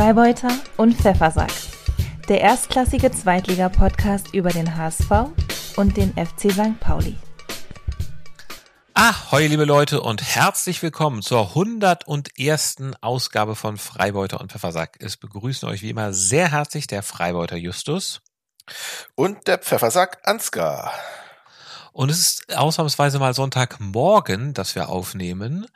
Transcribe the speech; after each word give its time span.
Freibeuter 0.00 0.48
und 0.78 0.94
Pfeffersack. 0.94 1.52
Der 2.26 2.40
erstklassige 2.40 3.12
Zweitliga-Podcast 3.12 4.32
über 4.32 4.48
den 4.48 4.74
HSV 4.74 5.10
und 5.76 5.94
den 5.98 6.14
FC 6.14 6.50
St. 6.50 6.80
Pauli. 6.80 7.18
Ahoi, 8.94 9.46
liebe 9.46 9.66
Leute, 9.66 10.00
und 10.00 10.22
herzlich 10.22 10.82
willkommen 10.82 11.20
zur 11.20 11.48
101. 11.48 12.76
Ausgabe 13.02 13.54
von 13.54 13.76
Freibeuter 13.76 14.40
und 14.40 14.50
Pfeffersack. 14.50 14.96
Es 15.00 15.18
begrüßen 15.18 15.68
euch 15.68 15.82
wie 15.82 15.90
immer 15.90 16.14
sehr 16.14 16.50
herzlich 16.50 16.86
der 16.86 17.02
Freibeuter 17.02 17.56
Justus. 17.56 18.22
Und 19.16 19.48
der 19.48 19.58
Pfeffersack 19.58 20.22
Ansgar. 20.24 20.92
Und 21.92 22.10
es 22.10 22.20
ist 22.20 22.56
ausnahmsweise 22.56 23.18
mal 23.18 23.34
Sonntagmorgen, 23.34 24.54
dass 24.54 24.74
wir 24.74 24.88
aufnehmen 24.88 25.66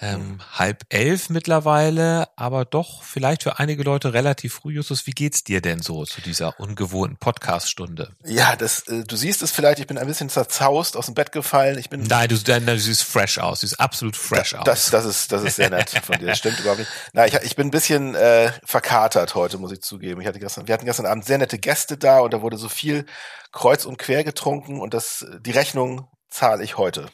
ähm, 0.00 0.40
halb 0.52 0.84
elf 0.88 1.30
mittlerweile, 1.30 2.28
aber 2.36 2.64
doch 2.64 3.02
vielleicht 3.02 3.42
für 3.42 3.58
einige 3.58 3.82
Leute 3.82 4.12
relativ 4.12 4.54
früh. 4.54 4.74
Justus, 4.74 5.06
wie 5.06 5.12
geht's 5.12 5.44
dir 5.44 5.60
denn 5.60 5.80
so 5.80 6.04
zu 6.04 6.20
dieser 6.20 6.58
ungewohnten 6.58 7.16
Podcast-Stunde? 7.16 8.12
Ja, 8.24 8.56
das, 8.56 8.88
äh, 8.88 9.04
du 9.04 9.16
siehst 9.16 9.42
es 9.42 9.52
vielleicht, 9.52 9.78
ich 9.78 9.86
bin 9.86 9.98
ein 9.98 10.06
bisschen 10.06 10.28
zerzaust 10.28 10.96
aus 10.96 11.06
dem 11.06 11.14
Bett 11.14 11.32
gefallen. 11.32 11.78
Ich 11.78 11.90
bin 11.90 12.02
nein, 12.02 12.28
du, 12.28 12.36
nein, 12.46 12.66
du 12.66 12.78
siehst 12.78 13.04
fresh 13.04 13.38
aus, 13.38 13.60
du 13.60 13.66
siehst 13.66 13.80
absolut 13.80 14.16
fresh 14.16 14.50
da, 14.50 14.58
aus. 14.58 14.64
Das, 14.64 14.90
das 14.90 15.04
ist, 15.04 15.32
das 15.32 15.42
ist 15.44 15.56
sehr 15.56 15.70
nett 15.70 15.90
von 15.90 16.18
dir. 16.18 16.26
Das 16.26 16.38
stimmt 16.38 16.58
überhaupt 16.60 16.80
nicht. 16.80 16.90
Nein, 17.12 17.28
ich, 17.28 17.34
ich 17.42 17.56
bin 17.56 17.68
ein 17.68 17.70
bisschen 17.70 18.14
äh, 18.14 18.52
verkatert 18.64 19.34
heute, 19.34 19.58
muss 19.58 19.72
ich 19.72 19.80
zugeben. 19.80 20.20
Ich 20.20 20.26
hatte 20.26 20.40
gestern, 20.40 20.66
wir 20.66 20.74
hatten 20.74 20.86
gestern 20.86 21.06
Abend 21.06 21.24
sehr 21.24 21.38
nette 21.38 21.58
Gäste 21.58 21.96
da 21.96 22.20
und 22.20 22.32
da 22.32 22.42
wurde 22.42 22.56
so 22.56 22.68
viel 22.68 23.06
kreuz 23.52 23.84
und 23.84 23.98
quer 23.98 24.24
getrunken 24.24 24.80
und 24.80 24.94
das, 24.94 25.24
die 25.40 25.52
Rechnung 25.52 26.08
zahle 26.28 26.64
ich 26.64 26.76
heute 26.76 27.08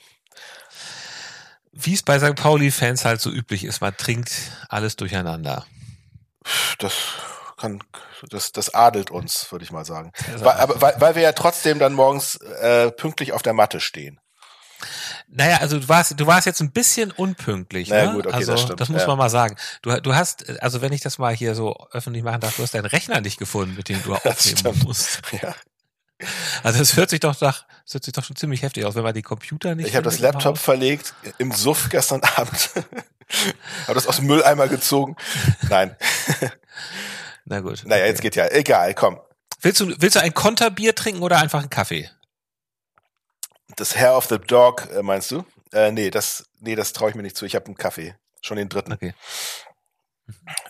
wie 1.73 1.95
es 1.95 2.03
bei 2.03 2.19
St. 2.19 2.35
Pauli-Fans 2.35 3.05
halt 3.05 3.21
so 3.21 3.31
üblich 3.31 3.65
ist, 3.65 3.81
man 3.81 3.97
trinkt 3.97 4.33
alles 4.69 4.97
durcheinander. 4.97 5.67
Das 6.79 6.95
kann, 7.57 7.83
das, 8.29 8.53
das 8.53 8.75
adelt 8.75 9.11
uns, 9.11 9.51
würde 9.53 9.65
ich 9.65 9.71
mal 9.71 9.85
sagen. 9.85 10.13
Weil, 10.39 10.57
aber, 10.57 10.81
weil, 10.81 10.95
weil 10.99 11.15
wir 11.15 11.23
ja 11.23 11.33
trotzdem 11.33 11.79
dann 11.79 11.93
morgens 11.93 12.37
äh, 12.37 12.91
pünktlich 12.91 13.33
auf 13.33 13.43
der 13.43 13.53
Matte 13.53 13.81
stehen. 13.81 14.19
Naja, 15.29 15.59
also 15.59 15.79
du 15.79 15.89
warst, 15.89 16.19
du 16.19 16.27
warst 16.27 16.47
jetzt 16.47 16.61
ein 16.61 16.73
bisschen 16.73 17.13
unpünktlich. 17.13 17.91
Naja, 17.91 18.07
ne? 18.07 18.13
gut, 18.15 18.27
okay, 18.27 18.37
also 18.37 18.53
das, 18.53 18.63
stimmt. 18.63 18.81
das 18.81 18.89
muss 18.89 19.03
ja. 19.03 19.07
man 19.09 19.19
mal 19.19 19.31
sagen. 19.31 19.57
Du, 19.83 20.01
du 20.01 20.15
hast, 20.15 20.49
also 20.61 20.81
wenn 20.81 20.93
ich 20.93 21.03
das 21.03 21.19
mal 21.19 21.35
hier 21.35 21.55
so 21.55 21.77
öffentlich 21.93 22.25
machen 22.25 22.41
darf, 22.41 22.57
du 22.57 22.63
hast 22.63 22.75
deinen 22.75 22.87
Rechner 22.87 23.21
nicht 23.21 23.39
gefunden, 23.39 23.77
mit 23.77 23.89
dem 23.89 24.03
du 24.03 24.15
aufnehmen 24.25 24.81
musst. 24.85 25.21
Ja. 25.41 25.55
Also 26.63 26.81
es 26.81 26.97
hört 26.97 27.11
sich 27.11 27.21
doch 27.21 27.41
nach, 27.41 27.65
es 27.91 27.95
hört 27.95 28.05
sich 28.05 28.13
doch 28.15 28.23
schon 28.23 28.37
ziemlich 28.37 28.63
heftig 28.63 28.85
aus, 28.85 28.95
wenn 28.95 29.03
man 29.03 29.15
die 29.15 29.23
Computer 29.23 29.75
nicht. 29.75 29.89
Ich 29.89 29.97
habe 29.97 30.05
das 30.05 30.21
Laptop 30.21 30.55
Haus. 30.57 30.63
verlegt 30.63 31.13
im 31.39 31.51
Suff 31.51 31.89
gestern 31.91 32.23
Abend. 32.37 32.71
habe 32.77 33.95
das 33.95 34.07
aus 34.07 34.17
dem 34.19 34.27
Mülleimer 34.27 34.69
gezogen. 34.69 35.17
Nein. 35.69 35.97
Na 37.47 37.59
gut. 37.59 37.83
Naja, 37.85 38.03
okay. 38.03 38.11
jetzt 38.11 38.23
geht 38.23 38.37
ja. 38.37 38.47
Egal, 38.47 38.95
komm. 38.95 39.19
Willst 39.61 39.81
du, 39.81 39.93
willst 40.01 40.15
du 40.15 40.21
ein 40.23 40.33
Konterbier 40.33 40.95
trinken 40.95 41.21
oder 41.23 41.39
einfach 41.39 41.59
einen 41.59 41.69
Kaffee? 41.69 42.09
Das 43.75 43.97
Hair 43.97 44.17
of 44.17 44.27
the 44.27 44.39
Dog, 44.39 44.89
äh, 44.93 45.03
meinst 45.03 45.33
du? 45.33 45.45
Äh, 45.73 45.91
nee, 45.91 46.11
das, 46.11 46.45
nee, 46.61 46.77
das 46.77 46.93
traue 46.93 47.11
ich 47.11 47.17
mir 47.17 47.23
nicht 47.23 47.37
zu. 47.37 47.45
Ich 47.45 47.57
habe 47.57 47.67
einen 47.67 47.77
Kaffee. 47.77 48.15
Schon 48.41 48.57
den 48.57 48.69
dritten. 48.69 48.93
Okay. 48.93 49.15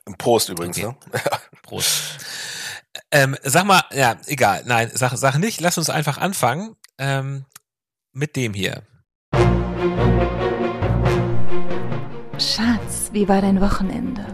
Im 0.07 0.17
Post 0.17 0.49
übrigens, 0.49 0.79
Okay. 0.79 0.87
ne? 1.13 1.21
Prost. 1.63 1.91
Ähm, 3.11 3.37
sag 3.43 3.65
mal, 3.65 3.85
ja, 3.93 4.17
egal, 4.27 4.63
nein, 4.65 4.91
sag, 4.95 5.13
sag 5.19 5.37
nicht, 5.37 5.61
lass 5.61 5.77
uns 5.77 5.91
einfach 5.91 6.17
anfangen 6.17 6.77
ähm, 7.01 7.47
mit 8.13 8.37
dem 8.37 8.55
hier. 8.55 8.83
Schatz, 12.39 13.11
wie 13.13 13.29
war 13.29 13.41
dein 13.41 13.61
Wochenende? 13.61 14.25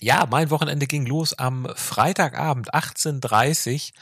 Ja, 0.00 0.26
mein 0.30 0.50
Wochenende 0.50 0.86
ging 0.86 1.06
los 1.06 1.32
am 1.32 1.66
Freitagabend 1.76 2.74
18.30 2.74 3.92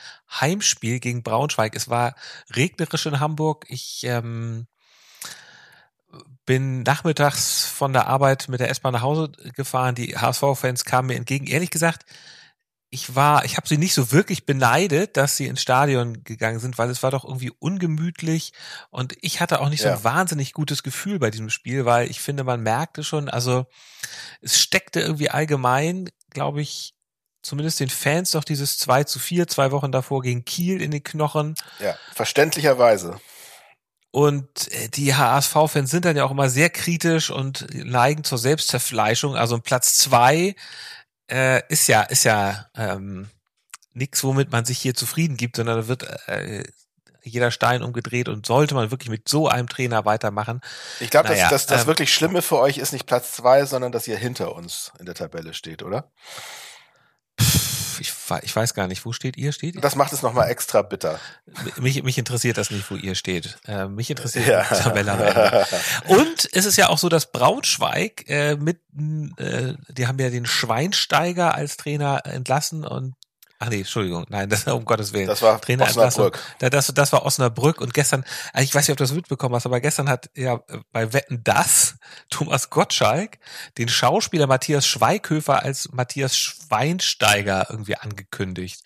Heimspiel 0.41 0.99
gegen 0.99 1.23
Braunschweig. 1.23 1.77
Es 1.77 1.89
war 1.89 2.17
regnerisch 2.51 3.07
in 3.07 3.21
Hamburg. 3.21 3.67
Ich 3.69 4.03
ähm, 4.05 4.67
bin 6.45 6.83
nachmittags 6.83 7.65
von 7.67 7.93
der 7.93 8.09
Arbeit 8.09 8.49
mit 8.49 8.61
der 8.61 8.71
S-Bahn 8.71 8.95
nach 8.95 9.03
Hause 9.03 9.31
gefahren. 9.55 9.95
Die 9.95 10.17
HSV-Fans 10.17 10.85
kamen 10.85 11.09
mir 11.09 11.17
entgegen. 11.17 11.47
Ehrlich 11.47 11.71
gesagt, 11.71 12.05
ich 12.95 13.15
war, 13.17 13.47
ich 13.47 13.57
habe 13.57 13.67
sie 13.67 13.79
nicht 13.79 13.95
so 13.95 14.13
wirklich 14.13 14.45
beneidet, 14.45 15.17
dass 15.17 15.37
sie 15.39 15.47
ins 15.47 15.63
Stadion 15.63 16.25
gegangen 16.25 16.61
sind, 16.61 16.77
weil 16.77 16.91
es 16.91 17.03
war 17.03 17.11
doch 17.11 17.25
irgendwie 17.25 17.51
ungemütlich 17.59 18.53
und 18.91 19.17
ich 19.23 19.41
hatte 19.41 19.61
auch 19.61 19.71
nicht 19.71 19.81
so 19.81 19.89
Ja. 19.89 19.95
ein 19.97 20.05
wahnsinnig 20.05 20.53
gutes 20.53 20.83
Gefühl 20.83 21.19
bei 21.19 21.31
diesem 21.31 21.49
Spiel, 21.49 21.87
weil 21.87 22.11
ich 22.11 22.21
finde, 22.21 22.45
man 22.45 22.61
merkte 22.61 23.03
schon, 23.03 23.31
also 23.31 23.65
es 24.43 24.61
steckte 24.61 25.01
irgendwie 25.01 25.31
allgemein, 25.31 26.11
glaube 26.29 26.61
ich, 26.61 26.95
zumindest 27.41 27.81
den 27.81 27.89
Fans 27.89 28.33
doch 28.33 28.45
dieses 28.45 28.77
2 28.77 29.05
zu 29.05 29.19
4, 29.19 29.49
zwei 29.49 29.71
Wochen 29.73 29.91
davor 29.91 30.21
gegen 30.21 30.45
Kiel 30.45 30.83
in 30.83 30.91
den 30.91 31.03
Knochen. 31.03 31.55
Ja, 31.81 31.97
verständlicherweise. 32.15 33.19
Und 34.11 34.71
äh, 34.71 34.91
die 34.91 35.15
HSV-Fans 35.15 35.91
sind 35.91 36.05
dann 36.05 36.17
ja 36.19 36.25
auch 36.25 36.31
immer 36.31 36.51
sehr 36.51 36.69
kritisch 36.69 37.31
und 37.31 37.67
neigen 37.73 38.23
zur 38.25 38.37
Selbstzerfleischung. 38.37 39.35
Also 39.35 39.59
Platz 39.61 39.97
zwei 39.97 40.55
äh, 41.31 41.63
ist 41.69 41.89
ja, 41.89 42.03
ist 42.03 42.25
ja 42.25 42.67
ähm, 42.77 43.29
nichts, 43.93 44.25
womit 44.25 44.53
man 44.53 44.65
sich 44.65 44.79
hier 44.79 44.95
zufrieden 44.95 45.37
gibt, 45.37 45.57
sondern 45.57 45.83
da 45.83 45.89
wird 45.89 46.05
äh, 46.29 46.65
jeder 47.25 47.51
Stein 47.51 47.83
umgedreht 47.83 48.29
und 48.29 48.47
sollte 48.47 48.75
man 48.75 48.91
wirklich 48.91 49.11
mit 49.11 49.29
so 49.29 49.49
einem 49.49 49.69
Trainer 49.69 50.05
weitermachen. 50.05 50.61
Ich 51.01 51.11
glaube, 51.11 51.29
Naja, 51.29 51.49
das, 51.49 51.67
das, 51.67 51.67
das 51.67 51.81
ähm, 51.83 51.87
wirklich 51.89 52.13
Schlimme 52.13 52.43
für 52.43 52.59
euch 52.59 52.79
ist 52.79 52.93
nicht 52.93 53.07
Platz 53.07 53.33
zwei, 53.33 53.65
sondern 53.65 53.93
dass 53.93 54.09
ihr 54.09 54.17
hinter 54.17 54.55
uns 54.55 54.93
in 54.99 55.07
der 55.07 55.15
Tabelle 55.15 55.55
steht, 55.55 55.83
oder? 55.83 56.11
Ich, 58.01 58.13
ich 58.43 58.57
weiß 58.57 58.75
gar 58.75 58.87
nicht, 58.87 59.05
wo 59.05 59.13
steht 59.13 59.37
ihr? 59.37 59.53
Steht 59.53 59.75
ihr? 59.75 59.81
Das 59.81 59.97
macht 59.97 60.13
es 60.13 60.23
nochmal 60.23 60.49
extra 60.51 60.83
bitter. 60.83 61.19
Mich, 61.79 62.03
mich 62.03 62.19
interessiert 62.19 62.59
das 62.59 62.71
nicht, 62.71 62.91
wo 62.91 62.97
ihr 62.97 63.15
steht. 63.15 63.59
Äh, 63.67 63.87
mich 63.87 64.11
interessiert 64.11 64.47
Ja. 64.47 64.63
die 64.71 64.83
Tabelle 64.83 65.13
am 65.13 65.21
Ende. 65.21 65.67
Und 66.07 66.49
es 66.53 66.65
ist 66.67 66.77
ja 66.77 66.89
auch 66.89 66.99
so, 66.99 67.09
dass 67.09 67.31
Braunschweig 67.33 68.25
äh, 68.29 68.57
mit, 68.57 68.81
äh, 69.39 69.75
die 69.89 70.07
haben 70.07 70.19
ja 70.19 70.31
den 70.31 70.47
Schweinsteiger 70.47 71.55
als 71.55 71.77
Trainer 71.77 72.23
entlassen 72.25 72.85
und 72.85 73.15
Ach 73.65 73.69
nee, 73.69 73.79
Entschuldigung, 73.79 74.27
nein, 74.29 74.49
das 74.49 74.67
um 74.67 74.85
Gottes 74.85 75.13
Willen. 75.13 75.29
Das 75.29 75.41
war 75.41 75.61
Trainer 75.61 75.85
Osnabrück. 75.85 76.37
Da- 76.59 76.69
Das, 76.69 76.89
das 76.93 77.13
war 77.13 77.25
Osnabrück 77.25 77.81
und 77.81 77.95
gestern, 77.95 78.25
also 78.53 78.65
ich 78.65 78.75
weiß 78.75 78.83
nicht, 78.89 78.91
ob 78.91 78.97
du 78.97 79.05
das 79.05 79.13
mitbekommen 79.13 79.55
hast, 79.55 79.67
aber 79.67 79.81
gestern 79.81 80.09
hat 80.09 80.31
ja 80.35 80.55
äh, 80.69 80.79
bei 80.91 81.13
Wetten 81.13 81.43
das 81.45 81.95
Thomas 82.31 82.71
Gottschalk 82.71 83.39
den 83.79 83.89
Schauspieler 83.89 84.49
Matthias 84.49 84.85
Schweighöfer 84.85 85.63
als 85.63 85.89
Matthias 85.93 86.37
Schweinsteiger 86.37 87.67
irgendwie 87.71 87.97
angekündigt. 87.97 88.83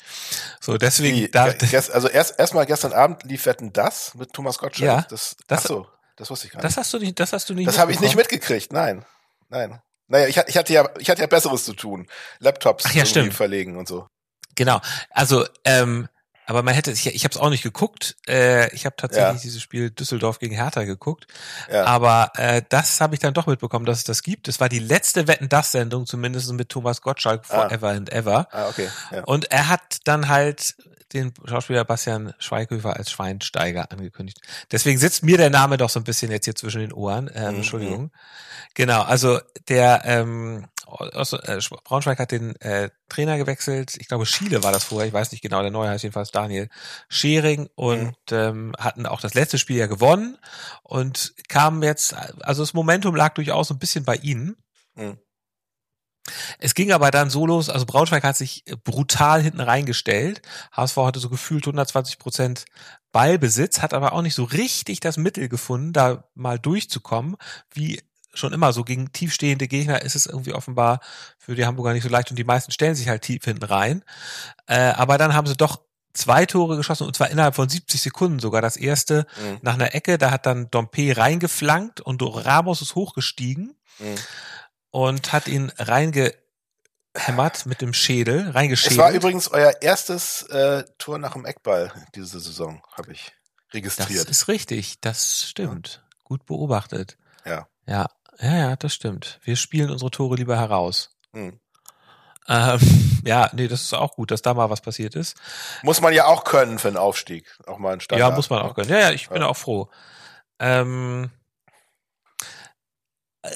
So, 0.60 0.76
deswegen, 0.76 1.16
Wie, 1.16 1.28
da, 1.30 1.44
also 1.92 2.08
erst 2.08 2.38
erstmal 2.38 2.66
gestern 2.66 2.92
Abend 2.92 3.22
lief 3.24 3.46
Wetten 3.46 3.72
das 3.72 4.14
mit 4.14 4.34
Thomas 4.34 4.58
Gottschalk. 4.58 4.86
Ja, 4.86 5.06
das, 5.08 5.36
das- 5.46 5.64
ach 5.64 5.68
so, 5.68 5.86
das 6.16 6.28
wusste 6.28 6.48
ich 6.48 6.52
gar 6.52 6.58
nicht. 6.58 6.64
das 6.66 6.76
hast 6.76 6.92
du 6.92 6.98
nicht, 6.98 7.18
das 7.18 7.32
hast 7.32 7.48
du 7.48 7.54
nicht 7.54 7.66
Das 7.68 7.78
habe 7.78 7.92
ich 7.92 8.00
nicht 8.00 8.16
mitgekriegt, 8.16 8.72
nein. 8.74 9.06
Nein. 9.48 9.80
Naja, 10.08 10.28
ich, 10.28 10.36
ich 10.36 10.56
hatte 10.56 10.72
ja, 10.72 10.88
ich 10.98 11.10
hatte 11.10 11.22
ja 11.22 11.26
Besseres 11.26 11.64
zu 11.64 11.72
tun. 11.72 12.06
Laptops 12.38 12.84
Ach 12.86 12.90
ja, 12.90 12.96
irgendwie 12.98 13.10
stimmt. 13.10 13.34
verlegen 13.34 13.76
und 13.76 13.88
so. 13.88 14.06
Genau. 14.56 14.80
Also, 15.10 15.46
ähm, 15.64 16.08
aber 16.48 16.62
man 16.62 16.74
hätte, 16.74 16.92
ich, 16.92 17.06
ich 17.06 17.24
habe 17.24 17.34
es 17.34 17.40
auch 17.40 17.50
nicht 17.50 17.64
geguckt. 17.64 18.16
Äh, 18.28 18.72
ich 18.72 18.86
habe 18.86 18.94
tatsächlich 18.96 19.34
Ja. 19.34 19.40
dieses 19.42 19.60
Spiel 19.60 19.90
Düsseldorf 19.90 20.38
gegen 20.38 20.54
Hertha 20.54 20.84
geguckt. 20.84 21.26
Ja. 21.72 21.84
Aber 21.86 22.30
äh, 22.36 22.62
das 22.68 23.00
habe 23.00 23.14
ich 23.14 23.20
dann 23.20 23.34
doch 23.34 23.46
mitbekommen, 23.46 23.84
dass 23.84 23.98
es 23.98 24.04
das 24.04 24.22
gibt. 24.22 24.46
Es 24.46 24.60
war 24.60 24.68
die 24.68 24.78
letzte 24.78 25.26
Wetten 25.26 25.48
das 25.48 25.72
Sendung, 25.72 26.06
zumindest 26.06 26.52
mit 26.52 26.68
Thomas 26.68 27.00
Gottschalk 27.02 27.42
Ah. 27.48 27.62
Forever 27.68 27.88
and 27.88 28.12
Ever. 28.12 28.46
Ah, 28.52 28.68
okay. 28.68 28.88
Ja. 29.10 29.24
Und 29.24 29.50
er 29.50 29.68
hat 29.68 29.98
dann 30.04 30.28
halt 30.28 30.76
den 31.16 31.32
Schauspieler 31.44 31.84
Bastian 31.84 32.32
Schweighöfer 32.38 32.96
als 32.96 33.10
Schweinsteiger 33.10 33.90
angekündigt. 33.90 34.40
Deswegen 34.70 34.98
sitzt 34.98 35.22
mir 35.24 35.36
der 35.36 35.50
Name 35.50 35.76
doch 35.76 35.90
so 35.90 36.00
ein 36.00 36.04
bisschen 36.04 36.30
jetzt 36.30 36.44
hier 36.44 36.54
zwischen 36.54 36.80
den 36.80 36.92
Ohren. 36.92 37.30
Ähm, 37.34 37.50
Mhm. 37.50 37.56
Entschuldigung. 37.56 38.10
Genau, 38.74 39.02
also 39.02 39.40
der 39.68 40.02
ähm, 40.04 40.66
aus, 40.86 41.32
äh, 41.32 41.58
Braunschweig 41.84 42.18
hat 42.18 42.30
den 42.30 42.54
äh, 42.60 42.90
Trainer 43.08 43.38
gewechselt. 43.38 43.96
Ich 43.98 44.08
glaube, 44.08 44.26
Schiele 44.26 44.62
war 44.62 44.70
das 44.72 44.84
vorher. 44.84 45.08
Ich 45.08 45.12
weiß 45.12 45.32
nicht 45.32 45.42
genau. 45.42 45.62
Der 45.62 45.70
neue 45.70 45.88
heißt 45.88 46.04
jedenfalls 46.04 46.30
Daniel 46.30 46.68
Schering 47.08 47.68
und 47.74 48.14
ähm, 48.30 48.72
hatten 48.78 49.06
auch 49.06 49.20
das 49.20 49.34
letzte 49.34 49.58
Spiel 49.58 49.76
ja 49.78 49.86
gewonnen 49.86 50.38
und 50.82 51.34
kamen 51.48 51.82
jetzt, 51.82 52.14
also 52.14 52.62
das 52.62 52.74
Momentum 52.74 53.16
lag 53.16 53.34
durchaus 53.34 53.70
ein 53.70 53.78
bisschen 53.78 54.04
bei 54.04 54.16
ihnen. 54.16 54.56
Mhm. 54.94 55.18
Es 56.58 56.74
ging 56.74 56.92
aber 56.92 57.10
dann 57.10 57.30
so 57.30 57.46
los, 57.46 57.68
also 57.70 57.86
Braunschweig 57.86 58.24
hat 58.24 58.36
sich 58.36 58.64
brutal 58.84 59.42
hinten 59.42 59.60
reingestellt. 59.60 60.42
HSV 60.72 60.96
hatte 60.98 61.20
so 61.20 61.28
gefühlt 61.28 61.64
120 61.64 62.18
Prozent 62.18 62.64
Ballbesitz, 63.12 63.80
hat 63.80 63.94
aber 63.94 64.12
auch 64.12 64.22
nicht 64.22 64.34
so 64.34 64.44
richtig 64.44 65.00
das 65.00 65.16
Mittel 65.16 65.48
gefunden, 65.48 65.92
da 65.92 66.24
mal 66.34 66.58
durchzukommen. 66.58 67.36
Wie 67.72 68.02
schon 68.34 68.52
immer 68.52 68.72
so 68.74 68.84
gegen 68.84 69.12
tiefstehende 69.12 69.66
Gegner 69.66 70.02
ist 70.02 70.14
es 70.14 70.26
irgendwie 70.26 70.52
offenbar 70.52 71.00
für 71.38 71.54
die 71.54 71.64
Hamburger 71.64 71.94
nicht 71.94 72.02
so 72.02 72.10
leicht 72.10 72.30
und 72.30 72.38
die 72.38 72.44
meisten 72.44 72.70
stellen 72.72 72.94
sich 72.94 73.08
halt 73.08 73.22
tief 73.22 73.44
hinten 73.44 73.64
rein. 73.64 74.04
Äh, 74.66 74.76
aber 74.90 75.16
dann 75.16 75.32
haben 75.32 75.46
sie 75.46 75.56
doch 75.56 75.80
zwei 76.12 76.44
Tore 76.44 76.76
geschossen 76.76 77.06
und 77.06 77.16
zwar 77.16 77.30
innerhalb 77.30 77.54
von 77.54 77.68
70 77.68 78.00
Sekunden 78.00 78.38
sogar. 78.38 78.60
Das 78.60 78.76
erste 78.76 79.26
Mhm. 79.40 79.58
nach 79.62 79.74
einer 79.74 79.94
Ecke, 79.94 80.18
da 80.18 80.30
hat 80.30 80.44
dann 80.44 80.70
Dompe 80.70 81.16
reingeflankt 81.16 82.00
und 82.02 82.20
Ramos 82.22 82.82
ist 82.82 82.94
hochgestiegen 82.94 83.74
Mhm. 83.98 84.14
Und 84.96 85.34
hat 85.34 85.46
ihn 85.46 85.70
reinge 85.76 86.32
reingehämmert 87.14 87.66
mit 87.66 87.82
dem 87.82 87.92
Schädel, 87.92 88.50
reingeschädelt. 88.50 88.92
Es 88.92 88.98
war 88.98 89.10
übrigens 89.10 89.48
euer 89.48 89.74
erstes 89.82 90.42
äh, 90.44 90.84
Tor 90.96 91.18
nach 91.18 91.34
dem 91.34 91.44
Eckball 91.44 91.92
diese 92.14 92.40
Saison, 92.40 92.82
habe 92.96 93.12
ich 93.12 93.32
das 93.72 93.74
registriert. 93.74 94.30
ist 94.30 94.48
richtig, 94.48 95.00
das 95.02 95.42
stimmt. 95.48 96.02
Gut 96.24 96.46
beobachtet. 96.46 97.18
Ja. 97.44 97.68
Ja, 97.86 98.06
ja, 98.40 98.56
ja, 98.56 98.76
das 98.76 98.94
stimmt. 98.94 99.38
Wir 99.44 99.56
spielen 99.56 99.90
unsere 99.90 100.10
Tore 100.10 100.36
lieber 100.36 100.56
heraus. 100.56 101.10
Hm. 101.34 101.60
Ähm, 102.48 103.20
ja, 103.24 103.50
nee, 103.52 103.68
das 103.68 103.82
ist 103.82 103.92
auch 103.92 104.14
gut, 104.14 104.30
dass 104.30 104.40
da 104.40 104.54
mal 104.54 104.70
was 104.70 104.80
passiert 104.80 105.14
ist. 105.14 105.36
Muss 105.82 106.00
man 106.00 106.14
ja 106.14 106.24
auch 106.24 106.44
können 106.44 106.78
für 106.78 106.88
einen 106.88 106.96
Aufstieg. 106.96 107.54
Auch 107.66 107.76
mal 107.78 107.92
ein 107.92 108.00
Standard. 108.00 108.30
Ja, 108.30 108.34
muss 108.34 108.48
man 108.48 108.62
auch 108.62 108.74
können. 108.74 108.88
Ja, 108.90 108.98
ja, 108.98 109.10
ich 109.10 109.28
bin 109.28 109.42
Ja. 109.42 109.48
auch 109.48 109.56
froh. 109.56 109.90
Ähm, 110.58 111.30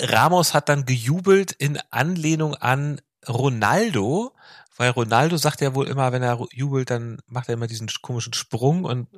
Ramos 0.03 0.55
hat 0.55 0.69
dann 0.69 0.85
gejubelt 0.87 1.53
in 1.53 1.79
Anlehnung 1.91 2.55
an 2.55 3.01
Ronaldo, 3.29 4.33
weil 4.77 4.91
Ronaldo 4.91 5.37
sagt 5.37 5.61
ja 5.61 5.75
wohl 5.75 5.89
immer, 5.89 6.13
wenn 6.13 6.23
er 6.23 6.39
jubelt, 6.53 6.91
dann 6.91 7.19
macht 7.27 7.49
er 7.49 7.55
immer 7.55 7.67
diesen 7.67 7.89
komischen 8.03 8.33
Sprung 8.33 8.85
und 8.85 9.09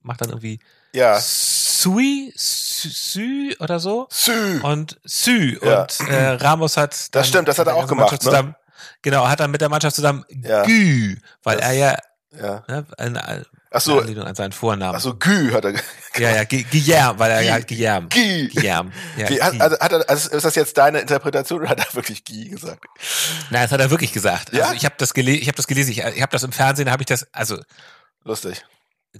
macht 0.00 0.22
dann 0.22 0.30
irgendwie 0.30 0.60
Ja. 0.94 1.18
Sui, 1.20 2.32
Sü 2.36 3.54
oder 3.60 3.80
so. 3.80 4.06
Sü. 4.10 4.60
Und 4.62 4.98
Sü. 5.04 5.58
Ja. 5.62 5.82
Und 5.82 6.00
äh, 6.08 6.28
Ramos 6.32 6.76
hat. 6.76 7.14
dann 7.14 7.24
stimmt, 7.24 7.48
das 7.48 7.58
hat 7.58 7.66
er 7.66 7.74
auch 7.76 7.86
gemacht, 7.86 8.12
ne? 8.12 8.18
Zusammen, 8.18 8.54
genau, 9.02 9.28
hat 9.28 9.40
dann 9.40 9.50
mit 9.50 9.60
der 9.60 9.68
Mannschaft 9.68 9.96
zusammen 9.96 10.24
Ja. 10.30 10.62
Gü, 10.64 11.16
weil 11.42 11.56
Das- 11.58 11.66
er 11.66 11.72
ja 11.72 11.96
Ja. 12.32 12.64
ne, 12.68 12.86
in, 12.98 13.16
in 13.16 13.44
Ach 13.72 13.80
so, 13.80 14.00
Anlehnung 14.00 14.24
an 14.24 14.34
seinen 14.34 14.50
Vornamen. 14.52 14.96
ach 14.96 15.00
so, 15.00 15.14
Gü 15.14 15.52
hat 15.52 15.64
er. 15.64 15.74
Ja, 16.18 16.30
ja, 16.34 16.44
Gu- 16.44 16.64
Guillermo, 16.70 17.18
weil 17.20 17.30
er 17.30 17.40
Guy. 17.42 17.48
halt 17.50 17.68
Guillermo. 17.68 18.08
Guy. 18.08 18.48
Guillermo. 18.48 18.90
Ja, 19.16 19.28
Wie, 19.28 19.40
hat, 19.40 19.60
also, 19.60 19.78
hat 19.78 19.92
er, 19.92 20.10
also 20.10 20.30
ist 20.30 20.42
das 20.44 20.54
jetzt 20.56 20.76
deine 20.76 20.98
Interpretation 20.98 21.60
oder 21.60 21.68
hat 21.70 21.78
er 21.78 21.94
wirklich 21.94 22.24
Guy 22.24 22.48
gesagt? 22.48 22.84
Nein, 23.50 23.62
das 23.62 23.70
hat 23.70 23.80
er 23.80 23.90
wirklich 23.90 24.12
gesagt. 24.12 24.52
Ja? 24.52 24.64
Also 24.64 24.74
ich 24.74 24.84
habe 24.84 24.96
das 24.98 25.14
gelesen, 25.14 25.40
ich 25.42 25.46
habe 25.46 25.56
das 25.56 25.68
gelesen, 25.68 25.92
ich, 25.92 26.00
habe 26.02 26.32
das 26.32 26.42
im 26.42 26.50
Fernsehen, 26.50 26.90
habe 26.90 27.02
ich 27.02 27.06
das, 27.06 27.28
also 27.32 27.58
Lustig. 28.24 28.64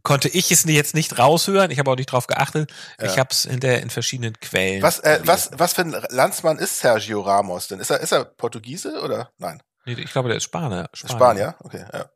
konnte 0.02 0.28
ich 0.28 0.50
es 0.50 0.64
jetzt 0.64 0.94
nicht 0.96 1.16
raushören, 1.16 1.70
ich 1.70 1.78
habe 1.78 1.88
auch 1.90 1.96
nicht 1.96 2.10
drauf 2.10 2.26
geachtet. 2.26 2.72
Ja. 3.00 3.06
Ich 3.06 3.18
habe 3.20 3.28
es 3.30 3.44
in 3.44 3.60
der 3.60 3.82
in 3.82 3.90
verschiedenen 3.90 4.34
Quellen. 4.40 4.82
Was, 4.82 4.98
äh, 4.98 5.20
was, 5.22 5.50
was 5.52 5.74
für 5.74 5.82
ein 5.82 5.94
Landsmann 6.08 6.58
ist 6.58 6.80
Sergio 6.80 7.20
Ramos 7.20 7.68
denn? 7.68 7.78
Ist 7.78 7.90
er, 7.90 8.00
ist 8.00 8.10
er 8.12 8.24
Portugiese 8.24 9.00
oder? 9.00 9.30
Nein. 9.38 9.62
Nee, 9.86 9.92
ich 9.92 10.10
glaube, 10.10 10.28
der 10.28 10.38
ist 10.38 10.44
Spanier. 10.44 10.88
Spanier, 10.92 11.16
Spanier? 11.16 11.54
okay, 11.60 11.84
ja. 11.92 12.06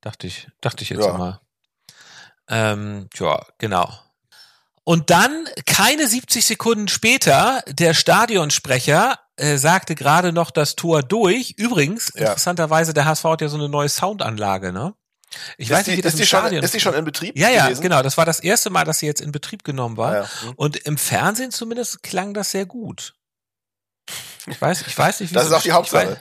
Dachte 0.00 0.26
ich, 0.26 0.48
dachte 0.60 0.82
ich 0.82 0.90
jetzt 0.90 1.04
Ja. 1.04 1.12
mal. 1.12 1.40
Ähm, 2.48 3.08
ja, 3.18 3.44
genau. 3.58 3.92
Und 4.82 5.10
dann, 5.10 5.46
keine 5.66 6.08
70 6.08 6.44
Sekunden 6.44 6.88
später, 6.88 7.62
der 7.68 7.94
Stadionsprecher 7.94 9.18
äh, 9.36 9.56
sagte 9.56 9.94
gerade 9.94 10.32
noch 10.32 10.50
das 10.50 10.74
Tor 10.74 11.02
durch. 11.02 11.54
Übrigens, 11.58 12.12
Ja. 12.14 12.20
interessanterweise, 12.28 12.92
der 12.94 13.04
HSV 13.04 13.24
hat 13.24 13.40
ja 13.42 13.48
so 13.48 13.56
eine 13.56 13.68
neue 13.68 13.88
Soundanlage, 13.88 14.72
ne? 14.72 14.94
Ich 15.58 15.70
ist 15.70 15.76
weiß 15.76 15.86
nicht, 15.86 15.98
wie 15.98 16.02
das 16.02 16.14
ist, 16.14 16.20
im 16.20 16.22
die 16.22 16.26
schon, 16.26 16.40
Stadion 16.40 16.64
ist 16.64 16.74
die 16.74 16.80
schon 16.80 16.94
in 16.94 17.04
Betrieb? 17.04 17.38
Ja, 17.38 17.48
ja, 17.50 17.66
gewesen? 17.66 17.82
genau. 17.82 18.02
Das 18.02 18.16
war 18.16 18.24
das 18.26 18.40
erste 18.40 18.68
Mal, 18.70 18.84
dass 18.84 18.98
sie 18.98 19.06
jetzt 19.06 19.20
in 19.20 19.30
Betrieb 19.30 19.62
genommen 19.62 19.96
war. 19.96 20.14
Ja. 20.14 20.30
Hm. 20.42 20.52
Und 20.56 20.76
im 20.78 20.98
Fernsehen 20.98 21.52
zumindest 21.52 22.02
klang 22.02 22.34
das 22.34 22.50
sehr 22.50 22.66
gut. 22.66 23.14
Ich 24.46 24.60
weiß, 24.60 24.86
ich 24.86 24.96
weiß 24.96 25.20
nicht, 25.20 25.30
wie 25.30 25.34
Das 25.34 25.46
ist 25.46 25.52
auch 25.52 25.62
die 25.62 25.72
Hauptsache. 25.72 26.18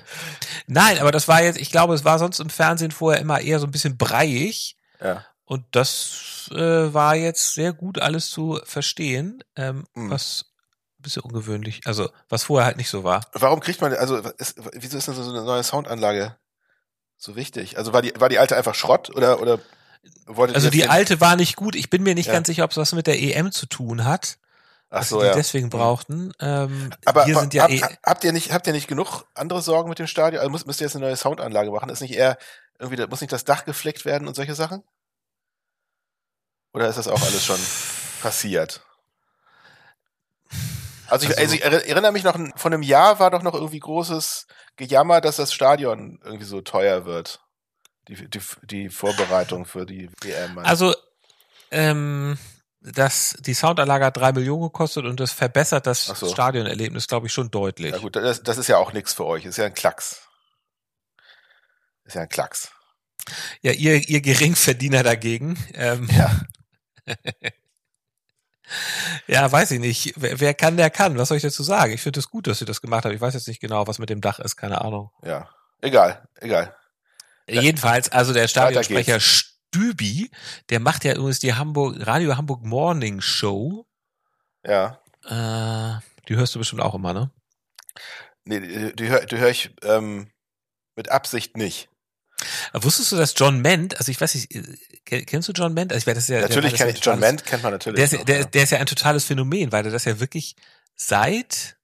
Nein, 0.67 0.99
aber 0.99 1.11
das 1.11 1.27
war 1.27 1.41
jetzt, 1.41 1.57
ich 1.59 1.71
glaube, 1.71 1.93
es 1.93 2.03
war 2.05 2.19
sonst 2.19 2.39
im 2.39 2.49
Fernsehen 2.49 2.91
vorher 2.91 3.21
immer 3.21 3.39
eher 3.41 3.59
so 3.59 3.67
ein 3.67 3.71
bisschen 3.71 3.97
breiig. 3.97 4.75
Ja. 5.01 5.25
Und 5.45 5.65
das 5.71 6.49
äh, 6.51 6.93
war 6.93 7.15
jetzt 7.15 7.53
sehr 7.53 7.73
gut 7.73 7.99
alles 7.99 8.29
zu 8.29 8.59
verstehen, 8.65 9.43
ähm, 9.55 9.85
Hm. 9.95 10.09
was 10.11 10.45
ein 10.99 11.01
bisschen 11.03 11.21
ungewöhnlich, 11.23 11.81
also 11.85 12.09
was 12.27 12.43
vorher 12.43 12.65
halt 12.65 12.77
nicht 12.77 12.89
so 12.89 13.03
war. 13.03 13.25
Warum 13.33 13.59
kriegt 13.61 13.79
man, 13.81 13.93
also, 13.93 14.17
ist, 14.17 14.55
wieso 14.73 14.97
ist 14.97 15.07
denn 15.07 15.15
so 15.15 15.21
eine 15.29 15.43
neue 15.43 15.63
Soundanlage 15.63 16.35
so 17.17 17.35
wichtig? 17.35 17.77
Also 17.77 17.93
war 17.93 18.01
die, 18.01 18.13
war 18.17 18.29
die 18.29 18.37
alte 18.37 18.57
einfach 18.57 18.75
Schrott 18.75 19.09
oder, 19.15 19.41
oder 19.41 19.59
Also 20.53 20.69
die 20.69 20.87
alte 20.87 21.21
war 21.21 21.35
nicht 21.35 21.55
gut. 21.55 21.75
Ich 21.75 21.89
bin 21.89 22.03
mir 22.03 22.15
nicht 22.15 22.27
Ja. 22.27 22.33
ganz 22.33 22.47
sicher, 22.47 22.63
ob 22.65 22.71
es 22.71 22.77
was 22.77 22.91
mit 22.93 23.07
der 23.07 23.19
EM 23.21 23.51
zu 23.51 23.65
tun 23.65 24.03
hat, 24.05 24.37
Ach 24.91 25.03
so, 25.03 25.19
die 25.19 25.27
ja. 25.27 25.33
deswegen 25.33 25.69
brauchten. 25.69 26.31
Ähm, 26.39 26.89
Aber, 27.05 27.25
hier 27.25 27.35
aber 27.35 27.41
sind 27.41 27.53
ja 27.53 27.63
hab, 27.63 27.69
eh, 27.69 27.81
habt 28.03 28.23
ihr 28.23 28.31
nicht, 28.33 28.51
habt 28.51 28.65
ihr 28.65 28.73
nicht 28.73 28.87
genug 28.87 29.23
andere 29.35 29.61
Sorgen 29.61 29.87
mit 29.89 29.99
dem 29.99 30.07
Stadion? 30.07 30.39
Also 30.39 30.49
müsst, 30.51 30.65
müsst 30.65 30.81
ihr 30.81 30.87
jetzt 30.87 30.95
eine 30.95 31.05
neue 31.05 31.15
Soundanlage 31.15 31.69
machen? 31.71 31.89
Ist 31.89 32.01
nicht 32.01 32.15
eher 32.15 32.37
irgendwie, 32.79 33.05
muss 33.07 33.21
nicht 33.21 33.31
das 33.31 33.43
Dach 33.43 33.65
gefleckt 33.65 34.05
werden 34.05 34.27
und 34.27 34.35
solche 34.35 34.55
Sachen? 34.55 34.83
Oder 36.73 36.87
ist 36.89 36.97
das 36.97 37.07
auch 37.07 37.21
alles 37.21 37.45
schon 37.45 37.59
passiert? 38.21 38.81
Also 41.07 41.25
ich, 41.27 41.37
Also- 41.37 41.41
also 41.41 41.55
ich 41.55 41.63
erinn- 41.65 41.87
erinnere 41.87 42.11
mich 42.11 42.23
noch, 42.23 42.37
von 42.55 42.73
einem 42.73 42.83
Jahr 42.83 43.19
war 43.19 43.31
doch 43.31 43.41
noch 43.43 43.53
irgendwie 43.55 43.79
großes 43.79 44.47
Gejammer, 44.75 45.21
dass 45.21 45.37
das 45.37 45.53
Stadion 45.53 46.19
irgendwie 46.23 46.45
so 46.45 46.61
teuer 46.61 47.05
wird. 47.05 47.41
Die, 48.07 48.27
die, 48.29 48.41
die 48.63 48.89
Vorbereitung 48.89 49.65
für 49.65 49.85
die 49.85 50.09
WM. 50.21 50.57
Also, 50.59 50.95
ähm, 51.71 52.37
das, 52.81 53.35
die 53.39 53.53
Soundanlage 53.53 54.05
hat 54.05 54.17
drei 54.17 54.31
Millionen 54.31 54.63
gekostet 54.63 55.05
und 55.05 55.19
das 55.19 55.31
verbessert 55.31 55.85
das 55.85 56.05
so. 56.05 56.29
Stadionerlebnis, 56.29 57.07
glaube 57.07 57.27
ich, 57.27 57.33
schon 57.33 57.51
deutlich. 57.51 57.91
ja 57.91 57.97
gut, 57.97 58.15
das, 58.15 58.41
das 58.43 58.57
ist 58.57 58.67
ja 58.67 58.77
auch 58.77 58.93
nichts 58.93 59.13
für 59.13 59.25
euch. 59.25 59.45
Ist 59.45 59.57
ja 59.57 59.65
ein 59.65 59.73
Klacks. 59.73 60.21
Ist 62.05 62.15
ja 62.15 62.21
ein 62.21 62.29
Klacks. 62.29 62.71
Ja, 63.61 63.73
ihr, 63.73 64.07
ihr 64.09 64.21
Geringverdiener 64.21 65.03
dagegen. 65.03 65.57
Ähm, 65.73 66.09
Ja. 66.11 66.31
ja, 69.27 69.51
weiß 69.51 69.71
ich 69.71 69.79
nicht. 69.79 70.13
Wer, 70.15 70.39
wer 70.39 70.53
kann, 70.53 70.77
der 70.77 70.89
kann. 70.89 71.17
Was 71.17 71.29
soll 71.29 71.37
ich 71.37 71.43
dazu 71.43 71.63
sagen? 71.63 71.91
Ich 71.93 72.01
finde 72.01 72.19
es 72.19 72.29
gut, 72.29 72.47
dass 72.47 72.59
sie 72.59 72.65
das 72.65 72.81
gemacht 72.81 73.05
haben. 73.05 73.13
Ich 73.13 73.21
weiß 73.21 73.33
jetzt 73.33 73.47
nicht 73.47 73.59
genau, 73.59 73.87
was 73.87 73.99
mit 73.99 74.09
dem 74.09 74.21
Dach 74.21 74.39
ist, 74.39 74.55
keine 74.55 74.81
Ahnung. 74.81 75.11
Ja. 75.23 75.49
Egal, 75.81 76.27
egal. 76.39 76.75
Jedenfalls, 77.47 78.09
also 78.09 78.33
der 78.33 78.47
Stadionsprecher 78.47 79.19
Stübi, 79.73 80.31
der 80.69 80.79
macht 80.79 81.03
ja 81.03 81.13
übrigens 81.13 81.39
die 81.39 81.53
Hamburg, 81.53 81.95
Radio 82.05 82.35
Hamburg 82.37 82.63
Morning 82.63 83.21
Show. 83.21 83.85
Ja. 84.65 84.99
Äh, 85.25 85.99
die 86.27 86.35
hörst 86.35 86.55
du 86.55 86.59
bestimmt 86.59 86.81
auch 86.81 86.95
immer, 86.95 87.13
ne? 87.13 87.31
Nee, 88.45 88.59
die, 88.61 88.95
die, 88.95 89.09
hör, 89.09 89.25
die 89.25 89.37
höre 89.37 89.49
ich 89.49 89.75
ähm, 89.83 90.31
mit 90.95 91.09
Absicht 91.09 91.55
nicht. 91.55 91.89
Wusstest 92.73 93.11
du, 93.11 93.15
dass 93.17 93.33
John 93.35 93.61
Ment, 93.61 93.97
also 93.99 94.11
ich 94.11 94.19
weiß 94.19 94.33
nicht, 94.35 94.55
äh, 94.55 94.63
kenn- 95.05 95.25
kennst 95.25 95.49
du 95.49 95.51
John 95.51 95.73
Ment? 95.73 95.91
Also 95.91 96.01
ich 96.03 96.07
weiß, 96.07 96.15
das 96.15 96.23
ist 96.23 96.29
ja, 96.29 96.41
natürlich 96.41 96.73
der, 96.73 96.87
kenn 96.87 96.95
ich 96.95 97.03
John 97.05 97.19
Ment, 97.19 97.45
kennt 97.45 97.63
man 97.63 97.73
natürlich. 97.73 97.97
Der 97.97 98.05
ist, 98.05 98.13
noch, 98.13 98.23
der, 98.25 98.39
ja. 98.39 98.45
der 98.45 98.63
ist 98.63 98.69
ja 98.71 98.77
ein 98.79 98.85
totales 98.85 99.25
Phänomen, 99.25 99.71
weil 99.71 99.83
der 99.83 99.91
das 99.91 100.05
ja 100.05 100.19
wirklich 100.19 100.55
seit, 100.95 101.77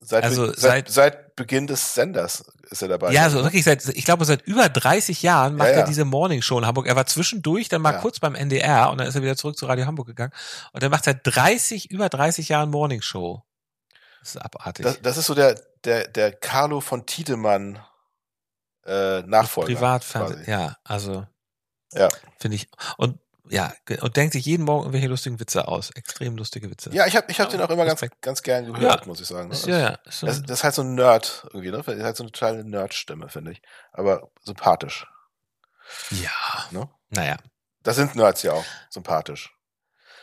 seit, 0.00 0.22
also 0.22 0.46
seit, 0.52 0.88
seit- 0.88 0.90
seit 0.90 1.27
Beginn 1.38 1.66
des 1.66 1.94
Senders 1.94 2.44
ist 2.70 2.82
er 2.82 2.88
dabei. 2.88 3.12
ja, 3.12 3.30
so 3.30 3.42
wirklich 3.42 3.64
seit, 3.64 3.82
ich 3.88 4.04
glaube 4.04 4.24
seit 4.26 4.42
über 4.42 4.68
30 4.68 5.22
Jahren 5.22 5.56
macht 5.56 5.68
Ja, 5.68 5.74
ja. 5.74 5.80
er 5.80 5.86
diese 5.86 6.04
Morning 6.04 6.42
Show 6.42 6.58
in 6.58 6.66
Hamburg. 6.66 6.86
Er 6.86 6.96
war 6.96 7.06
zwischendurch, 7.06 7.68
dann 7.70 7.80
mal 7.80 7.94
Ja. 7.94 8.00
kurz 8.00 8.20
beim 8.20 8.34
NDR 8.34 8.90
und 8.90 8.98
dann 8.98 9.06
ist 9.06 9.14
er 9.14 9.22
wieder 9.22 9.36
zurück 9.36 9.56
zu 9.56 9.64
Radio 9.66 9.86
Hamburg 9.86 10.06
gegangen. 10.08 10.32
Und 10.72 10.82
er 10.82 10.90
macht 10.90 11.04
seit 11.04 11.20
30, 11.24 11.90
über 11.90 12.08
30 12.10 12.50
Jahren 12.50 12.70
Morning 12.70 13.00
Show. 13.00 13.42
Das 14.20 14.34
ist 14.34 14.36
abartig. 14.42 14.84
Das, 14.84 15.00
das 15.00 15.16
ist 15.16 15.26
so 15.26 15.34
der, 15.34 15.54
der, 15.84 16.08
der 16.08 16.32
Carlo 16.32 16.80
von 16.80 17.06
Tiedemann 17.06 17.78
äh, 18.84 19.22
Nachfolger. 19.22 19.72
Privatfernsehen, 19.74 20.44
ja, 20.46 20.76
also 20.84 21.26
Ja. 21.94 22.08
finde 22.38 22.56
ich. 22.56 22.68
Und 22.96 23.18
ja, 23.50 23.72
und 24.00 24.16
denkt 24.16 24.32
sich 24.32 24.44
jeden 24.44 24.64
Morgen 24.64 24.82
irgendwelche 24.84 25.08
lustigen 25.08 25.38
Witze 25.40 25.68
aus. 25.68 25.90
Extrem 25.90 26.36
lustige 26.36 26.70
Witze. 26.70 26.90
Ja, 26.92 27.06
ich 27.06 27.16
habe 27.16 27.30
ich 27.30 27.40
hab 27.40 27.48
den 27.50 27.60
auch 27.60 27.70
immer 27.70 27.84
ganz, 27.84 28.04
ganz 28.20 28.42
gern 28.42 28.66
gehört, 28.66 29.00
Ja. 29.02 29.06
muss 29.06 29.20
ich 29.20 29.26
sagen. 29.26 29.48
Ne? 29.48 29.54
Ist, 29.54 29.66
ja, 29.66 29.78
ja. 29.78 29.98
So 30.08 30.26
Das, 30.26 30.42
das 30.42 30.58
ist 30.58 30.64
halt 30.64 30.74
so 30.74 30.82
ein 30.82 30.94
Nerd 30.94 31.46
irgendwie, 31.52 31.70
ne? 31.70 31.82
Das 31.84 31.94
ist 31.94 32.02
halt 32.02 32.16
so 32.16 32.24
eine 32.24 32.32
totale 32.32 32.64
Nerd-Stimme, 32.64 33.28
finde 33.28 33.52
ich. 33.52 33.62
Aber 33.92 34.30
sympathisch. 34.44 35.06
ja. 36.10 36.30
Ne? 36.70 36.88
Naja. 37.10 37.36
Das 37.82 37.96
sind 37.96 38.14
Nerds 38.16 38.42
ja 38.42 38.52
auch. 38.52 38.64
Sympathisch. 38.90 39.54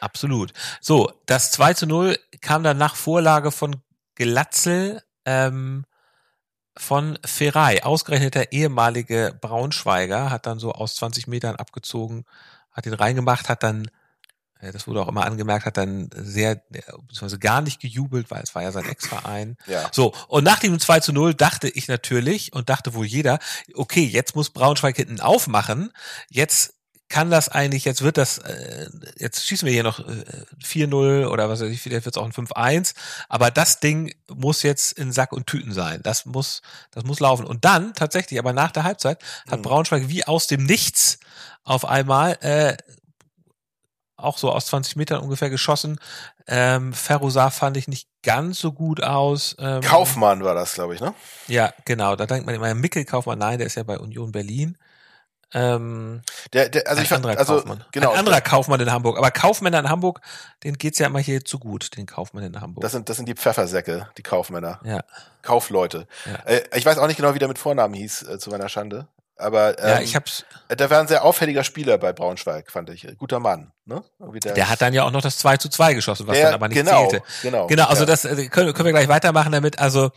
Absolut. 0.02 0.54
So, 0.82 1.12
das 1.26 1.52
2 1.52 1.74
zu 1.74 1.88
0 1.88 2.20
kam 2.42 2.64
dann 2.64 2.78
nach 2.78 2.96
Vorlage 2.96 3.52
von 3.52 3.82
Glatzel 4.16 5.02
ähm, 5.26 5.86
von 6.78 7.18
Ferrei. 7.26 7.84
Ausgerechnet 7.84 8.36
der 8.36 8.52
ehemalige 8.52 9.36
Braunschweiger 9.42 10.30
hat 10.30 10.46
dann 10.46 10.60
so 10.60 10.74
aus 10.74 10.96
20 10.96 11.28
Metern 11.28 11.56
abgezogen, 11.56 12.26
hat 12.76 12.86
ihn 12.86 12.94
reingemacht, 12.94 13.50
hat 13.50 13.64
dann, 13.64 13.90
äh, 14.60 14.72
das 14.72 14.88
wurde 14.88 15.02
auch 15.02 15.08
immer 15.08 15.26
angemerkt, 15.26 15.66
hat 15.66 15.78
dann 15.78 16.10
sehr, 16.14 16.52
äh, 16.52 16.82
beziehungsweise 17.08 17.40
gar 17.40 17.62
nicht 17.62 17.80
gejubelt, 17.80 18.30
weil 18.30 18.44
es 18.44 18.54
war 18.54 18.62
ja 18.62 18.72
sein 18.72 18.86
Ex-Verein. 18.86 19.58
Ja. 19.68 19.90
So, 19.92 20.14
und 20.28 20.44
nach 20.44 20.60
dem 20.60 20.78
2 20.80 21.00
zu 21.00 21.14
0 21.14 21.34
dachte 21.34 21.70
ich 21.70 21.88
natürlich 21.88 22.54
und 22.54 22.70
dachte 22.70 22.94
wohl 22.94 23.06
jeder, 23.06 23.40
okay, 23.74 24.04
jetzt 24.04 24.36
muss 24.36 24.52
Braunschweig 24.52 24.98
hinten 24.98 25.22
aufmachen, 25.22 25.92
jetzt 26.30 26.76
kann 27.08 27.30
das 27.30 27.50
eigentlich, 27.50 27.86
jetzt 27.86 28.02
wird 28.02 28.18
das, 28.18 28.40
äh, 28.40 28.90
jetzt 29.18 29.46
schießen 29.46 29.66
wir 29.66 29.74
hier 29.74 29.84
noch 29.84 30.00
äh, 30.00 30.24
4-0 30.64 31.28
oder 31.28 31.50
was 31.50 31.62
weiß 31.62 31.70
ich, 31.70 31.82
vielleicht 31.82 32.06
wird 32.06 32.16
es 32.16 32.22
auch 32.22 32.26
ein 32.26 32.32
5-1, 32.34 32.96
aber 33.30 33.52
das 33.52 33.80
Ding 33.80 34.14
muss 34.34 34.64
jetzt 34.64 34.94
in 34.98 35.12
Sack 35.12 35.32
und 35.32 35.46
Tüten 35.48 35.72
sein. 35.72 36.02
Das 36.04 36.26
muss, 36.26 36.62
das 36.92 37.04
muss 37.04 37.20
laufen. 37.20 37.46
Und 37.46 37.64
dann 37.64 37.94
tatsächlich, 37.94 38.40
aber 38.40 38.54
nach 38.54 38.72
der 38.72 38.84
Halbzeit, 38.84 39.22
hat 39.50 39.60
Mhm. 39.60 39.64
Braunschweig 39.64 40.08
wie 40.08 40.26
aus 40.26 40.48
dem 40.48 40.64
Nichts 40.66 41.20
auf 41.64 41.86
einmal 41.86 42.38
äh, 42.42 42.76
auch 44.18 44.38
so 44.38 44.52
aus 44.52 44.68
20 44.68 44.96
Metern 44.96 45.22
ungefähr 45.22 45.50
geschossen. 45.50 46.00
Ähm, 46.48 46.94
Ferrosar 46.94 47.52
fand 47.52 47.78
ich 47.78 47.88
nicht 47.88 48.08
ganz 48.24 48.60
so 48.60 48.72
gut 48.72 49.04
aus. 49.04 49.56
Ähm, 49.60 49.82
Kaufmann 49.82 50.44
war 50.44 50.56
das, 50.56 50.74
glaube 50.74 50.96
ich, 50.96 51.02
ne? 51.02 51.14
Ja, 51.48 51.74
genau. 51.86 52.16
Da 52.16 52.26
denkt 52.26 52.46
man 52.46 52.56
immer, 52.56 52.74
Mickel 52.74 53.06
Kaufmann, 53.06 53.40
nein, 53.40 53.58
der 53.58 53.68
ist 53.68 53.76
ja 53.76 53.84
bei 53.84 54.00
Union 54.00 54.32
Berlin. 54.32 54.78
Ähm, 55.58 56.22
der, 56.52 56.68
der, 56.68 56.86
also 56.86 57.00
ein 57.00 57.04
ich 57.04 57.10
fand, 57.10 57.26
anderer 57.26 57.40
also 57.40 57.56
Kaufmann. 57.56 57.86
genau, 57.94 58.12
ein 58.12 58.20
anderer 58.20 58.42
Kaufmann 58.42 58.82
in 58.82 58.92
Hamburg. 58.92 59.18
Aber 59.18 59.32
Kaufmänner 59.32 59.80
in 59.80 59.88
Hamburg, 59.88 60.20
denen 60.66 60.78
geht's 60.78 61.00
ja 61.00 61.08
immer 61.08 61.20
hier 61.20 61.46
zu 61.46 61.60
gut, 61.60 61.96
den 61.96 62.06
Kaufmann 62.06 62.44
in 62.44 62.60
Hamburg. 62.60 62.82
das 62.82 62.92
sind 62.92 63.08
das 63.08 63.16
sind 63.16 63.30
die 63.30 63.36
Pfeffersäcke, 63.36 64.10
die 64.18 64.22
Kaufmänner, 64.24 64.82
ja, 64.84 65.00
Kaufleute. 65.44 66.08
Ja. 66.26 66.36
Äh, 66.46 66.64
ich 66.76 66.86
weiß 66.86 66.98
auch 66.98 67.08
nicht 67.08 67.16
genau, 67.16 67.34
wie 67.34 67.40
der 67.40 67.48
mit 67.48 67.58
Vornamen 67.58 67.94
hieß, 67.94 68.24
äh, 68.24 68.38
zu 68.38 68.50
meiner 68.50 68.68
Schande. 68.68 69.08
Aber 69.38 69.80
ähm, 69.80 69.88
ja, 69.90 70.00
ich 70.02 70.16
hab's. 70.16 70.46
der 70.70 70.90
war 70.90 71.00
ein 71.00 71.08
sehr 71.08 71.24
auffälliger 71.24 71.64
Spieler 71.64 71.98
bei 71.98 72.12
Braunschweig, 72.12 72.70
fand 72.70 72.90
ich. 72.90 73.08
Guter 73.18 73.40
Mann, 73.40 73.72
ne? 73.86 74.04
Irgendwie 74.20 74.40
Der 74.40 74.70
hat 74.70 74.82
dann 74.82 74.94
ja 74.94 75.04
auch 75.04 75.12
noch 75.12 75.22
das 75.22 75.38
2 75.38 75.58
zu 75.58 75.70
2 75.70 75.94
geschossen, 75.94 76.28
was 76.28 76.36
der, 76.36 76.46
dann 76.46 76.54
aber 76.56 76.68
nicht 76.68 76.78
genau, 76.78 77.08
zählte. 77.08 77.26
Genau, 77.42 77.68
Genau, 77.68 77.86
also 77.86 78.04
ja. 78.04 78.08
das 78.08 78.26
äh, 78.26 78.48
können, 78.48 78.74
können 78.74 78.86
wir 78.86 78.94
gleich 78.94 79.10
weitermachen 79.10 79.52
damit. 79.52 79.80
Also 79.80 80.12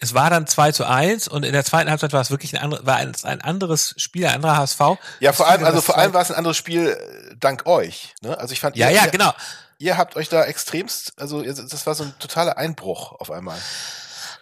es 0.00 0.14
war 0.14 0.30
dann 0.30 0.46
2 0.46 0.72
zu 0.72 0.86
1 0.86 1.28
und 1.28 1.44
in 1.44 1.52
der 1.52 1.64
zweiten 1.64 1.90
Halbzeit 1.90 2.12
war 2.12 2.22
es 2.22 2.30
wirklich 2.30 2.56
ein, 2.56 2.62
andere, 2.62 2.86
war 2.86 2.96
ein, 2.96 3.12
ein 3.22 3.40
anderes 3.42 3.94
Spiel, 3.98 4.26
ein 4.26 4.36
anderer 4.36 4.56
HSV. 4.56 4.80
Ja, 5.20 5.32
vor 5.32 5.46
allem, 5.46 5.64
also 5.64 5.82
vor 5.82 5.98
allem 5.98 6.14
war 6.14 6.22
es 6.22 6.30
ein 6.30 6.36
anderes 6.36 6.56
Spiel 6.56 6.88
äh, 6.88 7.36
dank 7.38 7.66
euch. 7.66 8.14
Ne? 8.22 8.36
Also 8.38 8.52
ich 8.52 8.60
fand, 8.60 8.76
Ja, 8.76 8.88
ihr, 8.88 8.96
ja, 8.96 9.06
genau. 9.06 9.32
ihr 9.78 9.98
habt 9.98 10.16
euch 10.16 10.30
da 10.30 10.44
extremst, 10.44 11.12
also 11.18 11.42
das 11.42 11.86
war 11.86 11.94
so 11.94 12.04
ein 12.04 12.14
totaler 12.18 12.56
Einbruch 12.56 13.12
auf 13.20 13.30
einmal. 13.30 13.58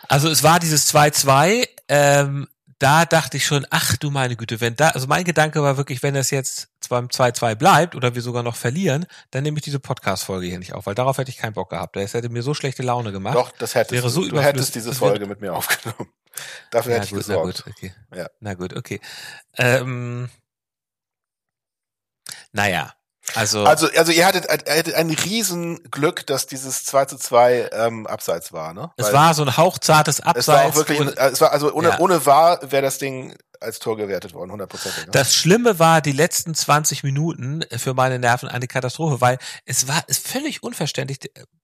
Also 0.09 0.29
es 0.29 0.43
war 0.45 0.61
dieses 0.61 0.93
2-2, 0.95 1.69
ähm, 1.89 2.49
da 2.79 3.05
dachte 3.05 3.37
ich 3.37 3.45
schon, 3.45 3.67
ach 3.71 3.97
du 3.97 4.11
meine 4.11 4.37
Güte, 4.37 4.61
wenn 4.61 4.77
da, 4.77 4.91
also 4.91 5.07
mein 5.09 5.25
Gedanke 5.25 5.63
war 5.63 5.77
wirklich, 5.77 6.03
wenn 6.03 6.15
das 6.15 6.31
jetzt 6.31 6.69
beim 6.89 7.09
2-2 7.09 7.55
bleibt 7.57 7.95
oder 7.95 8.15
wir 8.15 8.23
sogar 8.23 8.43
noch 8.43 8.57
verlieren, 8.57 9.07
dann 9.31 9.43
nehme 9.43 9.59
ich 9.59 9.65
diese 9.65 9.81
Podcast-Folge 9.81 10.47
hier 10.47 10.59
nicht 10.59 10.73
auf, 10.75 10.87
weil 10.87 10.95
darauf 10.95 11.19
hätte 11.19 11.31
ich 11.31 11.37
keinen 11.37 11.53
Bock 11.53 11.71
gehabt. 11.71 11.97
Das 11.97 12.15
hätte 12.15 12.29
mir 12.29 12.43
so 12.43 12.55
schlechte 12.55 12.83
Laune 12.83 13.13
gemacht. 13.13 13.35
Doch, 13.35 13.53
das 13.59 13.75
hättest 13.75 13.93
wäre 13.93 14.03
du. 14.05 14.09
so 14.09 14.21
du 14.21 14.29
überflüssig. 14.29 14.55
hättest 14.55 14.75
diese 14.77 14.95
Folge 14.95 15.27
mit 15.27 15.41
mir 15.41 15.55
aufgenommen. 15.55 16.09
Dafür 16.71 16.93
na 16.93 16.97
hätte 16.97 17.07
ich 17.07 17.13
gut, 17.13 17.25
na 17.29 17.35
gesorgt. 17.35 17.65
gut, 17.65 17.75
okay. 17.75 17.95
Ja. 18.15 18.29
Na 18.41 18.55
gut, 18.55 18.75
okay. 18.77 19.01
Ähm, 19.57 20.31
naja, 22.53 22.95
also, 23.35 23.65
Also, 23.65 23.89
also 23.97 24.13
ihr 24.13 24.27
hattet, 24.27 24.49
hattet 24.49 24.95
ein 24.95 25.11
Riesenglück, 25.11 26.27
dass 26.27 26.47
dieses 26.47 26.85
2 26.85 27.05
zu 27.07 27.17
2 27.19 27.69
ähm, 27.73 28.07
abseits 28.07 28.53
war, 28.53 28.73
ne? 28.75 28.91
es 28.97 29.07
Weil 29.07 29.13
war 29.15 29.35
so 29.35 29.43
ein 29.43 29.57
hauchzartes 29.57 30.21
Abseits. 30.21 30.49
es 30.49 30.49
war 30.49 30.65
auch 30.65 30.75
wirklich, 30.75 31.01
ein, 31.01 31.09
es 31.33 31.41
war 31.41 31.53
also 31.53 31.73
ohne, 31.73 31.89
Ja. 31.91 31.99
ohne 31.99 32.25
wahr 32.27 32.59
wäre 32.63 32.83
das 32.83 32.99
Ding 32.99 33.37
als 33.61 33.79
Tor 33.79 33.97
gewertet 33.97 34.35
worden, 34.35 34.51
hundertprozentig. 34.53 35.07
Ne? 35.07 35.13
Das 35.13 35.35
Schlimme 35.35 35.79
war 35.79 36.01
die 36.01 36.13
letzten 36.13 36.55
20 36.55 37.03
Minuten 37.03 37.65
für 37.77 37.95
meine 37.95 38.19
Nerven 38.19 38.49
eine 38.49 38.67
Katastrophe, 38.69 39.21
weil 39.21 39.39
es 39.67 39.89
war 39.89 40.03
ist 40.09 40.27
völlig 40.27 40.63
unverständlich. 40.63 41.19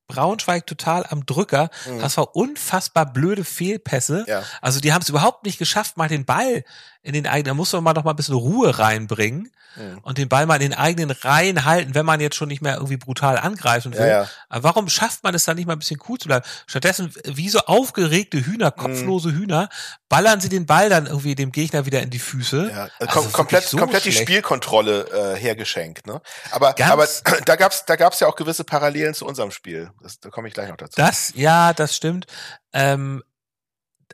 Braunschweig 0.07 0.67
total 0.67 1.03
am 1.09 1.25
Drücker. 1.25 1.69
Mhm. 1.89 1.99
Das 1.99 2.15
war 2.17 2.35
unfassbar 2.35 3.11
blöde 3.11 3.43
Fehlpässe. 3.43 4.23
Ja. 4.27 4.43
Also 4.61 4.79
die 4.79 4.93
haben 4.93 5.01
es 5.01 5.09
überhaupt 5.09 5.45
nicht 5.45 5.57
geschafft, 5.57 5.97
mal 5.97 6.07
den 6.07 6.25
Ball 6.25 6.63
in 7.01 7.13
den 7.13 7.25
eigenen, 7.25 7.45
da 7.45 7.53
muss 7.55 7.73
man 7.73 7.83
mal 7.83 7.93
noch 7.93 8.03
mal 8.03 8.11
ein 8.11 8.15
bisschen 8.15 8.35
Ruhe 8.35 8.77
reinbringen 8.77 9.51
Mhm. 9.77 9.97
und 10.03 10.17
den 10.17 10.29
Ball 10.29 10.45
mal 10.45 10.55
in 10.55 10.61
den 10.71 10.73
eigenen 10.73 11.11
Reihen 11.11 11.65
halten, 11.65 11.95
wenn 11.95 12.05
man 12.05 12.21
jetzt 12.21 12.37
schon 12.37 12.47
nicht 12.47 12.61
mehr 12.61 12.75
irgendwie 12.75 12.95
brutal 12.95 13.37
angreifen 13.37 13.91
will. 13.93 13.99
Ja, 13.99 14.07
ja. 14.21 14.29
Aber 14.47 14.63
warum 14.63 14.87
schafft 14.87 15.21
man 15.23 15.35
es 15.35 15.43
dann 15.43 15.57
nicht 15.57 15.65
mal 15.65 15.73
ein 15.73 15.79
bisschen 15.79 15.99
cool 16.07 16.17
zu 16.17 16.27
bleiben? 16.29 16.45
Stattdessen, 16.65 17.13
wie 17.25 17.49
so 17.49 17.59
aufgeregte 17.59 18.45
Hühner, 18.45 18.67
Mhm. 18.73 18.79
kopflose 18.81 19.33
Hühner, 19.33 19.67
ballern 20.07 20.39
sie 20.39 20.47
den 20.47 20.65
Ball 20.65 20.89
dann 20.89 21.07
irgendwie 21.07 21.35
dem 21.35 21.51
Gegner 21.51 21.84
wieder 21.85 22.01
in 22.01 22.09
die 22.09 22.19
Füße. 22.19 22.69
Ja, 22.71 22.89
Also 22.99 23.21
kom 23.21 23.31
komplett, 23.31 23.63
so 23.65 23.77
komplett 23.77 24.05
die. 24.05 24.11
Spielkontrolle 24.11 25.33
äh, 25.35 25.39
hergeschenkt. 25.39 26.07
Ne? 26.07 26.21
Aber, 26.51 26.73
Ganz- 26.73 27.23
aber 27.25 27.37
da 27.45 27.55
gab's, 27.55 27.85
da 27.85 27.95
gab's 27.95 28.19
ja 28.19 28.27
auch 28.27 28.35
gewisse 28.35 28.63
Parallelen 28.63 29.13
zu 29.13 29.25
unserem 29.25 29.51
Spiel. 29.51 29.91
Das, 30.01 30.19
da 30.19 30.29
komme 30.29 30.47
ich 30.47 30.53
gleich 30.53 30.69
noch 30.69 30.77
dazu. 30.77 30.93
Das, 30.97 31.31
ja, 31.35 31.73
das 31.73 31.95
stimmt. 31.95 32.27
Ähm, 32.73 33.23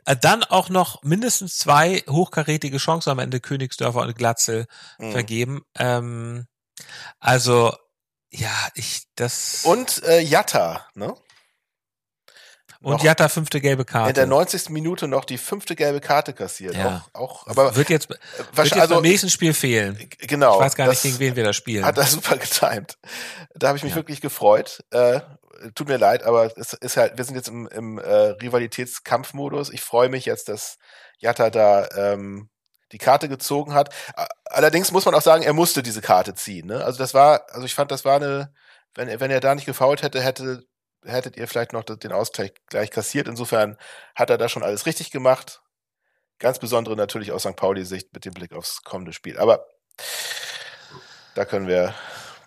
äh, 0.04 0.16
dann 0.16 0.42
auch 0.44 0.68
noch 0.68 1.02
mindestens 1.02 1.58
zwei 1.58 2.02
hochkarätige 2.08 2.78
Chancen 2.78 3.10
am 3.10 3.18
Ende 3.18 3.40
Königsdörfer 3.40 4.00
und 4.00 4.16
Glatzel 4.16 4.66
Mhm. 4.98 5.12
vergeben. 5.12 5.62
Ähm, 5.78 6.46
also, 7.20 7.74
ja, 8.30 8.50
ich, 8.74 9.02
das. 9.14 9.60
Und 9.64 10.02
äh, 10.04 10.20
Jatta, 10.20 10.86
ne? 10.94 11.14
Und 12.82 13.02
Jatta 13.02 13.28
fünfte 13.28 13.60
gelbe 13.60 13.84
Karte. 13.84 14.10
In 14.10 14.14
der 14.14 14.26
90. 14.26 14.70
Minute 14.70 15.08
noch 15.08 15.24
die 15.24 15.38
fünfte 15.38 15.74
gelbe 15.76 16.00
Karte 16.00 16.32
kassiert. 16.32 16.74
Ja. 16.74 17.04
Auch, 17.12 17.20
auch, 17.42 17.46
aber 17.46 17.76
wird 17.76 17.88
jetzt, 17.90 18.08
wird 18.10 18.20
wahrscheinlich, 18.52 18.70
jetzt 18.72 18.80
also, 18.82 18.94
beim 18.96 19.02
nächsten 19.02 19.30
Spiel 19.30 19.54
fehlen. 19.54 20.08
genau. 20.18 20.54
Ich 20.56 20.60
weiß 20.60 20.74
gar 20.74 20.88
nicht, 20.88 21.02
gegen 21.02 21.18
wen 21.18 21.36
wir 21.36 21.44
da 21.44 21.52
spielen. 21.52 21.84
Hat 21.84 21.98
er 21.98 22.04
super 22.06 22.36
getimt. 22.36 22.98
Da 23.54 23.68
habe 23.68 23.78
ich 23.78 23.84
mich 23.84 23.92
Ja. 23.92 23.96
wirklich 23.96 24.20
gefreut. 24.20 24.84
Äh, 24.90 25.20
tut 25.74 25.88
mir 25.88 25.96
leid, 25.96 26.24
aber 26.24 26.50
es 26.56 26.72
ist 26.72 26.96
halt, 26.96 27.16
wir 27.16 27.24
sind 27.24 27.36
jetzt 27.36 27.48
im, 27.48 27.68
im 27.68 27.98
äh, 27.98 28.04
Rivalitätskampfmodus. 28.12 29.70
Ich 29.70 29.80
freue 29.82 30.08
mich 30.08 30.24
jetzt, 30.26 30.48
dass 30.48 30.78
Jatta 31.18 31.50
da 31.50 31.88
ähm, 31.96 32.48
die 32.90 32.98
Karte 32.98 33.28
gezogen 33.28 33.74
hat. 33.74 33.94
Allerdings 34.46 34.92
muss 34.92 35.04
man 35.04 35.14
auch 35.14 35.22
sagen, 35.22 35.42
er 35.44 35.52
musste 35.52 35.82
diese 35.82 36.02
Karte 36.02 36.34
ziehen. 36.34 36.66
Ne? 36.66 36.84
Also 36.84 36.98
das 36.98 37.14
war, 37.14 37.46
also 37.52 37.64
ich 37.64 37.74
fand, 37.74 37.90
das 37.90 38.04
war 38.04 38.16
eine, 38.16 38.52
wenn 38.94 39.08
er, 39.08 39.20
wenn 39.20 39.30
er 39.30 39.40
da 39.40 39.54
nicht 39.54 39.64
gefault 39.66 40.02
hätte, 40.02 40.20
hätte 40.20 40.64
hättet 41.04 41.36
ihr 41.36 41.48
vielleicht 41.48 41.72
noch 41.72 41.84
den 41.84 42.12
Ausgleich 42.12 42.52
gleich 42.68 42.90
kassiert. 42.90 43.28
Insofern 43.28 43.76
hat 44.14 44.30
er 44.30 44.38
da 44.38 44.48
schon 44.48 44.62
alles 44.62 44.86
richtig 44.86 45.10
gemacht. 45.10 45.62
Ganz 46.38 46.58
besondere 46.58 46.96
natürlich 46.96 47.32
aus 47.32 47.42
St. 47.42 47.56
Pauli-Sicht 47.56 48.12
mit 48.12 48.24
dem 48.24 48.34
Blick 48.34 48.52
aufs 48.52 48.82
kommende 48.82 49.12
Spiel. 49.12 49.38
Aber 49.38 49.66
da 51.34 51.44
können 51.44 51.66
wir 51.66 51.94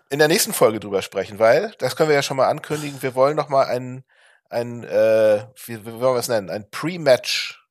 in 0.09 0.19
der 0.19 0.27
nächsten 0.27 0.53
Folge 0.53 0.79
drüber 0.79 1.01
sprechen, 1.01 1.39
weil, 1.39 1.73
das 1.79 1.95
können 1.95 2.09
wir 2.09 2.15
ja 2.15 2.21
schon 2.21 2.37
mal 2.37 2.47
ankündigen, 2.47 3.01
wir 3.01 3.15
wollen 3.15 3.35
noch 3.35 3.49
mal 3.49 3.65
ein, 3.65 4.03
ein 4.49 4.83
äh, 4.83 5.47
wie, 5.65 5.85
wie 5.85 5.93
wollen 5.93 6.15
wir 6.15 6.19
es 6.19 6.27
nennen, 6.27 6.49
ein 6.49 6.69
Pre-Match, 6.69 7.65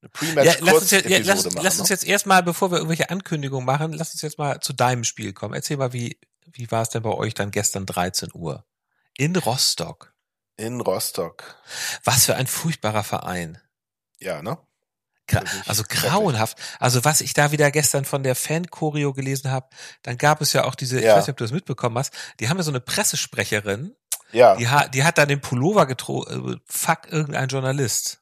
eine 0.00 0.44
Ja, 0.44 0.54
lass 0.60 0.74
uns, 0.74 0.90
jetzt, 0.90 1.08
ja, 1.08 1.18
lass, 1.18 1.44
machen. 1.44 1.60
lass 1.62 1.78
uns 1.78 1.88
ne? 1.88 1.94
jetzt 1.94 2.04
erstmal, 2.04 2.42
bevor 2.42 2.70
wir 2.70 2.78
irgendwelche 2.78 3.10
Ankündigungen 3.10 3.64
machen, 3.64 3.92
lass 3.92 4.12
uns 4.12 4.22
jetzt 4.22 4.38
mal 4.38 4.60
zu 4.60 4.72
deinem 4.72 5.04
Spiel 5.04 5.32
kommen. 5.32 5.54
Erzähl 5.54 5.76
mal, 5.76 5.92
wie, 5.92 6.18
wie 6.52 6.70
war 6.70 6.82
es 6.82 6.90
denn 6.90 7.02
bei 7.02 7.10
euch 7.10 7.34
dann 7.34 7.50
gestern 7.50 7.86
13 7.86 8.30
Uhr? 8.34 8.64
In 9.16 9.36
Rostock. 9.36 10.11
In 10.56 10.80
Rostock. 10.80 11.56
Was 12.04 12.26
für 12.26 12.36
ein 12.36 12.46
furchtbarer 12.46 13.04
Verein. 13.04 13.58
Ja, 14.20 14.42
ne? 14.42 14.58
Gra 15.26 15.42
also 15.66 15.84
grauenhaft. 15.88 16.58
Also 16.78 17.04
was 17.04 17.20
ich 17.20 17.32
da 17.32 17.52
wieder 17.52 17.70
gestern 17.70 18.04
von 18.04 18.22
der 18.22 18.34
Fan-Choreo 18.34 19.12
gelesen 19.12 19.50
habe, 19.50 19.68
dann 20.02 20.18
gab 20.18 20.40
es 20.40 20.52
ja 20.52 20.64
auch 20.64 20.74
diese, 20.74 20.98
ich 20.98 21.04
Ja. 21.04 21.16
weiß 21.16 21.26
nicht, 21.26 21.30
ob 21.32 21.36
du 21.38 21.44
das 21.44 21.52
mitbekommen 21.52 21.96
hast, 21.98 22.12
die 22.40 22.48
haben 22.48 22.56
ja 22.56 22.62
so 22.64 22.70
eine 22.70 22.80
Pressesprecherin, 22.80 23.94
Ja, 24.32 24.56
die, 24.56 24.68
ha 24.68 24.88
die 24.88 25.04
hat 25.04 25.18
dann 25.18 25.28
den 25.28 25.40
Pullover 25.40 25.86
getrogen, 25.86 26.60
fuck 26.66 27.10
irgendein 27.10 27.48
Journalist. 27.48 28.21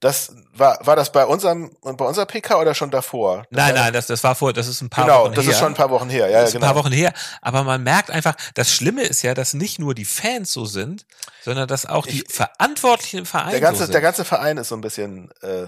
Das 0.00 0.32
war, 0.54 0.78
war 0.86 0.96
das 0.96 1.12
bei 1.12 1.24
unserem, 1.26 1.70
bei 1.82 2.04
unserer 2.04 2.26
PK 2.26 2.58
oder 2.60 2.74
schon 2.74 2.90
davor? 2.90 3.38
Das 3.38 3.46
Nein, 3.50 3.74
nein, 3.74 3.92
das, 3.92 4.06
das 4.06 4.22
war 4.24 4.34
vor, 4.34 4.52
das 4.52 4.66
ist 4.68 4.80
ein 4.80 4.90
paar 4.90 5.04
Genau, 5.06 5.24
Wochen 5.24 5.34
das 5.34 5.44
her. 5.44 5.52
ist 5.52 5.58
schon 5.58 5.68
ein 5.72 5.74
paar 5.74 5.90
Wochen 5.90 6.08
her. 6.10 6.28
Ja, 6.28 6.40
das 6.40 6.50
ist 6.50 6.56
ein 6.56 6.60
genau. 6.60 6.72
paar 6.74 6.82
Wochen 6.84 6.92
her. 6.92 7.12
Aber 7.42 7.62
man 7.64 7.82
merkt 7.82 8.10
einfach, 8.10 8.34
das 8.54 8.72
Schlimme 8.72 9.02
ist 9.02 9.22
ja, 9.22 9.34
dass 9.34 9.54
nicht 9.54 9.78
nur 9.78 9.94
die 9.94 10.04
Fans 10.04 10.52
so 10.52 10.64
sind, 10.64 11.06
sondern 11.42 11.68
dass 11.68 11.86
auch 11.86 12.06
die 12.06 12.22
Ich- 12.22 12.32
Verantwortlichen 12.32 13.18
im 13.20 13.26
Verein 13.26 13.50
der 13.50 13.60
ganze, 13.60 13.78
so 13.80 13.84
sind. 13.86 13.94
der 13.94 14.00
ganze 14.02 14.24
Verein 14.24 14.56
ist 14.58 14.68
so 14.68 14.74
ein 14.74 14.80
bisschen 14.80 15.30
äh, 15.42 15.66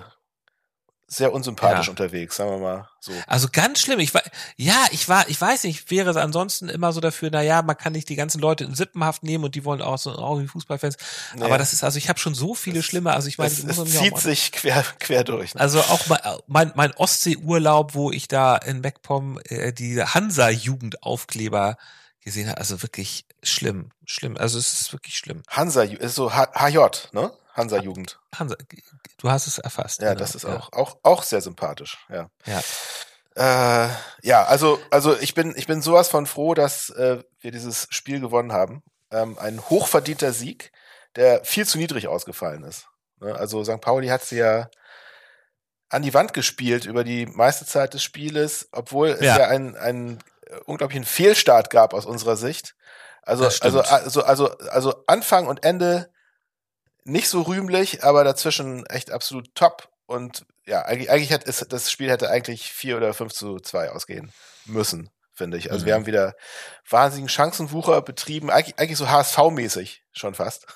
sehr 1.13 1.33
unsympathisch 1.33 1.87
Ja. 1.87 1.91
unterwegs, 1.91 2.37
sagen 2.37 2.51
wir 2.51 2.59
mal 2.59 2.89
so. 3.01 3.13
Also 3.27 3.49
ganz 3.53 3.81
schlimm. 3.81 4.01
Ich 4.01 4.15
war, 4.15 4.23
ja, 4.57 4.87
ich 4.93 5.09
war, 5.09 5.29
ich 5.29 5.39
weiß 5.41 5.65
nicht, 5.65 5.81
ich 5.85 5.91
wäre 5.91 6.19
ansonsten 6.21 6.69
immer 6.69 6.93
so 6.93 7.01
dafür, 7.01 7.29
na 7.33 7.43
ja, 7.43 7.61
man 7.63 7.77
kann 7.77 7.93
nicht 7.93 8.09
die 8.09 8.15
ganzen 8.17 8.41
Leute 8.41 8.65
in 8.65 8.75
Sippenhaft 8.75 9.23
nehmen 9.23 9.45
und 9.45 9.55
die 9.55 9.65
wollen 9.65 9.83
auch 9.83 9.99
so 9.99 10.13
auch 10.13 10.39
wie 10.41 10.47
Fußballfans. 10.47 10.97
Nee. 11.35 11.45
Aber 11.45 11.59
das 11.59 11.73
ist, 11.73 11.85
also 11.85 11.99
ich 11.99 12.09
habe 12.09 12.19
schon 12.19 12.35
so 12.35 12.55
viele 12.55 12.77
Das- 12.79 12.87
schlimme, 12.87 13.13
also 13.13 13.29
ich 13.29 13.39
meine, 13.39 13.51
Es, 13.53 13.63
es 13.63 13.85
zieht 13.99 14.17
sich 14.19 14.53
quer, 14.53 14.85
quer 15.01 15.25
durch. 15.25 15.55
Ne? 15.55 15.61
also 15.61 15.81
auch 15.81 16.07
mein, 16.07 16.21
mein, 16.47 16.73
mein 16.77 16.93
Ostseeurlaub, 16.95 17.95
wo 17.95 18.11
ich 18.11 18.29
da 18.29 18.57
in 18.57 18.81
MacPom 18.81 19.39
äh, 19.45 19.73
die 19.73 20.03
Hansa-Jugendaufkleber 20.03 21.77
gesehen 22.21 22.49
habe, 22.49 22.59
also 22.59 22.83
wirklich 22.83 23.27
schlimm, 23.43 23.91
schlimm. 24.07 24.37
Also 24.37 24.59
es 24.59 24.73
ist 24.81 24.93
wirklich 24.93 25.17
schlimm. 25.17 25.43
Hansa, 25.49 25.83
ist 25.83 26.15
so 26.15 26.33
H 26.35 26.49
HJ, 26.55 26.79
ne? 27.13 27.33
Hansa 27.53 27.79
Jugend. 27.79 28.19
Hansa, 28.35 28.57
du 29.19 29.31
hast 29.31 29.47
es 29.47 29.59
erfasst. 29.59 30.01
Ja, 30.01 30.11
genau, 30.11 30.21
das 30.21 30.35
ist 30.35 30.45
ja. 30.45 30.57
auch, 30.57 30.73
auch, 30.73 30.97
auch 31.03 31.23
sehr 31.23 31.41
sympathisch, 31.41 31.99
ja. 32.09 32.31
Ja. 32.47 32.61
Äh, 33.35 33.89
ja, 34.23 34.45
also, 34.45 34.81
also 34.91 35.17
ich 35.19 35.35
bin, 35.35 35.55
ich 35.57 35.67
bin 35.67 35.81
sowas 35.81 36.09
von 36.09 36.27
froh, 36.27 36.55
dass 36.55 36.91
äh, 36.91 37.23
wir 37.41 37.51
dieses 37.51 37.87
Spiel 37.91 38.21
gewonnen 38.21 38.53
haben. 38.53 38.83
Ähm, 39.11 39.39
ein 39.39 39.61
hochverdienter 39.71 40.33
Sieg, 40.33 40.73
der 41.17 41.45
viel 41.45 41.67
zu 41.67 41.79
niedrig 41.79 42.09
ausgefallen 42.09 42.63
ist. 42.65 42.89
Ne? 43.21 43.35
Also 43.35 43.65
St. 43.65 43.81
Pauli 43.81 44.09
hat 44.09 44.23
sie 44.25 44.37
ja 44.39 44.69
an 45.89 46.03
die 46.03 46.15
Wand 46.15 46.33
gespielt 46.33 46.87
über 46.87 47.05
die 47.05 47.27
meiste 47.27 47.67
Zeit 47.67 47.95
des 47.95 48.03
Spieles, 48.03 48.69
obwohl 48.73 49.09
es 49.09 49.21
Ja. 49.21 49.39
ja 49.39 49.49
einen, 49.49 49.77
einen 49.77 50.19
äh, 50.47 50.57
unglaublichen 50.65 51.05
Fehlstart 51.05 51.71
gab 51.71 51.95
aus 51.95 52.07
unserer 52.07 52.37
Sicht. 52.37 52.75
Also, 53.23 53.45
also, 53.45 53.81
also, 53.81 54.23
also, 54.25 54.59
also 54.69 55.05
Anfang 55.07 55.47
und 55.47 55.65
Ende 55.65 56.11
nicht 57.05 57.29
so 57.29 57.43
rühmlich, 57.43 58.05
aber 58.05 58.25
dazwischen 58.25 58.87
echt 58.87 59.11
absolut 59.11 59.55
top. 59.55 59.89
Und 60.07 60.45
ja, 60.67 60.83
eigentlich, 60.83 61.11
eigentlich 61.11 61.31
hätte 61.31 61.49
es, 61.49 61.59
das 61.69 61.91
Spiel 61.91 62.11
hätte 62.11 62.31
eigentlich 62.31 62.73
vier 62.73 62.97
oder 62.97 63.15
fünf 63.15 63.33
zu 63.33 63.59
zwei 63.59 63.91
ausgehen 63.91 64.33
müssen. 64.65 65.11
finde 65.35 65.57
ich. 65.57 65.71
Also 65.73 65.83
mhm. 65.83 65.87
wir 65.87 65.95
haben 65.95 66.07
wieder 66.07 66.35
wahnsinnigen 66.89 67.29
Chancenwucher 67.29 68.03
betrieben, 68.03 68.51
eigentlich, 68.51 68.79
eigentlich 68.79 68.99
so 68.99 69.09
HSV-mäßig 69.09 70.03
schon 70.13 70.35
fast. 70.35 70.67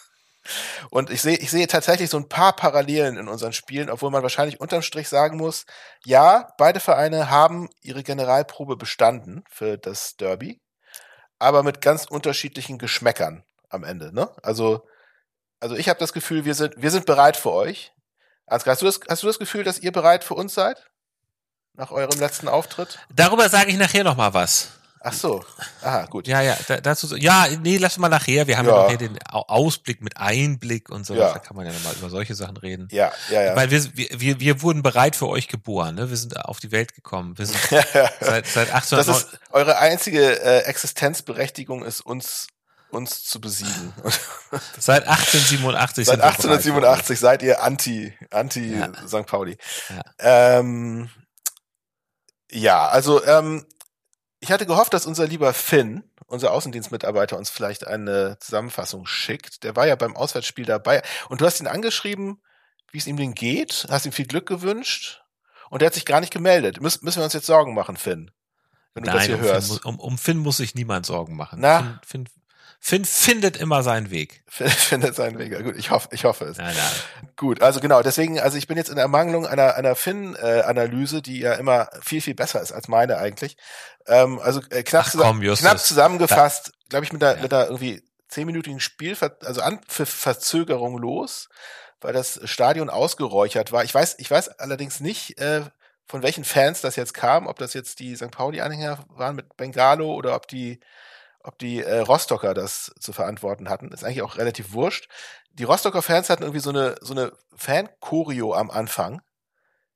Und 0.91 1.11
ich 1.11 1.23
sehe, 1.23 1.37
ich 1.37 1.51
sehe 1.51 1.67
tatsächlich 1.67 2.11
so 2.11 2.17
ein 2.17 2.29
paar 2.29 2.55
Parallelen 2.55 3.17
in 3.17 3.29
unseren 3.29 3.53
Spielen, 3.53 3.91
obwohl 3.91 4.11
man 4.11 4.23
wahrscheinlich 4.23 4.61
unterm 4.61 4.83
Strich 4.83 5.09
sagen 5.09 5.37
muss, 5.37 5.67
ja, 6.05 6.53
beide 6.59 6.81
Vereine 6.81 7.31
haben 7.31 7.69
ihre 7.83 8.03
Generalprobe 8.03 8.77
bestanden 8.77 9.45
für 9.51 9.77
das 9.77 10.17
Derby, 10.17 10.61
aber 11.39 11.63
mit 11.63 11.81
ganz 11.81 12.07
unterschiedlichen 12.07 12.79
Geschmäckern 12.79 13.45
am 13.69 13.85
Ende, 13.85 14.15
ne? 14.15 14.31
Also, 14.43 14.87
also 15.61 15.77
ich 15.77 15.89
habe 15.89 15.99
das 15.99 16.13
Gefühl, 16.13 16.45
wir 16.45 16.55
sind, 16.55 16.75
wir 16.77 16.91
sind 16.91 17.07
bereit 17.07 17.37
für 17.37 17.53
euch. 17.53 17.93
Ansgar, 18.47 18.73
hast 18.73 18.83
du 18.83 18.87
das, 18.87 19.01
hast 19.09 19.23
du 19.23 19.27
das 19.27 19.39
Gefühl, 19.39 19.65
dass 19.65 19.79
ihr 19.79 19.93
bereit 19.93 20.25
für 20.25 20.35
uns 20.35 20.55
seid? 20.55 20.85
Nach 21.75 21.91
eurem 21.91 22.19
letzten 22.19 22.49
Auftritt? 22.49 22.99
Darüber 23.15 23.49
sage 23.49 23.71
ich 23.71 23.77
nachher 23.77 24.05
noch 24.05 24.17
mal 24.17 24.33
was. 24.33 24.71
Ach 25.09 25.13
so. 25.13 25.45
Aha, 25.83 26.07
gut. 26.07 26.27
Ja, 26.27 26.41
ja, 26.41 26.57
da, 26.67 26.81
dazu, 26.81 27.15
ja, 27.17 27.47
nee, 27.63 27.77
lass 27.77 27.97
mal 27.97 28.09
nachher. 28.09 28.49
Wir 28.49 28.59
haben 28.59 28.67
ja, 28.67 28.75
ja 28.75 28.83
noch 28.83 28.89
hier 28.89 28.99
den 28.99 29.19
Ausblick 29.29 30.03
mit 30.03 30.17
Einblick 30.17 30.91
und 30.91 31.07
so. 31.07 31.15
Ja. 31.15 31.33
Da 31.33 31.39
kann 31.39 31.57
man 31.57 31.65
ja 31.65 31.73
nochmal 31.73 31.95
über 31.95 32.11
solche 32.11 32.35
Sachen 32.35 32.57
reden. 32.57 32.89
Ja, 32.91 33.13
ja, 33.31 33.43
ja. 33.43 33.57
Weil 33.57 33.71
wir, 33.71 33.85
wir, 33.95 34.41
wir 34.41 34.63
wurden 34.63 34.83
bereit 34.83 35.15
für 35.15 35.29
euch 35.29 35.47
geboren, 35.47 35.95
ne? 35.95 36.11
Wir 36.11 36.17
sind 36.17 36.37
auf 36.45 36.59
die 36.59 36.73
Welt 36.73 36.95
gekommen. 36.95 37.39
Wir 37.39 37.47
sind 37.47 37.59
seit, 38.21 38.47
seit 38.49 38.75
18 38.75 38.99
Das 38.99 39.07
ist 39.07 39.39
eure 39.51 39.79
einzige 39.79 40.43
äh, 40.43 40.63
Existenzberechtigung 40.63 41.85
ist 41.85 42.01
uns 42.01 42.49
uns 42.97 43.25
zu 43.25 43.41
besiegen. 43.41 43.93
Seit 44.79 45.07
1887 45.07 46.07
Seit 46.07 46.21
1887 46.21 47.19
seid 47.19 47.43
ihr 47.43 47.63
anti, 47.63 48.13
anti 48.31 48.75
ja. 48.79 48.93
St. 49.07 49.27
Pauli. 49.27 49.57
Ja, 49.89 50.59
ähm, 50.59 51.11
ja 52.51 52.89
also 52.89 53.25
ähm, 53.25 53.67
ich 54.41 54.51
hatte 54.51 54.67
gehofft, 54.67 54.95
dass 54.95 55.07
unser 55.07 55.27
lieber 55.27 55.53
Finn, 55.55 56.05
unser 56.27 56.53
Außendienstmitarbeiter, 56.53 57.37
uns 57.39 57.51
vielleicht 57.51 57.87
eine 57.87 58.39
Zusammenfassung 58.41 59.07
schickt. 59.07 59.65
Der 59.65 59.77
war 59.77 59.87
ja 59.87 59.97
beim 59.97 60.17
Auswärtsspiel 60.17 60.65
dabei. 60.65 61.03
Und 61.29 61.41
du 61.41 61.47
hast 61.47 61.61
ihn 61.61 61.67
angeschrieben, 61.67 62.43
wie 62.91 62.99
es 62.99 63.07
ihm 63.07 63.17
denn 63.17 63.35
geht, 63.35 63.87
hast 63.91 64.07
ihm 64.07 64.13
viel 64.13 64.27
Glück 64.27 64.47
gewünscht. 64.47 65.23
Und 65.71 65.83
er 65.83 65.87
hat 65.87 65.95
sich 65.95 66.05
gar 66.05 66.21
nicht 66.21 66.33
gemeldet. 66.33 66.81
Müssen, 66.81 67.05
müssen 67.05 67.19
wir 67.19 67.25
uns 67.25 67.33
jetzt 67.33 67.47
Sorgen 67.47 67.75
machen, 67.75 67.97
Finn? 67.97 68.31
Wenn 68.95 69.05
du 69.05 69.11
Nein, 69.11 69.19
das 69.19 69.27
hier 69.27 69.35
um 69.37 69.41
hörst. 69.41 69.69
Finn, 69.69 69.81
um, 69.85 70.01
um 70.01 70.19
Finn 70.19 70.39
muss 70.39 70.59
sich 70.59 70.75
niemand 70.75 71.07
Sorgen 71.07 71.37
machen. 71.37 71.61
Na? 71.61 72.01
Finn, 72.05 72.27
Finn, 72.27 72.29
Finn 72.81 73.05
findet 73.05 73.57
immer 73.57 73.83
seinen 73.83 74.11
Weg. 74.11 74.43
Finn 74.47 74.69
findet 74.71 75.15
seinen 75.15 75.39
Weg. 75.39 75.63
Gut, 75.65 75.77
ich 75.77 75.91
hoffe, 75.91 76.09
ich 76.13 76.25
hoffe 76.25 76.45
es. 76.45 76.59
Nein, 76.59 76.75
nein. 76.77 77.31
Gut, 77.37 77.63
also 77.63 77.81
genau, 77.81 78.03
deswegen, 78.03 78.39
also 78.39 78.57
ich 78.57 78.67
bin 78.67 78.77
jetzt 78.77 78.91
in 78.91 78.99
Ermangelung 78.99 79.47
einer, 79.47 79.75
einer 79.75 79.95
Finn-Analyse, 79.97 81.23
die 81.23 81.41
ja 81.41 81.55
immer 81.55 81.89
viel, 82.01 82.21
viel 82.21 82.35
besser 82.35 82.61
ist 82.61 82.73
als 82.73 82.89
meine 82.89 83.19
eigentlich. 83.19 83.57
Ähm, 84.07 84.39
also 84.39 84.61
äh, 84.71 84.83
knapp, 84.83 85.07
komm, 85.17 85.41
knapp 85.41 85.79
zusammengefasst, 85.81 86.73
glaube 86.89 87.05
ich, 87.05 87.13
mit 87.13 87.23
der, 87.23 87.37
ja. 87.37 87.43
mit 87.43 87.53
der 87.53 87.67
irgendwie 87.67 88.03
zehnminütigen 88.29 88.81
Spiel, 88.81 89.17
also 89.45 89.61
an 89.61 89.81
für 89.89 90.07
Verzögerung 90.07 90.99
los, 90.99 91.49
weil 92.01 92.13
das 92.13 92.41
Stadion 92.45 92.91
ausgeräuchert 92.91 93.73
war. 93.73 93.85
Ich 93.85 93.95
weiß, 93.95 94.17
ich 94.19 94.31
weiß 94.31 94.61
allerdings 94.61 95.01
nicht, 95.01 95.39
äh, 95.41 95.63
von 96.07 96.23
welchen 96.23 96.45
Fans 96.45 96.81
das 96.81 96.97
jetzt 96.97 97.15
kam, 97.15 97.47
ob 97.47 97.59
das 97.59 97.75
jetzt 97.75 97.99
die 97.99 98.15
St. 98.15 98.31
Pauli-Anhänger 98.31 99.05
waren 99.09 99.37
mit 99.37 99.57
Bengalo 99.57 100.15
oder 100.15 100.37
ob 100.37 100.47
die 100.47 100.81
ob 101.47 101.59
die 101.59 101.83
äh, 101.83 102.01
Rostocker 102.01 102.55
das 102.55 102.93
zu 102.99 103.13
verantworten 103.13 103.69
hatten, 103.69 103.93
ist 103.93 104.05
eigentlich 104.05 104.23
auch 104.23 104.37
relativ 104.37 104.73
wurscht. 104.73 105.09
Die 105.53 105.65
Rostocker 105.65 106.03
Fans 106.03 106.29
hatten 106.29 106.43
irgendwie 106.43 106.61
so 106.61 106.71
eine 106.71 106.97
so 107.01 107.15
eine 107.15 107.33
Fan-Choreo 107.55 108.53
am 108.55 108.71
Anfang, 108.71 109.23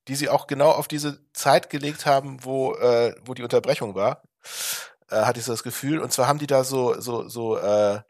die 0.08 0.14
sie 0.14 0.28
auch 0.28 0.46
genau 0.46 0.70
auf 0.70 0.88
diese 0.88 1.20
Zeit 1.32 1.70
gelegt 1.70 2.06
haben, 2.06 2.44
wo 2.44 2.74
äh, 2.74 3.14
wo 3.24 3.34
die 3.34 3.42
Unterbrechung 3.42 3.94
war. 3.94 4.22
Äh, 5.10 5.22
hatte 5.22 5.40
ich 5.40 5.46
so 5.46 5.52
das 5.52 5.62
Gefühl. 5.62 6.00
Und 6.00 6.12
zwar 6.12 6.28
haben 6.28 6.38
die 6.38 6.46
da 6.46 6.64
so 6.64 7.00
so 7.00 7.28
so 7.28 7.58
äh, 7.58 8.00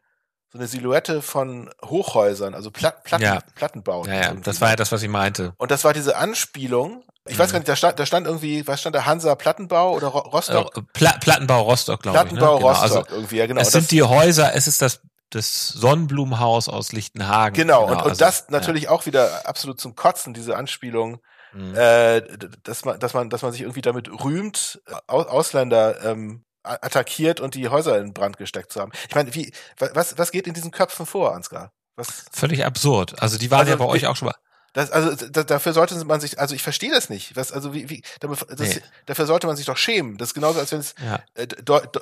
so 0.51 0.57
eine 0.57 0.67
Silhouette 0.67 1.21
von 1.21 1.69
Hochhäusern, 1.83 2.53
also 2.53 2.71
Plat 2.71 3.03
Platten, 3.03 3.23
ja. 3.23 3.39
Plattenbauten. 3.55 4.13
Ja, 4.13 4.21
ja, 4.21 4.33
das 4.33 4.59
war 4.59 4.69
ja 4.69 4.75
das, 4.75 4.91
was 4.91 5.01
ich 5.01 5.09
meinte. 5.09 5.53
Und 5.57 5.71
das 5.71 5.83
war 5.83 5.93
diese 5.93 6.17
Anspielung 6.17 7.03
ich 7.27 7.37
weiß 7.37 7.51
gar 7.51 7.59
nicht, 7.59 7.69
da 7.69 7.75
stand, 7.75 7.99
da 7.99 8.05
stand 8.05 8.25
irgendwie, 8.25 8.65
was 8.67 8.81
stand 8.81 8.95
da, 8.95 9.05
Hansa 9.05 9.35
Plattenbau 9.35 9.93
oder 9.93 10.07
Rostock? 10.07 10.77
Äh, 10.77 10.81
Pla 10.93 11.13
Plattenbau 11.19 11.61
Rostock, 11.61 12.01
glaube 12.01 12.17
ich. 12.17 12.23
Ne? 12.23 12.29
Plattenbau 12.29 12.59
ne? 12.59 12.65
Rostock 12.65 12.89
genau. 12.89 12.99
also, 12.99 13.15
irgendwie, 13.15 13.37
ja 13.37 13.45
genau. 13.45 13.61
Es 13.61 13.71
sind 13.71 13.91
die 13.91 14.03
Häuser, 14.03 14.55
es 14.55 14.67
ist 14.67 14.81
das 14.81 15.01
das 15.31 15.69
Sonnenblumenhaus 15.69 16.67
aus 16.67 16.91
Lichtenhagen. 16.91 17.55
Genau, 17.55 17.85
genau 17.85 17.91
und, 17.91 18.01
und 18.03 18.09
also, 18.09 18.19
das 18.19 18.49
natürlich 18.49 18.83
ja. 18.83 18.89
auch 18.89 19.05
wieder 19.05 19.47
absolut 19.47 19.79
zum 19.79 19.95
Kotzen, 19.95 20.33
diese 20.33 20.57
Anspielung, 20.57 21.21
mhm. 21.53 21.73
äh, 21.75 22.21
dass 22.63 22.85
man, 22.85 22.99
dass 22.99 23.13
man, 23.13 23.29
dass 23.29 23.41
man 23.41 23.51
sich 23.51 23.61
irgendwie 23.61 23.81
damit 23.81 24.09
rühmt, 24.09 24.81
Ausländer 25.07 26.03
ähm, 26.03 26.43
attackiert 26.63 27.39
und 27.39 27.55
die 27.55 27.69
Häuser 27.69 27.97
in 27.99 28.13
Brand 28.13 28.37
gesteckt 28.37 28.71
zu 28.71 28.81
haben. 28.81 28.91
Ich 29.07 29.15
meine, 29.15 29.33
wie, 29.33 29.51
was, 29.77 30.17
was 30.17 30.31
geht 30.31 30.47
in 30.47 30.53
diesen 30.53 30.71
Köpfen 30.71 31.05
vor, 31.05 31.33
Ansgar? 31.33 31.71
Was? 31.95 32.25
Völlig 32.31 32.65
absurd. 32.65 33.21
Also 33.21 33.37
die 33.37 33.49
waren 33.51 33.61
also, 33.61 33.71
ja 33.71 33.77
bei 33.77 33.85
euch 33.85 34.07
auch 34.07 34.15
schon 34.15 34.27
mal. 34.27 34.35
Das, 34.73 34.89
also 34.89 35.27
da, 35.27 35.43
dafür 35.43 35.73
sollte 35.73 35.95
man 36.05 36.21
sich, 36.21 36.39
also 36.39 36.55
ich 36.55 36.63
verstehe 36.63 36.91
das 36.91 37.09
nicht. 37.09 37.35
Was, 37.35 37.51
also 37.51 37.73
wie, 37.73 37.89
wie 37.89 38.03
das, 38.21 38.29
nee. 38.57 38.81
dafür 39.05 39.25
sollte 39.25 39.45
man 39.45 39.57
sich 39.57 39.65
doch 39.65 39.75
schämen. 39.75 40.17
Das 40.17 40.29
ist 40.29 40.33
genauso, 40.33 40.59
als 40.59 40.71
wenn 40.71 40.79
es 40.79 40.95
ja. 41.05 41.21
äh, 41.35 41.47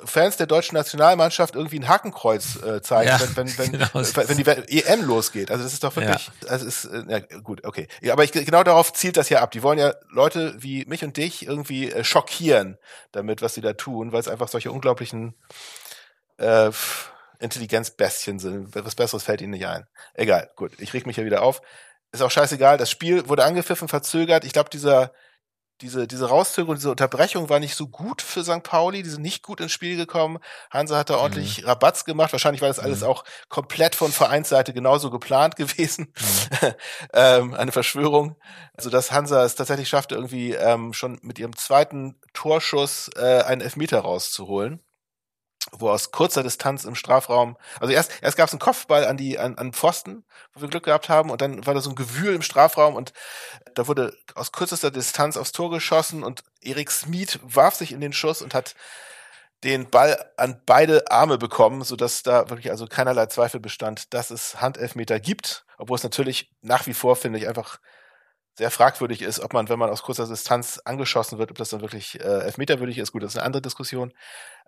Fans 0.04 0.36
der 0.36 0.46
deutschen 0.46 0.76
Nationalmannschaft 0.76 1.56
irgendwie 1.56 1.80
ein 1.80 1.88
Hakenkreuz 1.88 2.62
äh, 2.62 2.80
zeigen, 2.80 3.08
ja, 3.08 3.20
wenn, 3.20 3.36
wenn, 3.36 3.58
wenn, 3.72 3.72
genau. 3.72 3.88
wenn 3.92 4.36
die 4.36 4.82
EM 4.82 5.02
losgeht. 5.02 5.50
Also 5.50 5.64
das 5.64 5.72
ist 5.72 5.82
doch 5.82 5.96
wirklich, 5.96 6.30
ja. 6.42 6.48
also 6.48 6.64
ist, 6.64 6.84
äh, 6.84 7.02
ja, 7.08 7.18
gut, 7.40 7.64
okay. 7.64 7.88
Ja, 8.02 8.12
aber 8.12 8.22
ich, 8.22 8.30
genau 8.30 8.62
darauf 8.62 8.92
zielt 8.92 9.16
das 9.16 9.28
ja 9.30 9.40
ab. 9.40 9.50
Die 9.50 9.64
wollen 9.64 9.78
ja 9.78 9.92
Leute 10.08 10.54
wie 10.58 10.84
mich 10.84 11.02
und 11.02 11.16
dich 11.16 11.46
irgendwie 11.46 11.90
äh, 11.90 12.04
schockieren 12.04 12.78
damit, 13.10 13.42
was 13.42 13.54
sie 13.54 13.62
da 13.62 13.72
tun, 13.72 14.12
weil 14.12 14.20
es 14.20 14.28
einfach 14.28 14.46
solche 14.46 14.70
unglaublichen 14.70 15.34
äh, 16.36 16.70
Intelligenzbestien 17.40 18.38
sind. 18.38 18.76
Was 18.76 18.94
Besseres 18.94 19.24
fällt 19.24 19.40
ihnen 19.40 19.52
nicht 19.52 19.66
ein. 19.66 19.88
Egal, 20.14 20.50
gut. 20.54 20.72
Ich 20.78 20.94
reg 20.94 21.06
mich 21.06 21.16
ja 21.16 21.24
wieder 21.24 21.42
auf 21.42 21.62
ist 22.12 22.22
auch 22.22 22.30
scheißegal. 22.30 22.78
Das 22.78 22.90
Spiel 22.90 23.28
wurde 23.28 23.44
angepfiffen, 23.44 23.88
verzögert. 23.88 24.44
Ich 24.44 24.52
glaube, 24.52 24.70
dieser 24.70 25.12
diese, 25.80 26.06
diese 26.06 26.28
Rauszögerung, 26.28 26.74
diese 26.74 26.90
Unterbrechung 26.90 27.48
war 27.48 27.58
nicht 27.58 27.74
so 27.74 27.88
gut 27.88 28.20
für 28.22 28.44
St. 28.44 28.62
Pauli, 28.62 29.02
die 29.02 29.08
sind 29.08 29.22
nicht 29.22 29.42
gut 29.42 29.60
ins 29.60 29.72
Spiel 29.72 29.96
gekommen. 29.96 30.38
Hansa 30.70 30.98
hat 30.98 31.10
da 31.10 31.14
mhm. 31.14 31.20
ordentlich 31.20 31.62
mhm. 31.62 31.68
Rabatz 31.68 32.04
gemacht. 32.04 32.32
Wahrscheinlich 32.32 32.60
war 32.60 32.68
das 32.68 32.78
alles 32.78 33.00
mhm. 33.00 33.06
auch 33.06 33.24
komplett 33.48 33.94
von 33.94 34.12
Vereinsseite 34.12 34.72
genauso 34.72 35.10
geplant 35.10 35.56
gewesen. 35.56 36.12
Mhm. 36.18 36.72
ähm, 37.14 37.54
eine 37.54 37.72
Verschwörung. 37.72 38.36
Also 38.74 38.90
dass 38.90 39.12
Hansa 39.12 39.44
es 39.44 39.54
tatsächlich 39.54 39.88
schaffte, 39.88 40.14
irgendwie 40.14 40.52
ähm, 40.52 40.92
schon 40.92 41.18
mit 41.22 41.38
ihrem 41.38 41.56
zweiten 41.56 42.20
Torschuss 42.34 43.10
äh, 43.16 43.42
einen 43.42 43.60
Elfmeter 43.60 44.00
rauszuholen 44.00 44.82
wo 45.72 45.90
aus 45.90 46.10
kurzer 46.10 46.42
Distanz 46.42 46.84
im 46.84 46.94
Strafraum, 46.94 47.56
also 47.80 47.92
erst, 47.92 48.12
erst 48.22 48.36
gab 48.36 48.48
es 48.48 48.52
einen 48.52 48.60
Kopfball 48.60 49.06
an 49.06 49.16
die, 49.16 49.38
an, 49.38 49.56
an 49.56 49.72
Pfosten, 49.72 50.24
wo 50.54 50.62
wir 50.62 50.68
Glück 50.68 50.84
gehabt 50.84 51.08
haben, 51.08 51.30
und 51.30 51.40
dann 51.40 51.66
war 51.66 51.74
da 51.74 51.80
so 51.80 51.90
ein 51.90 51.96
Gewühl 51.96 52.34
im 52.34 52.42
Strafraum 52.42 52.94
und 52.94 53.12
da 53.74 53.86
wurde 53.86 54.16
aus 54.34 54.52
kürzester 54.52 54.90
Distanz 54.90 55.36
aufs 55.36 55.52
Tor 55.52 55.70
geschossen 55.70 56.22
und 56.22 56.42
Erik 56.62 56.90
Smith 56.90 57.38
warf 57.42 57.74
sich 57.74 57.92
in 57.92 58.00
den 58.00 58.12
Schuss 58.12 58.42
und 58.42 58.54
hat 58.54 58.74
den 59.62 59.90
Ball 59.90 60.30
an 60.36 60.62
beide 60.64 61.10
Arme 61.10 61.36
bekommen, 61.36 61.82
so 61.82 61.94
dass 61.94 62.22
da 62.22 62.48
wirklich 62.48 62.70
also 62.70 62.86
keinerlei 62.86 63.26
Zweifel 63.26 63.60
bestand, 63.60 64.14
dass 64.14 64.30
es 64.30 64.60
Handelfmeter 64.60 65.20
gibt, 65.20 65.66
obwohl 65.76 65.96
es 65.96 66.02
natürlich 66.02 66.50
nach 66.62 66.86
wie 66.86 66.94
vor, 66.94 67.16
finde 67.16 67.38
ich, 67.38 67.46
einfach 67.46 67.78
sehr 68.60 68.70
fragwürdig 68.70 69.22
ist, 69.22 69.40
ob 69.40 69.54
man, 69.54 69.70
wenn 69.70 69.78
man 69.78 69.88
aus 69.88 70.02
kurzer 70.02 70.26
Distanz 70.26 70.82
angeschossen 70.84 71.38
wird, 71.38 71.50
ob 71.50 71.56
das 71.56 71.70
dann 71.70 71.80
wirklich 71.80 72.20
äh, 72.20 72.42
elfmeterwürdig 72.42 72.98
ist. 72.98 73.10
Gut, 73.10 73.22
das 73.22 73.32
ist 73.32 73.38
eine 73.38 73.46
andere 73.46 73.62
Diskussion. 73.62 74.12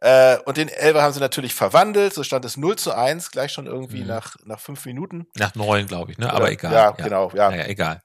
Äh, 0.01 0.39
und 0.47 0.57
den 0.57 0.69
Elber 0.69 1.03
haben 1.03 1.13
sie 1.13 1.21
natürlich 1.21 1.55
verwandelt. 1.55 2.15
So 2.15 2.25
stand 2.25 2.47
es 2.47 2.57
0 2.57 2.77
zu 2.77 2.95
1, 2.95 3.33
gleich 3.33 3.53
schon 3.53 3.67
irgendwie 3.67 4.01
mhm. 4.01 4.07
nach, 4.07 4.37
nach 4.47 4.61
fünf 4.61 4.87
Minuten. 4.87 5.27
Nach 5.35 5.55
neun, 5.55 5.87
glaube 5.87 6.11
ich, 6.11 6.17
ne? 6.17 6.33
Aber 6.33 6.51
egal. 6.51 6.73
Ja, 6.73 6.85
ja, 6.85 6.91
genau, 6.93 7.31
ja. 7.35 7.51
Naja, 7.51 7.67
egal. 7.67 8.03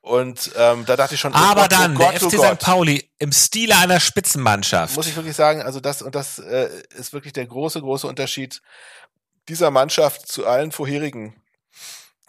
Und 0.00 0.50
ähm, 0.56 0.86
da 0.86 0.96
dachte 0.96 1.14
ich 1.14 1.20
schon, 1.20 1.34
oh 1.34 1.36
aber 1.36 1.62
Gott, 1.62 1.72
dann, 1.72 1.94
oh 1.94 1.98
Gott, 1.98 2.12
der 2.14 2.30
FC 2.30 2.38
oh 2.38 2.54
St. 2.54 2.58
Pauli 2.58 3.10
im 3.18 3.32
Stile 3.32 3.76
einer 3.76 4.00
Spitzenmannschaft. 4.00 4.96
Muss 4.96 5.08
ich 5.08 5.16
wirklich 5.16 5.36
sagen, 5.36 5.60
also 5.60 5.78
das 5.78 6.00
und 6.00 6.14
das 6.14 6.38
äh, 6.38 6.70
ist 6.96 7.12
wirklich 7.12 7.34
der 7.34 7.44
große, 7.44 7.82
große 7.82 8.06
Unterschied 8.06 8.62
dieser 9.50 9.70
Mannschaft 9.70 10.26
zu 10.26 10.46
allen 10.46 10.72
vorherigen 10.72 11.34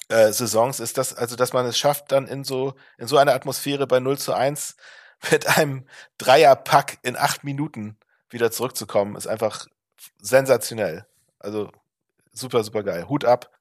äh, 0.09 0.31
Saisons 0.31 0.79
ist 0.79 0.97
das, 0.97 1.13
also 1.13 1.35
dass 1.35 1.53
man 1.53 1.65
es 1.65 1.77
schafft, 1.77 2.11
dann 2.11 2.27
in 2.27 2.43
so, 2.43 2.73
in 2.97 3.07
so 3.07 3.17
einer 3.17 3.33
Atmosphäre 3.33 3.87
bei 3.87 3.99
0 3.99 4.17
zu 4.17 4.33
1 4.33 4.75
mit 5.31 5.57
einem 5.57 5.85
Dreierpack 6.17 6.99
in 7.01 7.17
acht 7.17 7.43
Minuten 7.43 7.97
wieder 8.29 8.51
zurückzukommen, 8.51 9.15
ist 9.15 9.27
einfach 9.27 9.67
sensationell. 10.21 11.05
Also 11.39 11.71
super, 12.33 12.63
super 12.63 12.83
geil. 12.83 13.07
Hut 13.09 13.25
ab. 13.25 13.51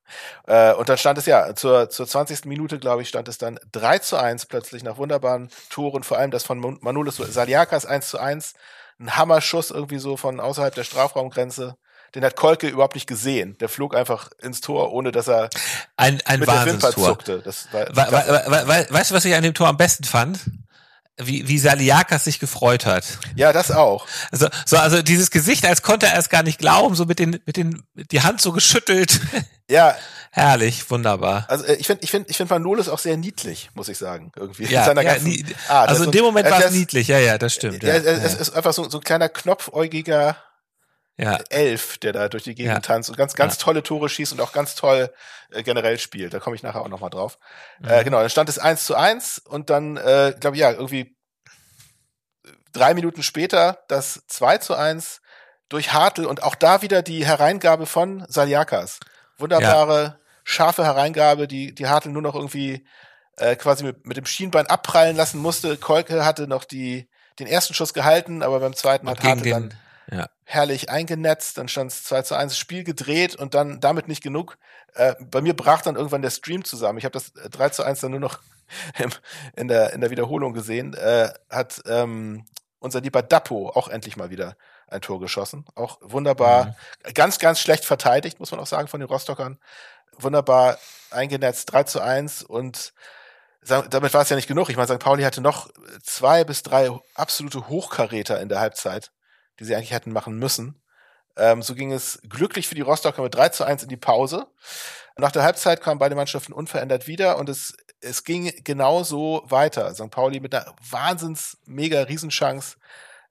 Äh, 0.46 0.72
und 0.74 0.88
dann 0.88 0.98
stand 0.98 1.18
es 1.18 1.26
ja, 1.26 1.54
zur, 1.54 1.90
zur 1.90 2.06
20. 2.06 2.44
Minute, 2.44 2.78
glaube 2.78 3.02
ich, 3.02 3.09
stand 3.09 3.28
es 3.28 3.38
dann 3.38 3.59
3 3.72 3.98
zu 4.00 4.16
1 4.16 4.46
plötzlich 4.46 4.85
nach 4.85 4.98
wunderbaren 4.98 5.50
Toren, 5.70 6.04
vor 6.04 6.18
allem 6.18 6.30
das 6.30 6.44
von 6.44 6.78
Manolis 6.80 7.16
Saliakas 7.16 7.87
1 7.87 8.09
zu 8.09 8.18
1. 8.18 8.54
Ein 8.98 9.16
Hammerschuss 9.16 9.70
irgendwie 9.70 9.98
so 9.98 10.16
von 10.16 10.40
außerhalb 10.40 10.74
der 10.74 10.85
Strafraumgrenze 10.85 11.76
den 12.14 12.24
hat 12.24 12.36
Kolke 12.36 12.68
überhaupt 12.68 12.94
nicht 12.94 13.06
gesehen. 13.06 13.56
Der 13.58 13.68
flog 13.68 13.94
einfach 13.94 14.30
ins 14.40 14.60
Tor, 14.60 14.92
ohne 14.92 15.12
dass 15.12 15.28
er 15.28 15.50
ein, 15.96 16.20
ein 16.24 16.40
mit 16.40 16.48
der 16.48 16.66
Wimper 16.66 16.92
zuckte. 16.92 17.42
Das 17.42 17.68
war, 17.72 17.86
we, 17.88 18.42
we, 18.46 18.68
we, 18.68 18.86
weißt 18.90 19.10
du, 19.10 19.14
was 19.14 19.24
ich 19.24 19.34
an 19.34 19.42
dem 19.42 19.54
Tor 19.54 19.68
am 19.68 19.76
besten 19.76 20.04
fand? 20.04 20.40
wie, 21.18 21.48
wie 21.48 21.58
Saliakas 21.58 22.24
sich 22.24 22.38
gefreut 22.38 22.84
hat. 22.84 23.04
Ja, 23.36 23.52
das 23.52 23.70
auch. 23.70 24.06
Also, 24.30 24.48
so, 24.66 24.76
also 24.76 25.02
dieses 25.02 25.30
Gesicht, 25.30 25.64
als 25.64 25.82
konnte 25.82 26.06
er 26.06 26.18
es 26.18 26.28
gar 26.28 26.42
nicht 26.42 26.58
glauben, 26.58 26.94
so 26.94 27.06
mit 27.06 27.18
den, 27.18 27.40
mit 27.46 27.56
den, 27.56 27.82
die 27.94 28.20
Hand 28.20 28.40
so 28.40 28.52
geschüttelt. 28.52 29.20
Ja, 29.68 29.96
Herrlich, 30.30 30.88
wunderbar. 30.92 31.44
also 31.48 31.64
äh, 31.64 31.74
ich 31.74 31.88
finde, 31.88 32.04
ich 32.04 32.10
finde, 32.12 32.30
ich 32.30 32.36
finde 32.36 32.54
Manolis 32.54 32.88
auch 32.88 33.00
sehr 33.00 33.16
niedlich, 33.16 33.70
muss 33.74 33.88
ich 33.88 33.98
sagen, 33.98 34.30
irgendwie. 34.36 34.66
Ja, 34.66 34.86
ja 34.86 34.92
ganzen 34.92 35.44
Art. 35.66 35.88
also 35.88 36.04
in 36.04 36.12
dem 36.12 36.22
Moment 36.22 36.48
war 36.48 36.64
es 36.64 36.70
niedlich, 36.70 37.08
ja, 37.08 37.18
ja, 37.18 37.36
das 37.36 37.52
stimmt. 37.54 37.82
Ja, 37.82 37.96
Ja, 37.96 38.12
es 38.12 38.34
ja, 38.34 38.38
ist 38.38 38.50
einfach 38.54 38.72
so, 38.72 38.88
so 38.88 38.98
ein 38.98 39.02
kleiner 39.02 39.28
knopfäugiger 39.28 40.36
ja. 41.18 41.38
Elf, 41.50 41.98
der 41.98 42.12
da 42.12 42.29
durch 42.29 42.44
die 42.44 42.55
Gegend 42.55 42.74
Ja. 42.74 42.81
tanzt 42.81 43.09
und 43.11 43.16
ganz, 43.16 43.35
ganz 43.35 43.55
Ja. 43.57 43.62
tolle 43.64 43.83
Tore 43.83 44.09
schießt 44.09 44.33
und 44.33 44.40
auch 44.40 44.52
ganz 44.52 44.74
toll 44.74 45.12
äh, 45.50 45.62
generell 45.62 45.98
spielt. 45.98 46.35
Da 46.35 46.40
komme 46.40 46.57
ich 46.57 46.62
nachher 46.62 46.83
auch 46.83 46.88
nochmal 46.88 47.11
drauf. 47.11 47.38
Mhm. 47.81 47.88
Äh, 47.88 48.05
genau, 48.05 48.20
dann 48.20 48.31
stand 48.31 48.48
es 48.48 48.59
1 48.59 48.85
zu 48.85 48.94
1 48.96 49.38
und 49.38 49.70
dann, 49.70 49.96
äh, 49.96 50.35
glaube 50.38 50.57
ich, 50.57 50.61
ja, 50.61 50.72
irgendwie 50.72 51.16
drei 52.72 52.94
Minuten 52.94 53.22
später 53.22 53.79
das 53.88 54.22
2 54.29 54.59
zu 54.59 54.74
1 54.74 55.20
durch 55.68 55.92
Hartl 55.92 56.26
und 56.26 56.42
auch 56.42 56.55
da 56.55 56.83
wieder 56.83 57.02
die 57.02 57.24
Hereingabe 57.26 57.87
von 57.87 58.24
Saliakas. 58.29 59.00
Wunderbare, 59.38 60.18
scharfe 60.44 60.85
Hereingabe, 60.85 61.48
die, 61.48 61.74
die 61.74 61.88
Hartl 61.88 62.11
nur 62.11 62.22
noch 62.22 62.35
irgendwie 62.35 62.87
äh, 63.37 63.57
quasi 63.57 63.85
mit, 63.85 64.07
mit 64.07 64.16
dem 64.16 64.26
Schienbein 64.26 64.66
abprallen 64.66 65.16
lassen 65.16 65.38
musste. 65.40 65.76
Kolke 65.76 66.24
hatte 66.24 66.46
noch 66.46 66.64
die, 66.64 67.09
den 67.38 67.46
ersten 67.46 67.74
Schuss 67.74 67.92
gehalten, 67.94 68.42
aber 68.42 68.61
beim 68.61 68.74
zweiten 68.74 69.07
Und 69.09 69.18
hat 69.18 69.24
Hartl 69.24 69.50
dann 69.50 69.68
den, 69.70 69.79
ja. 70.10 70.28
herrlich 70.44 70.90
eingenetzt, 70.90 71.58
dann 71.58 71.68
stand 71.68 71.90
es 71.90 72.04
2 72.04 72.22
zu 72.22 72.34
1, 72.36 72.56
Spiel 72.56 72.84
gedreht 72.84 73.36
und 73.36 73.54
dann 73.54 73.80
damit 73.80 74.08
nicht 74.08 74.22
genug. 74.22 74.58
Äh, 74.94 75.14
bei 75.20 75.40
mir 75.40 75.54
brach 75.54 75.82
dann 75.82 75.96
irgendwann 75.96 76.22
der 76.22 76.30
Stream 76.30 76.64
zusammen. 76.64 76.98
Ich 76.98 77.04
habe 77.04 77.12
das 77.12 77.30
äh, 77.36 77.50
3 77.50 77.70
zu 77.70 77.82
1 77.82 78.00
dann 78.00 78.10
nur 78.12 78.20
noch 78.20 78.40
im, 78.98 79.10
in, 79.56 79.68
der, 79.68 79.92
in 79.92 80.00
der 80.00 80.10
Wiederholung 80.10 80.52
gesehen. 80.52 80.94
Äh, 80.94 81.30
hat 81.50 81.82
ähm, 81.86 82.44
unser 82.78 83.00
lieber 83.00 83.22
Dappo 83.22 83.70
auch 83.70 83.88
endlich 83.88 84.16
mal 84.16 84.30
wieder 84.30 84.56
ein 84.88 85.00
Tor 85.00 85.20
geschossen. 85.20 85.64
Auch 85.74 85.98
wunderbar, 86.00 86.76
Mhm. 87.04 87.14
ganz, 87.14 87.38
ganz 87.38 87.58
schlecht 87.60 87.84
verteidigt, 87.84 88.38
muss 88.38 88.50
man 88.52 88.60
auch 88.60 88.66
sagen, 88.66 88.88
von 88.88 89.00
den 89.00 89.08
Rostockern. 89.08 89.58
Wunderbar 90.18 90.78
eingenetzt, 91.10 91.72
3 91.72 91.82
zu 91.84 92.00
1 92.00 92.42
und 92.42 92.92
damit 93.68 94.14
war 94.14 94.22
es 94.22 94.28
ja 94.28 94.36
nicht 94.36 94.46
genug. 94.46 94.68
Ich 94.68 94.76
meine, 94.76 94.86
St. 94.86 95.00
Pauli 95.00 95.24
hatte 95.24 95.40
noch 95.40 95.68
zwei 96.02 96.44
bis 96.44 96.62
drei 96.62 96.88
absolute 97.14 97.68
Hochkaräter 97.68 98.40
in 98.40 98.48
der 98.48 98.60
Halbzeit, 98.60 99.10
die 99.58 99.64
sie 99.64 99.74
eigentlich 99.74 99.92
hätten 99.92 100.12
machen 100.12 100.38
müssen. 100.38 100.80
Ähm, 101.36 101.62
so 101.62 101.74
ging 101.74 101.92
es 101.92 102.20
glücklich 102.28 102.66
für 102.66 102.74
die 102.74 102.80
Rostocker 102.82 103.22
mit 103.22 103.34
3 103.34 103.50
zu 103.50 103.64
1 103.64 103.82
in 103.82 103.88
die 103.88 103.96
Pause. 103.96 104.46
Nach 105.18 105.32
der 105.32 105.42
Halbzeit 105.42 105.80
kamen 105.82 105.98
beide 105.98 106.14
Mannschaften 106.14 106.52
unverändert 106.52 107.06
wieder 107.06 107.38
und 107.38 107.48
es, 107.48 107.74
es 108.00 108.24
ging 108.24 108.52
genauso 108.64 109.42
weiter. 109.46 109.94
St. 109.94 110.10
Pauli 110.10 110.40
mit 110.40 110.54
einer 110.54 110.74
wahnsinns 110.90 111.58
mega 111.64 112.02
Riesenchance, 112.02 112.76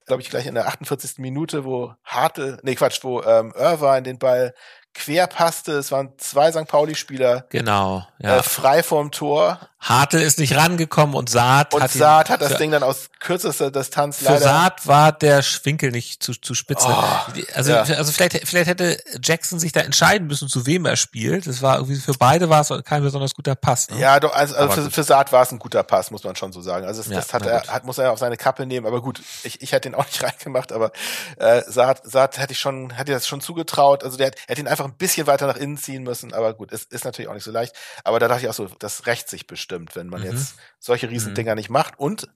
glaube 0.05 0.21
ich, 0.21 0.29
gleich 0.29 0.45
in 0.45 0.55
der 0.55 0.67
48. 0.67 1.17
Minute, 1.17 1.65
wo 1.65 1.93
Hartl, 2.03 2.59
nee 2.63 2.75
Quatsch, 2.75 3.03
wo 3.03 3.21
ähm, 3.23 3.53
Irvine 3.55 4.03
den 4.03 4.19
Ball 4.19 4.53
quer 4.93 5.27
passte. 5.27 5.73
Es 5.73 5.91
waren 5.91 6.13
zwei 6.17 6.51
St. 6.51 6.67
Pauli-Spieler 6.67 7.45
Genau, 7.49 8.07
ja. 8.19 8.37
äh, 8.37 8.43
frei 8.43 8.81
vorm 8.81 9.11
Tor 9.11 9.59
Hartl 9.85 10.17
ist 10.17 10.39
nicht 10.39 10.55
rangekommen 10.55 11.15
und 11.15 11.29
Saat 11.29 11.73
und 11.75 11.83
hat 11.83 11.93
ihn- 11.93 11.99
Saad 11.99 12.29
hat 12.29 12.41
das 12.41 12.53
für, 12.53 12.57
Ding 12.57 12.71
dann 12.71 12.81
aus 12.81 13.09
kürzester 13.19 13.69
Distanz 13.69 14.17
Für 14.17 14.25
leider. 14.25 14.39
Saat 14.39 14.87
war 14.87 15.11
der 15.11 15.43
Winkel 15.63 15.91
nicht 15.91 16.23
zu, 16.23 16.33
zu 16.33 16.55
spitze. 16.55 16.87
Oh, 16.89 17.03
also, 17.53 17.71
ja. 17.71 17.81
also 17.81 18.11
vielleicht, 18.11 18.47
vielleicht 18.47 18.67
hätte 18.67 18.99
Jackson 19.21 19.59
sich 19.59 19.71
da 19.73 19.81
entscheiden 19.81 20.27
müssen, 20.27 20.47
zu 20.49 20.65
wem 20.65 20.85
er 20.85 20.95
spielt. 20.95 21.45
Das 21.45 21.61
war 21.61 21.75
irgendwie 21.77 21.97
für 21.97 22.13
beide 22.13 22.49
war 22.49 22.61
es 22.61 22.73
kein 22.83 23.03
besonders 23.03 23.35
guter 23.35 23.53
Pass. 23.53 23.89
Ne? 23.91 23.99
Ja, 23.99 24.19
doch, 24.19 24.33
also, 24.33 24.55
also 24.55 24.81
für, 24.81 24.91
für 24.91 25.03
Saad 25.03 25.31
war 25.31 25.43
es 25.43 25.51
ein 25.51 25.59
guter 25.59 25.83
Pass, 25.83 26.09
muss 26.09 26.23
man 26.23 26.35
schon 26.35 26.51
so 26.51 26.61
sagen. 26.61 26.87
Also 26.87 27.03
das, 27.03 27.11
Ja, 27.11 27.17
das 27.17 27.31
hat 27.33 27.45
er, 27.45 27.61
hat, 27.67 27.85
muss 27.85 27.99
er 27.99 28.11
auf 28.11 28.17
seine 28.17 28.37
Kappe 28.37 28.65
nehmen, 28.65 28.87
aber 28.87 29.01
gut, 29.03 29.21
ich, 29.43 29.61
ich 29.61 29.71
hätte 29.71 29.87
ihn 29.89 29.93
auch 29.95 30.05
nicht 30.05 30.23
reingemacht, 30.23 30.71
aber 30.71 30.91
äh, 31.37 31.61
Saad, 31.67 32.01
Saad 32.03 32.39
hätte 32.39 32.53
ich 32.53 32.59
schon, 32.59 32.89
hätte 32.89 33.11
das 33.11 33.27
schon 33.27 33.39
zugetraut. 33.39 34.03
Also 34.03 34.17
der, 34.17 34.27
er 34.27 34.33
hätte 34.47 34.61
ihn 34.61 34.67
einfach 34.67 34.85
ein 34.85 34.95
bisschen 34.97 35.27
weiter 35.27 35.45
nach 35.45 35.57
innen 35.57 35.77
ziehen 35.77 36.01
müssen, 36.03 36.33
aber 36.33 36.55
gut, 36.55 36.71
es 36.71 36.83
ist 36.85 37.05
natürlich 37.05 37.29
auch 37.29 37.35
nicht 37.35 37.43
so 37.43 37.51
leicht. 37.51 37.75
Aber 38.03 38.19
da 38.19 38.27
dachte 38.27 38.41
ich 38.41 38.49
auch 38.49 38.53
so, 38.53 38.67
das 38.79 39.05
rächt 39.05 39.29
sich 39.29 39.45
bestimmt, 39.45 39.74
wenn 39.93 40.07
man 40.07 40.21
Mhm. 40.21 40.31
jetzt 40.31 40.55
solche 40.79 41.09
Riesendinger 41.09 41.55
nicht 41.55 41.69
macht. 41.69 41.99
Und 41.99 42.27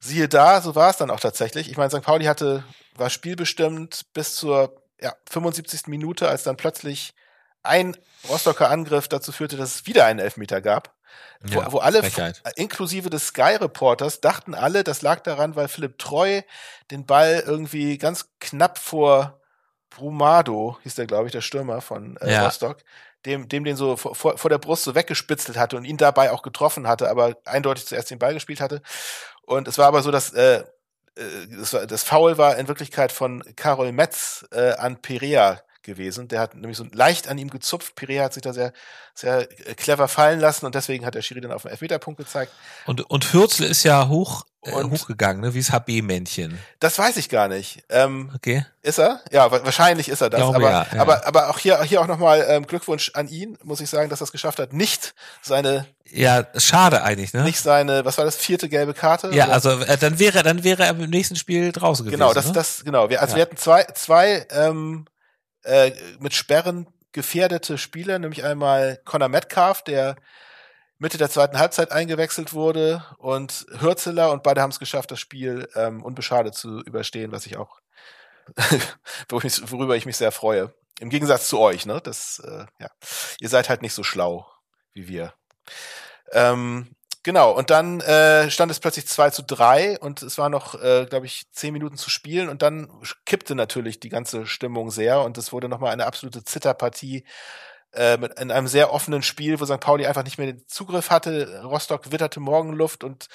siehe 0.00 0.28
da, 0.28 0.60
so 0.60 0.74
war 0.74 0.90
es 0.90 0.96
dann 0.96 1.10
auch 1.10 1.20
tatsächlich. 1.20 1.70
Ich 1.70 1.76
meine, 1.76 1.90
St. 1.90 2.02
Pauli 2.02 2.24
hatte, 2.26 2.64
war 2.96 3.10
spielbestimmt 3.10 4.06
bis 4.12 4.34
zur 4.34 4.76
ja, 5.00 5.14
75. 5.28 5.88
Minute, 5.88 6.28
als 6.28 6.42
dann 6.44 6.56
plötzlich 6.56 7.14
ein 7.64 7.96
Rostocker 8.28 8.70
Angriff 8.70 9.08
dazu 9.08 9.32
führte, 9.32 9.56
dass 9.56 9.74
es 9.76 9.86
wieder 9.86 10.04
einen 10.06 10.18
Elfmeter 10.18 10.60
gab. 10.60 10.94
Wo, 11.44 11.60
Ja, 11.60 11.72
wo 11.72 11.78
alle, 11.78 12.02
inklusive 12.56 13.10
des 13.10 13.28
Sky-Reporters, 13.28 14.20
dachten 14.20 14.54
alle, 14.54 14.84
das 14.84 15.02
lag 15.02 15.20
daran, 15.20 15.56
weil 15.56 15.68
Philipp 15.68 15.98
Treu 15.98 16.42
den 16.90 17.04
Ball 17.04 17.42
irgendwie 17.46 17.98
ganz 17.98 18.28
knapp 18.40 18.78
vor 18.78 19.40
Brumado, 19.90 20.78
hieß 20.84 20.94
der, 20.94 21.06
glaube 21.06 21.26
ich, 21.26 21.32
der 21.32 21.40
Stürmer 21.42 21.80
von 21.80 22.16
äh, 22.18 22.32
Ja. 22.32 22.44
Rostock, 22.46 22.78
dem, 23.26 23.48
dem 23.48 23.64
den 23.64 23.76
so 23.76 23.96
vor, 23.96 24.36
vor 24.36 24.50
der 24.50 24.58
Brust 24.58 24.84
so 24.84 24.94
weggespitzelt 24.94 25.58
hatte 25.58 25.76
und 25.76 25.84
ihn 25.84 25.96
dabei 25.96 26.32
auch 26.32 26.42
getroffen 26.42 26.88
hatte, 26.88 27.08
aber 27.08 27.36
eindeutig 27.44 27.86
zuerst 27.86 28.10
den 28.10 28.18
Ball 28.18 28.34
gespielt 28.34 28.60
hatte. 28.60 28.82
Und 29.42 29.68
es 29.68 29.78
war 29.78 29.86
aber 29.86 30.02
so, 30.02 30.10
dass 30.10 30.32
äh, 30.32 30.64
äh, 31.16 31.22
das, 31.58 31.72
war, 31.72 31.86
das 31.86 32.02
Foul 32.02 32.38
war 32.38 32.56
in 32.56 32.68
Wirklichkeit 32.68 33.12
von 33.12 33.42
Karol 33.56 33.92
Metz 33.92 34.46
äh, 34.52 34.72
an 34.72 35.00
Perea 35.00 35.60
gewesen. 35.82 36.28
Der 36.28 36.40
hat 36.40 36.54
nämlich 36.54 36.76
so 36.78 36.84
leicht 36.92 37.28
an 37.28 37.38
ihm 37.38 37.50
gezupft. 37.50 37.94
Perea 37.94 38.24
hat 38.24 38.34
sich 38.34 38.42
da 38.42 38.52
sehr, 38.52 38.72
sehr 39.14 39.48
äh, 39.66 39.74
clever 39.74 40.08
fallen 40.08 40.40
lassen 40.40 40.66
und 40.66 40.74
deswegen 40.74 41.04
hat 41.06 41.14
der 41.14 41.22
Schiri 41.22 41.40
dann 41.40 41.52
auf 41.52 41.62
den 41.62 41.70
Elfmeterpunkt 41.70 42.18
gezeigt. 42.18 42.52
Und, 42.86 43.08
und 43.10 43.32
Hürzl 43.32 43.64
ist 43.64 43.82
ja 43.84 44.08
hoch, 44.08 44.44
äh, 44.64 44.72
Und- 44.72 44.90
hochgegangen, 44.92 45.42
ne? 45.42 45.54
wie 45.54 45.58
das 45.60 45.70
HB-Männchen. 45.72 46.58
Das 46.80 46.98
weiß 46.98 47.16
ich 47.16 47.28
gar 47.28 47.48
nicht. 47.48 47.82
Ähm, 47.88 48.30
Okay. 48.34 48.64
Ist 48.82 48.98
er? 48.98 49.20
Ja, 49.30 49.50
wa- 49.50 49.60
wahrscheinlich 49.64 50.08
ist 50.08 50.20
er 50.22 50.30
das. 50.30 50.40
Glaube 50.40 50.56
aber, 50.56 50.70
ja, 50.70 50.86
ja. 50.94 51.00
aber, 51.02 51.26
aber 51.26 51.50
auch 51.50 51.58
hier, 51.58 51.80
hier 51.82 52.00
auch 52.00 52.06
nochmal 52.08 52.44
ähm, 52.48 52.66
Glückwunsch 52.66 53.10
an 53.14 53.28
ihn, 53.28 53.56
muss 53.62 53.80
ich 53.80 53.88
sagen, 53.90 54.08
dass 54.10 54.20
er 54.20 54.24
es 54.24 54.32
geschafft 54.32 54.58
hat, 54.58 54.72
nicht 54.72 55.14
seine, 55.40 55.86
Ja, 56.04 56.46
schade 56.56 57.02
eigentlich, 57.04 57.32
ne? 57.32 57.42
nicht 57.44 57.60
seine, 57.60 58.04
was 58.04 58.18
war 58.18 58.24
das, 58.24 58.36
vierte 58.36 58.68
gelbe 58.68 58.92
Karte? 58.94 59.30
ja, 59.32 59.44
Oder? 59.44 59.52
also 59.54 59.70
äh, 59.82 59.96
dann 59.98 60.18
wäre, 60.18 60.42
dann 60.42 60.64
wäre 60.64 60.82
er 60.84 60.90
im 60.90 61.10
nächsten 61.10 61.36
Spiel 61.36 61.70
draußen 61.70 62.04
gewesen. 62.04 62.18
Genau, 62.18 62.32
das, 62.34 62.46
ne? 62.46 62.52
das, 62.54 62.84
genau. 62.84 63.08
Wir, 63.10 63.20
also 63.20 63.32
Ja. 63.32 63.36
wir 63.36 63.42
hatten 63.42 63.56
zwei, 63.56 63.84
zwei 63.94 64.46
ähm, 64.50 65.04
äh, 65.64 65.92
mit 66.20 66.34
Sperren 66.34 66.86
gefährdete 67.12 67.78
Spieler, 67.78 68.18
nämlich 68.18 68.44
einmal 68.44 69.00
Conor 69.04 69.28
Metcalf, 69.28 69.82
der 69.82 70.16
Mitte 70.98 71.18
der 71.18 71.30
zweiten 71.30 71.58
Halbzeit 71.58 71.90
eingewechselt 71.92 72.52
wurde, 72.52 73.04
und 73.18 73.66
Hürzeler, 73.80 74.30
und 74.30 74.42
beide 74.42 74.62
haben 74.62 74.70
es 74.70 74.78
geschafft, 74.78 75.10
das 75.10 75.20
Spiel 75.20 75.68
ähm, 75.74 76.02
unbeschadet 76.02 76.54
zu 76.54 76.80
überstehen, 76.80 77.32
was 77.32 77.46
ich 77.46 77.56
auch, 77.56 77.80
worüber 79.28 79.96
ich, 79.96 80.06
mich 80.06 80.16
sehr 80.16 80.32
freue. 80.32 80.72
Im 81.00 81.10
Gegensatz 81.10 81.48
zu 81.48 81.58
euch, 81.58 81.86
ne? 81.86 82.00
Das, 82.02 82.38
äh, 82.40 82.66
ja, 82.78 82.88
ihr 83.40 83.48
seid 83.48 83.68
halt 83.68 83.82
nicht 83.82 83.94
so 83.94 84.04
schlau 84.04 84.46
wie 84.92 85.08
wir. 85.08 85.34
Ähm, 86.32 86.94
genau, 87.22 87.52
und 87.52 87.70
dann 87.70 88.00
äh, 88.00 88.50
stand 88.50 88.70
es 88.70 88.80
plötzlich 88.80 89.06
2 89.06 89.30
zu 89.30 89.42
3 89.42 89.98
und 89.98 90.22
es 90.22 90.38
war 90.38 90.48
noch, 90.48 90.80
äh, 90.80 91.06
glaube 91.06 91.26
ich, 91.26 91.50
zehn 91.52 91.72
Minuten 91.72 91.96
zu 91.96 92.10
spielen 92.10 92.48
und 92.48 92.62
dann 92.62 92.88
kippte 93.24 93.54
natürlich 93.54 94.00
die 94.00 94.08
ganze 94.08 94.46
Stimmung 94.46 94.90
sehr 94.90 95.20
und 95.20 95.38
es 95.38 95.52
wurde 95.52 95.68
nochmal 95.68 95.92
eine 95.92 96.06
absolute 96.06 96.44
Zitterpartie 96.44 97.24
äh, 97.92 98.14
in 98.14 98.50
einem 98.50 98.68
sehr 98.68 98.92
offenen 98.92 99.22
Spiel, 99.22 99.60
wo 99.60 99.66
St. 99.66 99.80
Pauli 99.80 100.06
einfach 100.06 100.24
nicht 100.24 100.38
mehr 100.38 100.46
den 100.46 100.66
Zugriff 100.66 101.10
hatte. 101.10 101.62
Rostock 101.64 102.10
witterte 102.12 102.40
Morgenluft 102.40 103.04
und 103.04 103.28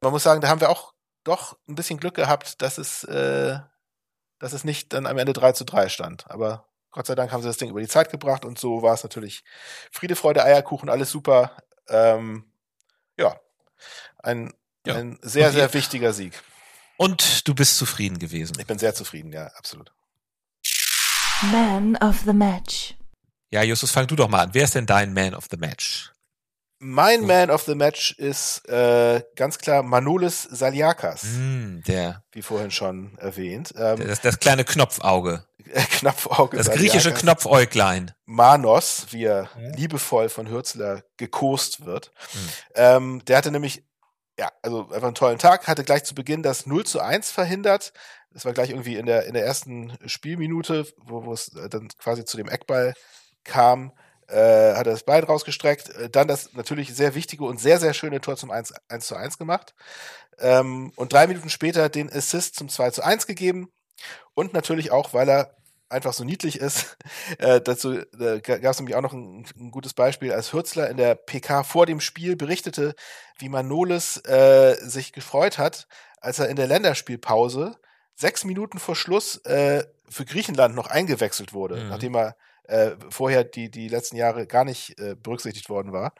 man 0.00 0.12
muss 0.12 0.22
sagen, 0.22 0.40
da 0.40 0.48
haben 0.48 0.60
wir 0.60 0.70
auch 0.70 0.94
doch 1.24 1.58
ein 1.68 1.74
bisschen 1.74 2.00
Glück 2.00 2.14
gehabt, 2.14 2.62
dass 2.62 2.78
es, 2.78 3.04
äh, 3.04 3.58
dass 4.38 4.52
es 4.52 4.64
nicht 4.64 4.92
dann 4.92 5.06
am 5.06 5.18
Ende 5.18 5.32
3 5.32 5.52
zu 5.52 5.64
3 5.64 5.88
stand. 5.88 6.30
Aber 6.30 6.66
Gott 6.90 7.06
sei 7.06 7.14
Dank 7.14 7.32
haben 7.32 7.42
sie 7.42 7.48
das 7.48 7.58
Ding 7.58 7.70
über 7.70 7.80
die 7.80 7.88
Zeit 7.88 8.10
gebracht 8.10 8.44
und 8.44 8.58
so 8.58 8.82
war 8.82 8.94
es 8.94 9.02
natürlich 9.02 9.44
Friede, 9.92 10.16
Freude, 10.16 10.42
Eierkuchen, 10.42 10.88
alles 10.88 11.10
super. 11.10 11.56
Ähm, 11.88 12.49
ja, 13.20 13.40
ein, 14.18 14.52
Ja. 14.86 14.96
ein 14.96 15.18
sehr, 15.22 15.48
Und 15.48 15.52
sehr 15.54 15.72
wichtiger 15.74 16.12
Sieg. 16.12 16.32
Und 16.96 17.46
du 17.48 17.54
bist 17.54 17.76
zufrieden 17.78 18.18
gewesen. 18.18 18.56
Ich 18.58 18.66
bin 18.66 18.78
sehr 18.78 18.94
zufrieden, 18.94 19.32
ja, 19.32 19.46
absolut. 19.56 19.92
Man 21.42 21.96
of 21.96 22.20
the 22.26 22.32
Match. 22.32 22.94
Ja, 23.50 23.62
Justus, 23.62 23.90
fang 23.90 24.06
du 24.06 24.16
doch 24.16 24.28
mal 24.28 24.40
an. 24.40 24.50
Wer 24.54 24.64
ist 24.64 24.74
denn 24.74 24.86
dein 24.86 25.12
Man 25.14 25.34
of 25.34 25.46
the 25.50 25.56
Match? 25.56 26.12
Mein 26.82 27.26
Man 27.26 27.50
of 27.50 27.64
the 27.64 27.74
Match 27.74 28.12
ist 28.12 28.66
äh, 28.66 29.22
ganz 29.36 29.58
klar 29.58 29.82
Manolis 29.82 30.44
Saliakas, 30.44 31.22
Hm, 31.24 31.82
der, 31.86 32.24
wie 32.32 32.40
vorhin 32.40 32.70
schon 32.70 33.18
erwähnt. 33.18 33.74
Ähm, 33.76 34.06
das, 34.06 34.22
das 34.22 34.40
kleine 34.40 34.64
Knopfauge. 34.64 35.44
Knopfauge 35.98 36.56
Das 36.56 36.70
griechische 36.70 37.10
Saliakas. 37.10 37.20
Knopfäuglein. 37.22 38.12
Manos, 38.24 39.08
wie 39.10 39.24
er 39.24 39.50
liebevoll 39.76 40.30
von 40.30 40.48
Hürzler 40.48 41.02
gekost 41.18 41.84
wird. 41.84 42.12
Mhm. 42.32 42.48
Ähm, 42.74 43.24
der 43.26 43.36
hatte 43.36 43.50
nämlich, 43.50 43.84
ja, 44.38 44.50
also 44.62 44.88
einfach 44.88 45.08
einen 45.08 45.14
tollen 45.14 45.38
Tag, 45.38 45.68
hatte 45.68 45.84
gleich 45.84 46.04
zu 46.04 46.14
Beginn 46.14 46.42
das 46.42 46.64
0 46.64 46.86
zu 46.86 47.00
1 47.00 47.30
verhindert. 47.30 47.92
Das 48.32 48.46
war 48.46 48.54
gleich 48.54 48.70
irgendwie 48.70 48.96
in 48.96 49.04
der, 49.04 49.26
in 49.26 49.34
der 49.34 49.44
ersten 49.44 49.98
Spielminute, 50.06 50.86
wo, 50.96 51.26
wo 51.26 51.32
es 51.34 51.54
äh, 51.54 51.68
dann 51.68 51.88
quasi 51.98 52.24
zu 52.24 52.38
dem 52.38 52.48
Eckball 52.48 52.94
kam. 53.44 53.92
Äh, 54.30 54.74
hat 54.74 54.86
er 54.86 54.92
das 54.92 55.04
Bein 55.04 55.24
rausgestreckt, 55.24 55.90
äh, 55.90 56.10
dann 56.10 56.28
das 56.28 56.52
natürlich 56.54 56.94
sehr 56.94 57.14
wichtige 57.14 57.44
und 57.44 57.60
sehr, 57.60 57.78
sehr 57.78 57.94
schöne 57.94 58.20
Tor 58.20 58.36
zum 58.36 58.50
1, 58.50 58.74
1 58.88 59.06
zu 59.06 59.16
1 59.16 59.38
gemacht. 59.38 59.74
Ähm, 60.38 60.92
und 60.96 61.12
drei 61.12 61.26
Minuten 61.26 61.50
später 61.50 61.88
den 61.88 62.10
Assist 62.10 62.56
zum 62.56 62.68
2 62.68 62.90
zu 62.90 63.02
1 63.02 63.26
gegeben. 63.26 63.70
Und 64.34 64.54
natürlich 64.54 64.90
auch, 64.90 65.12
weil 65.12 65.28
er 65.28 65.56
einfach 65.90 66.12
so 66.12 66.24
niedlich 66.24 66.58
ist. 66.58 66.96
Äh, 67.38 67.60
dazu 67.60 67.92
äh, 67.92 68.40
gab 68.40 68.64
es 68.64 68.78
nämlich 68.78 68.96
auch 68.96 69.00
noch 69.00 69.12
ein, 69.12 69.46
ein, 69.56 69.70
gutes 69.70 69.94
Beispiel, 69.94 70.32
als 70.32 70.52
Hürzler 70.52 70.90
in 70.90 70.96
der 70.96 71.14
PK 71.14 71.62
vor 71.62 71.86
dem 71.86 72.00
Spiel 72.00 72.36
berichtete, 72.36 72.94
wie 73.38 73.48
Manolis 73.48 74.18
äh, 74.26 74.76
sich 74.80 75.12
gefreut 75.12 75.58
hat, 75.58 75.86
als 76.20 76.38
er 76.38 76.48
in 76.48 76.56
der 76.56 76.66
Länderspielpause 76.66 77.76
sechs 78.16 78.44
Minuten 78.44 78.78
vor 78.78 78.96
Schluss 78.96 79.38
äh, 79.44 79.84
für 80.08 80.24
Griechenland 80.24 80.74
noch 80.74 80.88
eingewechselt 80.88 81.52
wurde, 81.52 81.76
mhm. 81.76 81.88
nachdem 81.88 82.16
er 82.16 82.36
äh, 82.70 82.96
vorher 83.10 83.44
die, 83.44 83.70
die 83.70 83.88
letzten 83.88 84.16
Jahre 84.16 84.46
gar 84.46 84.64
nicht 84.64 84.98
äh, 84.98 85.14
berücksichtigt 85.14 85.68
worden 85.68 85.92
war. 85.92 86.14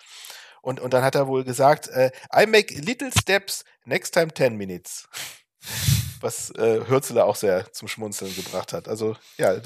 Und, 0.63 0.81
und 0.81 0.93
dann 0.93 1.05
hat 1.05 1.15
er 1.15 1.27
wohl 1.27 1.45
gesagt, 1.45 1.89
äh, 1.89 2.11
I 2.35 2.47
make 2.47 2.75
little 2.75 3.11
steps, 3.19 3.65
next 3.85 4.13
time 4.13 4.33
10 4.33 4.57
minutes 4.57 5.09
was 6.21 6.51
äh, 6.51 6.87
Hürzeler 6.87 7.25
auch 7.25 7.37
sehr 7.37 7.73
zum 7.73 7.89
Schmunzeln 7.89 8.35
gebracht 8.35 8.73
hat. 8.73 8.89
Also 8.89 9.17
ja, 9.39 9.57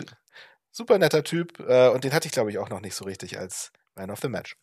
super 0.71 0.99
netter 0.99 1.25
Typ 1.25 1.59
äh, 1.61 1.89
und 1.89 2.05
den 2.05 2.13
hatte 2.13 2.27
ich 2.27 2.33
glaube 2.33 2.51
ich 2.51 2.59
auch 2.59 2.69
noch 2.69 2.81
nicht 2.81 2.95
so 2.95 3.05
richtig 3.05 3.39
als 3.39 3.73
Man 3.97 4.11
of 4.11 4.21
the 4.21 4.29
Match. 4.29 4.57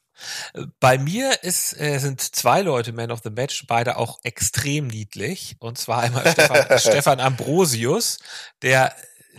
Bei 0.79 0.97
mir 0.97 1.43
ist, 1.43 1.79
äh, 1.79 1.97
sind 1.97 2.21
zwei 2.21 2.61
Leute 2.61 2.91
Man 2.91 3.11
of 3.11 3.21
the 3.23 3.29
Match, 3.29 3.65
beide 3.67 3.97
auch 3.97 4.19
extrem 4.23 4.87
niedlich. 4.87 5.55
Und 5.59 5.77
zwar 5.77 6.01
einmal 6.01 6.29
Stefan, 6.29 6.65
Stefan 6.79 7.19
Ambrosius, 7.19 8.19
der 8.61 8.93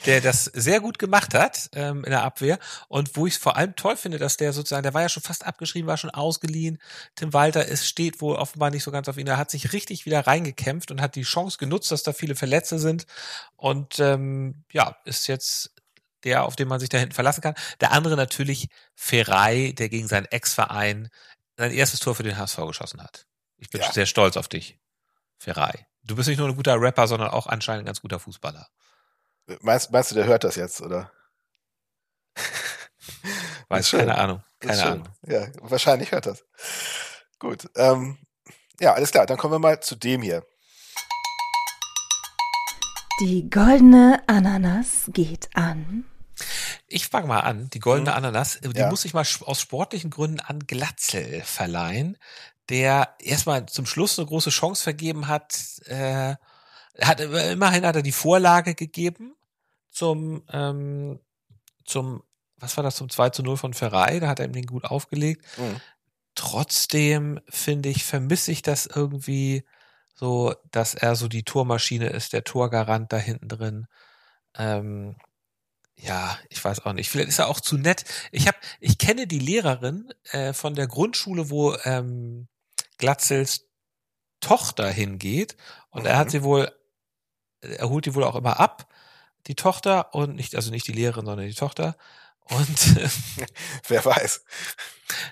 der 0.07 0.21
das 0.21 0.45
sehr 0.45 0.81
gut 0.81 0.99
gemacht 0.99 1.35
hat 1.35 1.69
ähm, 1.75 2.05
in 2.05 2.11
der 2.11 2.23
Abwehr 2.23 2.59
und 2.89 3.17
wo 3.17 3.27
ich 3.27 3.35
es 3.35 3.41
vor 3.41 3.57
allem 3.57 3.77
toll 3.77 3.97
finde, 3.97 4.19
dass 4.19 4.37
der 4.37 4.53
sozusagen, 4.53 4.83
der 4.83 4.95
war 4.95 5.03
ja 5.03 5.09
schon 5.09 5.23
fast 5.23 5.47
abgeschrieben, 5.47 5.87
war 5.87 5.97
schon 5.97 6.11
ausgeliehen. 6.11 6.79
Tim 7.15 7.33
Walter 7.33 7.67
ist 7.67 7.87
steht 7.87 8.21
wohl 8.21 8.37
offenbar 8.37 8.71
nicht 8.71 8.83
so 8.83 8.91
ganz 8.91 9.09
auf 9.09 9.19
ihn. 9.19 9.27
Er 9.27 9.37
hat 9.37 9.51
sich 9.51 9.73
richtig 9.73 10.07
wieder 10.07 10.27
reingekämpft 10.27 10.91
und 10.91 11.01
hat 11.01 11.15
die 11.15 11.23
Chance 11.23 11.59
genutzt, 11.59 11.91
dass 11.91 12.03
da 12.03 12.13
viele 12.13 12.35
Verletzte 12.35 12.79
sind 12.79 13.07
und 13.57 13.99
ähm, 13.99 14.65
ja 14.73 14.97
ist 15.05 15.27
jetzt 15.27 15.73
der, 16.25 16.45
auf 16.45 16.57
den 16.57 16.69
man 16.69 16.81
sich 16.81 16.89
da 16.89 16.99
hinten 16.99 17.15
verlassen 17.15 17.41
kann. 17.41 17.55
Der 17.81 17.93
andere 17.93 18.17
natürlich 18.17 18.69
Ferrei, 18.95 19.73
der 19.77 19.89
gegen 19.89 20.09
seinen 20.09 20.27
Ex-Verein 20.27 21.09
sein 21.57 21.73
erstes 21.73 22.01
Tor 22.01 22.15
für 22.15 22.23
den 22.23 22.39
HSV 22.39 22.57
geschossen 22.67 23.03
hat. 23.03 23.27
Ich 23.59 23.71
bin 23.71 23.81
ja. 23.81 23.93
sehr 23.93 24.07
stolz 24.07 24.37
auf 24.37 24.49
dich, 24.49 24.79
Ferrei. 25.39 25.87
Du 26.03 26.17
bist 26.17 26.29
nicht 26.29 26.39
nur 26.39 26.49
ein 26.49 26.57
guter 26.57 26.81
Rapper, 26.81 27.07
sondern 27.07 27.31
auch 27.31 27.47
anscheinend 27.47 27.83
ein 27.83 27.87
ganz 27.87 28.01
guter 28.01 28.19
Fußballer. 28.19 28.69
Meinst, 29.61 29.91
meinst 29.91 30.11
du, 30.11 30.15
der 30.15 30.27
hört 30.27 30.45
das 30.45 30.57
jetzt, 30.57 30.81
oder? 30.81 31.11
Weiß, 33.69 33.91
keine 33.91 34.17
Ahnung. 34.17 34.43
Keine 34.61 34.83
Ahnung. 34.85 35.09
Ja, 35.27 35.49
wahrscheinlich 35.61 36.13
hört 36.13 36.27
das. 36.27 36.45
Gut. 37.39 37.69
Ähm, 37.77 38.19
ja, 38.81 38.95
alles 38.95 39.11
klar. 39.11 39.27
Dann 39.27 39.37
kommen 39.37 39.55
wir 39.55 39.59
mal 39.59 39.81
zu 39.81 39.97
dem 39.97 40.23
hier. 40.23 40.45
Die 43.21 43.49
goldene 43.51 44.23
Ananas 44.27 45.09
geht 45.09 45.49
an. 45.55 46.05
Ich 46.87 47.09
fange 47.09 47.27
mal 47.27 47.41
an. 47.41 47.69
Die 47.71 47.79
goldene 47.79 48.11
mhm. 48.11 48.17
Ananas, 48.17 48.61
die 48.61 48.79
ja. 48.79 48.91
muss 48.91 49.05
ich 49.05 49.15
mal 49.15 49.27
aus 49.41 49.61
sportlichen 49.61 50.11
Gründen 50.11 50.41
an 50.41 50.61
Glatzel 50.61 51.43
verleihen, 51.43 52.19
der 52.69 53.15
erstmal 53.19 53.67
zum 53.67 53.87
Schluss 53.87 54.19
eine 54.19 54.27
große 54.27 54.51
Chance 54.51 54.83
vergeben 54.83 55.29
hat, 55.29 55.57
äh, 55.87 56.37
hat 57.01 57.21
immerhin 57.21 57.87
hat 57.87 57.97
er 57.97 58.03
die 58.03 58.13
Vorlage 58.13 58.75
gegeben 58.75 59.35
zum 59.91 60.43
ähm, 60.53 61.21
zum 61.85 62.23
was 62.57 62.77
war 62.77 62.85
das 62.85 62.97
zum 62.97 63.11
2 63.11 63.31
zu 63.31 63.43
0 63.43 63.57
von 63.57 63.75
Ferrari, 63.75 64.21
da 64.21 64.29
hat 64.29 64.39
er 64.39 64.47
ihm 64.47 64.53
den 64.53 64.67
gut 64.67 64.85
aufgelegt. 64.85 65.45
Mhm. 65.59 65.81
Trotzdem 66.37 67.41
finde 67.49 67.89
ich 67.89 68.05
vermisse 68.05 68.53
ich 68.53 68.63
das 68.63 68.87
irgendwie 68.87 69.65
so, 70.15 70.55
dass 70.71 70.95
er 70.95 71.17
so 71.17 71.27
die 71.27 71.43
Tormaschine 71.43 72.11
ist, 72.11 72.33
der 72.33 72.45
Torgarant 72.45 73.13
da 73.13 73.19
hinten 73.19 73.49
drin. 73.49 73.87
Ähm, 74.57 75.17
ja, 75.97 76.39
ich 76.49 76.65
weiß 76.65 76.87
auch 76.87 76.93
nicht. 76.93 77.11
Vielleicht 77.11 77.31
ist 77.31 77.39
er 77.41 77.49
auch 77.49 77.61
zu 77.61 77.77
nett. 77.77 78.05
Ich 78.31 78.47
habe, 78.47 78.57
ich 78.81 78.99
kenne 78.99 79.27
die 79.27 79.39
Lehrerin 79.39 80.13
äh, 80.31 80.53
von 80.53 80.75
der 80.75 80.87
Grundschule, 80.87 81.51
wo 81.51 81.75
ähm, 81.85 82.49
Glatzels 82.99 83.67
Tochter 84.41 84.89
hingeht 84.91 85.57
und 85.91 86.03
mhm. 86.03 86.09
er 86.09 86.19
hat 86.19 86.29
mhm. 86.29 86.31
sie 86.31 86.43
wohl 86.43 86.73
er 87.63 87.89
holt 87.89 88.07
die 88.07 88.15
wohl 88.15 88.25
auch 88.25 88.37
immer 88.37 88.61
ab, 88.61 88.87
die 89.47 89.55
Tochter, 89.55 90.15
und 90.15 90.37
nicht, 90.37 90.55
also 90.55 90.71
nicht 90.71 90.87
die 90.87 90.93
Lehrerin, 90.93 91.27
sondern 91.27 91.47
die 91.47 91.55
Tochter. 91.55 91.97
Und 92.45 92.97
wer 93.89 94.05
weiß. 94.05 94.45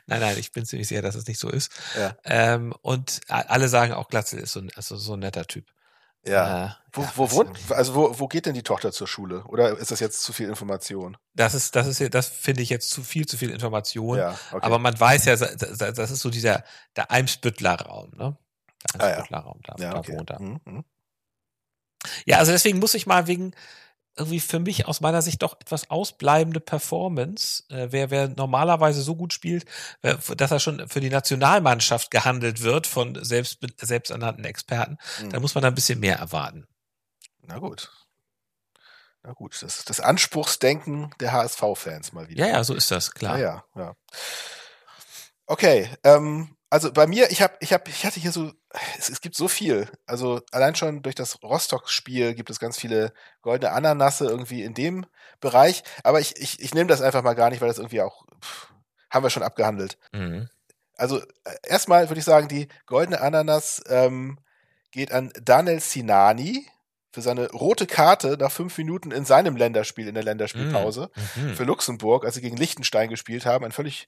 Nein, 0.06 0.20
nein, 0.20 0.38
ich 0.38 0.52
bin 0.52 0.64
ziemlich 0.64 0.88
sicher, 0.88 1.02
dass 1.02 1.14
es 1.14 1.26
nicht 1.26 1.38
so 1.38 1.48
ist. 1.48 1.72
Ja. 1.96 2.16
Ähm, 2.24 2.74
und 2.82 3.20
alle 3.28 3.68
sagen 3.68 3.92
auch, 3.92 4.08
Glatzel 4.08 4.38
ist 4.38 4.52
so 4.52 4.60
ein, 4.60 4.70
also 4.76 4.96
so 4.96 5.14
ein 5.14 5.20
netter 5.20 5.46
Typ. 5.46 5.66
Ja. 6.24 6.66
Äh, 6.66 6.70
wo, 6.92 7.02
ja, 7.02 7.12
wo 7.16 7.30
wohnt, 7.30 7.58
also 7.70 7.94
wo, 7.94 8.18
wo 8.18 8.28
geht 8.28 8.46
denn 8.46 8.54
die 8.54 8.62
Tochter 8.62 8.92
zur 8.92 9.06
Schule? 9.06 9.44
Oder 9.44 9.78
ist 9.78 9.90
das 9.90 10.00
jetzt 10.00 10.22
zu 10.22 10.32
viel 10.32 10.48
Information? 10.48 11.16
Das 11.34 11.54
ist, 11.54 11.74
das 11.76 11.86
ist, 11.86 12.14
das 12.14 12.28
finde 12.28 12.62
ich 12.62 12.68
jetzt 12.68 12.90
zu 12.90 13.02
viel, 13.02 13.26
zu 13.26 13.38
viel 13.38 13.50
Information. 13.50 14.18
Ja, 14.18 14.38
okay. 14.52 14.64
Aber 14.64 14.78
man 14.78 14.98
weiß 14.98 15.24
ja, 15.24 15.36
das 15.36 16.10
ist 16.10 16.20
so 16.20 16.30
dieser, 16.30 16.64
der 16.96 17.10
Eimsbüttler 17.10 17.80
Raum, 17.80 18.10
ne? 18.16 18.36
Der 18.94 19.00
Eimsbüttler 19.00 19.38
Raum, 19.38 19.60
da, 19.64 19.76
ja, 19.78 19.96
okay. 19.96 20.12
da 20.12 20.18
wohnt 20.18 20.30
er. 20.30 20.40
Mhm. 20.40 20.84
Ja, 22.24 22.38
also 22.38 22.52
deswegen 22.52 22.78
muss 22.78 22.94
ich 22.94 23.06
mal 23.06 23.26
wegen 23.26 23.54
irgendwie 24.16 24.40
für 24.40 24.58
mich 24.58 24.86
aus 24.86 25.00
meiner 25.00 25.22
Sicht 25.22 25.42
doch 25.42 25.58
etwas 25.60 25.90
ausbleibende 25.90 26.60
Performance. 26.60 27.64
Äh, 27.70 27.88
wer, 27.90 28.10
wer 28.10 28.28
normalerweise 28.28 29.02
so 29.02 29.16
gut 29.16 29.32
spielt, 29.32 29.64
äh, 30.02 30.16
dass 30.36 30.50
er 30.50 30.60
schon 30.60 30.88
für 30.88 31.00
die 31.00 31.10
Nationalmannschaft 31.10 32.10
gehandelt 32.10 32.62
wird 32.62 32.86
von 32.86 33.22
selbst, 33.24 33.58
selbsternannten 33.80 34.44
Experten, 34.44 34.98
mhm. 35.22 35.30
da 35.30 35.40
muss 35.40 35.54
man 35.54 35.62
da 35.62 35.68
ein 35.68 35.74
bisschen 35.74 36.00
mehr 36.00 36.16
erwarten. 36.16 36.66
Na 37.42 37.58
gut. 37.58 37.90
Na 39.22 39.32
gut, 39.32 39.54
das 39.62 39.78
ist 39.78 39.90
das 39.90 40.00
Anspruchsdenken 40.00 41.14
der 41.20 41.32
HSV-Fans 41.32 42.12
mal 42.12 42.28
wieder. 42.28 42.46
Ja, 42.46 42.52
ja, 42.54 42.64
so 42.64 42.74
ist 42.74 42.90
das, 42.90 43.12
klar. 43.12 43.38
Ja, 43.38 43.64
ja. 43.74 43.82
ja. 43.82 43.96
Okay, 45.46 45.90
ähm, 46.04 46.56
also 46.70 46.92
bei 46.92 47.08
mir, 47.08 47.30
ich 47.32 47.42
habe, 47.42 47.54
ich 47.58 47.72
habe, 47.72 47.90
ich 47.90 48.06
hatte 48.06 48.20
hier 48.20 48.30
so, 48.30 48.52
es, 48.96 49.08
es, 49.08 49.20
gibt 49.20 49.34
so 49.34 49.48
viel. 49.48 49.88
Also 50.06 50.40
allein 50.52 50.76
schon 50.76 51.02
durch 51.02 51.16
das 51.16 51.42
Rostock-Spiel 51.42 52.34
gibt 52.34 52.48
es 52.48 52.60
ganz 52.60 52.78
viele 52.78 53.12
goldene 53.42 53.72
Ananasse 53.72 54.26
irgendwie 54.26 54.62
in 54.62 54.72
dem 54.74 55.04
Bereich. 55.40 55.82
Aber 56.04 56.20
ich, 56.20 56.36
ich, 56.36 56.60
ich 56.60 56.72
nehme 56.72 56.86
das 56.88 57.02
einfach 57.02 57.22
mal 57.22 57.34
gar 57.34 57.50
nicht, 57.50 57.60
weil 57.60 57.68
das 57.68 57.78
irgendwie 57.78 58.00
auch 58.02 58.24
pff, 58.40 58.68
haben 59.10 59.24
wir 59.24 59.30
schon 59.30 59.42
abgehandelt. 59.42 59.98
Mhm. 60.12 60.48
Also 60.96 61.18
äh, 61.18 61.24
erstmal 61.64 62.08
würde 62.08 62.20
ich 62.20 62.24
sagen, 62.24 62.46
die 62.46 62.68
goldene 62.86 63.20
Ananas 63.20 63.82
ähm, 63.88 64.38
geht 64.92 65.10
an 65.10 65.32
Daniel 65.42 65.80
Sinani 65.80 66.68
für 67.12 67.22
seine 67.22 67.50
rote 67.50 67.88
Karte 67.88 68.36
nach 68.38 68.52
fünf 68.52 68.78
Minuten 68.78 69.10
in 69.10 69.24
seinem 69.24 69.56
Länderspiel 69.56 70.06
in 70.06 70.14
der 70.14 70.22
Länderspielpause 70.22 71.10
mhm. 71.34 71.54
für 71.54 71.64
Luxemburg, 71.64 72.24
als 72.24 72.36
sie 72.36 72.40
gegen 72.40 72.56
Liechtenstein 72.56 73.10
gespielt 73.10 73.46
haben. 73.46 73.64
Ein 73.64 73.72
völlig 73.72 74.06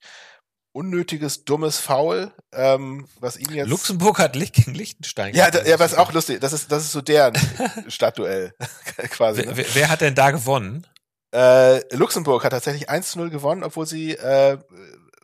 unnötiges, 0.73 1.45
dummes 1.45 1.79
Foul, 1.79 2.33
ähm, 2.53 3.07
was 3.21 3.39
ihn 3.39 3.53
jetzt. 3.53 3.69
Luxemburg 3.69 4.19
hat 4.19 4.37
Licht 4.37 4.55
gegen 4.55 4.75
Liechtenstein. 4.75 5.35
Ja, 5.35 5.51
da, 5.51 5.63
ja, 5.65 5.79
was 5.79 5.95
auch 5.95 6.13
lustig. 6.13 6.41
Das 6.41 6.53
ist, 6.53 6.73
das 6.73 6.85
ist 6.85 6.93
so 6.93 7.03
deren 7.03 7.35
Stadtduell 7.89 8.55
quasi. 9.11 9.43
Ne? 9.43 9.57
Wer, 9.57 9.67
wer, 9.75 9.89
hat 9.91 10.01
denn 10.01 10.15
da 10.15 10.31
gewonnen? 10.31 10.87
Äh, 11.35 11.81
Luxemburg 11.95 12.45
hat 12.45 12.53
tatsächlich 12.53 12.91
1-0 12.91 13.31
gewonnen, 13.31 13.65
obwohl 13.65 13.87
sie 13.87 14.13
äh, 14.13 14.59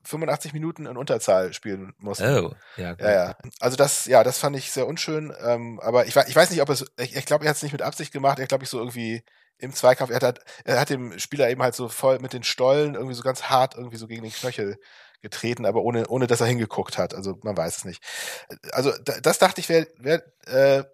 85 0.04 0.52
Minuten 0.54 0.86
in 0.86 0.96
Unterzahl 0.96 1.52
spielen 1.52 1.92
mussten. 1.98 2.24
Oh, 2.24 2.54
ja, 2.76 2.92
gut. 2.92 3.00
ja, 3.00 3.12
ja. 3.12 3.36
Also 3.60 3.76
das, 3.76 4.06
ja, 4.06 4.24
das 4.24 4.38
fand 4.38 4.56
ich 4.56 4.70
sehr 4.70 4.86
unschön. 4.86 5.34
Ähm, 5.44 5.80
aber 5.80 6.06
ich, 6.06 6.16
ich 6.16 6.36
weiß 6.36 6.50
nicht, 6.50 6.62
ob 6.62 6.70
es, 6.70 6.84
ich, 6.98 7.14
ich 7.14 7.26
glaube, 7.26 7.44
er 7.44 7.50
hat 7.50 7.56
es 7.56 7.62
nicht 7.62 7.72
mit 7.72 7.82
Absicht 7.82 8.12
gemacht. 8.12 8.38
Er 8.38 8.46
glaube 8.46 8.64
ich 8.64 8.70
so 8.70 8.78
irgendwie 8.78 9.22
im 9.58 9.72
Zweikampf. 9.72 10.10
Er 10.10 10.20
hat, 10.20 10.40
er 10.64 10.80
hat 10.80 10.90
dem 10.90 11.18
Spieler 11.18 11.50
eben 11.50 11.62
halt 11.62 11.74
so 11.74 11.88
voll 11.88 12.18
mit 12.18 12.32
den 12.32 12.44
Stollen 12.44 12.94
irgendwie 12.94 13.14
so 13.14 13.22
ganz 13.22 13.44
hart 13.44 13.74
irgendwie 13.76 13.96
so 13.96 14.06
gegen 14.06 14.22
den 14.22 14.32
Knöchel 14.32 14.78
getreten, 15.20 15.66
aber 15.66 15.82
ohne, 15.82 16.06
ohne 16.08 16.26
dass 16.26 16.40
er 16.40 16.46
hingeguckt 16.46 16.96
hat. 16.96 17.14
Also 17.14 17.38
man 17.42 17.56
weiß 17.56 17.78
es 17.78 17.84
nicht. 17.84 18.02
Also 18.72 18.92
das 19.22 19.38
dachte 19.38 19.60
ich 19.60 19.68
wäre 19.68 19.88
wär, 19.98 20.22
äh, 20.46 20.84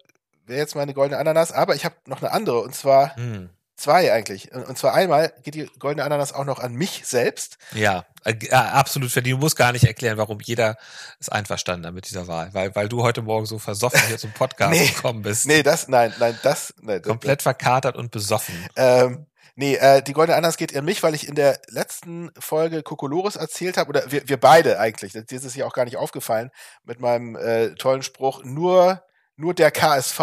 wär 0.45 0.57
jetzt 0.57 0.75
meine 0.75 0.93
goldene 0.93 1.19
Ananas, 1.19 1.51
aber 1.51 1.75
ich 1.75 1.85
habe 1.85 1.95
noch 2.07 2.21
eine 2.21 2.31
andere 2.31 2.61
und 2.61 2.75
zwar 2.75 3.15
hm. 3.15 3.49
Zwei 3.75 4.11
eigentlich. 4.13 4.51
Und 4.53 4.77
zwar 4.77 4.93
einmal 4.93 5.33
geht 5.43 5.55
die 5.55 5.69
goldene 5.79 6.03
Ananas 6.03 6.33
auch 6.33 6.45
noch 6.45 6.59
an 6.59 6.73
mich 6.73 7.05
selbst. 7.05 7.57
Ja, 7.73 8.05
äh, 8.23 8.49
absolut 8.51 9.11
verdient. 9.11 9.37
Du 9.37 9.39
musst 9.39 9.55
gar 9.55 9.71
nicht 9.71 9.85
erklären, 9.85 10.17
warum 10.17 10.39
jeder 10.41 10.77
ist 11.19 11.31
einverstanden 11.31 11.93
mit 11.93 12.09
dieser 12.09 12.27
Wahl, 12.27 12.53
weil, 12.53 12.75
weil 12.75 12.89
du 12.89 13.03
heute 13.03 13.21
Morgen 13.21 13.45
so 13.45 13.59
versoffen 13.59 14.01
hier 14.07 14.17
zum 14.17 14.31
Podcast 14.31 14.71
nee, 14.79 14.87
gekommen 14.87 15.21
bist. 15.21 15.45
Nee, 15.45 15.63
das, 15.63 15.87
nein, 15.87 16.13
nein, 16.19 16.37
das, 16.43 16.73
nein. 16.81 17.01
Komplett 17.01 17.39
das, 17.39 17.43
verkatert 17.43 17.95
und 17.95 18.11
besoffen. 18.11 18.55
Ähm, 18.75 19.27
Nee, 19.57 19.75
äh, 19.75 20.01
die 20.01 20.11
Goldene 20.11 20.35
Ananas 20.35 20.57
geht 20.57 20.75
an 20.75 20.83
mich, 20.83 21.01
weil 21.01 21.15
ich 21.15 21.29
in 21.29 21.35
der 21.35 21.61
letzten 21.69 22.29
Folge 22.37 22.83
Kokolores 22.83 23.37
erzählt 23.37 23.77
habe, 23.77 23.87
oder 23.87 24.11
wir, 24.11 24.27
wir 24.27 24.37
beide 24.37 24.79
eigentlich, 24.79 25.13
das 25.13 25.23
ist 25.29 25.45
es 25.45 25.55
ja 25.55 25.65
auch 25.65 25.71
gar 25.71 25.85
nicht 25.85 25.95
aufgefallen, 25.95 26.51
mit 26.83 26.99
meinem 26.99 27.37
äh, 27.37 27.73
tollen 27.75 28.01
Spruch, 28.01 28.43
nur, 28.43 29.01
nur 29.37 29.53
der 29.53 29.71
KSV. 29.71 30.19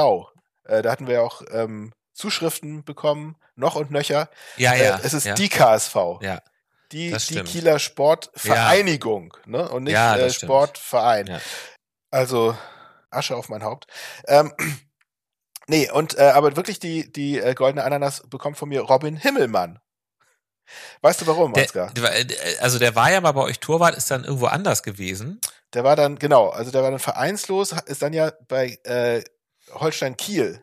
Äh, 0.64 0.82
da 0.82 0.92
hatten 0.92 1.06
wir 1.06 1.14
ja 1.14 1.20
auch 1.22 1.40
ähm, 1.50 1.94
Zuschriften 2.12 2.84
bekommen, 2.84 3.36
noch 3.54 3.76
und 3.76 3.90
nöcher. 3.90 4.28
Ja, 4.56 4.74
ja. 4.74 4.96
Äh, 4.96 5.00
es 5.02 5.14
ist 5.14 5.24
ja. 5.24 5.34
die 5.34 5.48
KSV. 5.48 5.96
Ja. 6.20 6.40
die, 6.92 7.12
die 7.12 7.42
Kieler 7.42 7.78
Sportvereinigung, 7.78 9.34
ja. 9.46 9.50
ne? 9.50 9.68
Und 9.68 9.84
nicht 9.84 9.94
ja, 9.94 10.16
äh, 10.16 10.30
Sportverein. 10.30 11.26
Ja. 11.26 11.40
Also 12.10 12.56
Asche 13.10 13.36
auf 13.36 13.48
mein 13.48 13.62
Haupt. 13.62 13.86
Ähm, 14.26 14.52
nee, 15.66 15.90
und 15.90 16.18
äh, 16.18 16.22
aber 16.22 16.56
wirklich 16.56 16.78
die, 16.78 17.10
die 17.12 17.38
äh, 17.38 17.54
goldene 17.54 17.84
Ananas 17.84 18.22
bekommt 18.28 18.56
von 18.56 18.68
mir 18.68 18.82
Robin 18.82 19.16
Himmelmann. 19.16 19.78
Weißt 21.02 21.20
du 21.20 21.26
warum, 21.26 21.54
Ansgar? 21.54 21.92
Der, 21.92 22.10
also 22.60 22.78
der 22.78 22.94
war 22.94 23.10
ja 23.10 23.20
mal 23.20 23.32
bei 23.32 23.42
euch 23.42 23.60
Torwart, 23.60 23.96
ist 23.96 24.10
dann 24.10 24.24
irgendwo 24.24 24.46
anders 24.46 24.82
gewesen. 24.82 25.40
Der 25.74 25.84
war 25.84 25.96
dann, 25.96 26.18
genau, 26.18 26.48
also 26.50 26.70
der 26.70 26.82
war 26.82 26.90
dann 26.90 27.00
vereinslos, 27.00 27.74
ist 27.86 28.02
dann 28.02 28.12
ja 28.12 28.32
bei 28.48 28.78
äh, 28.84 29.22
Holstein 29.72 30.16
Kiel. 30.16 30.61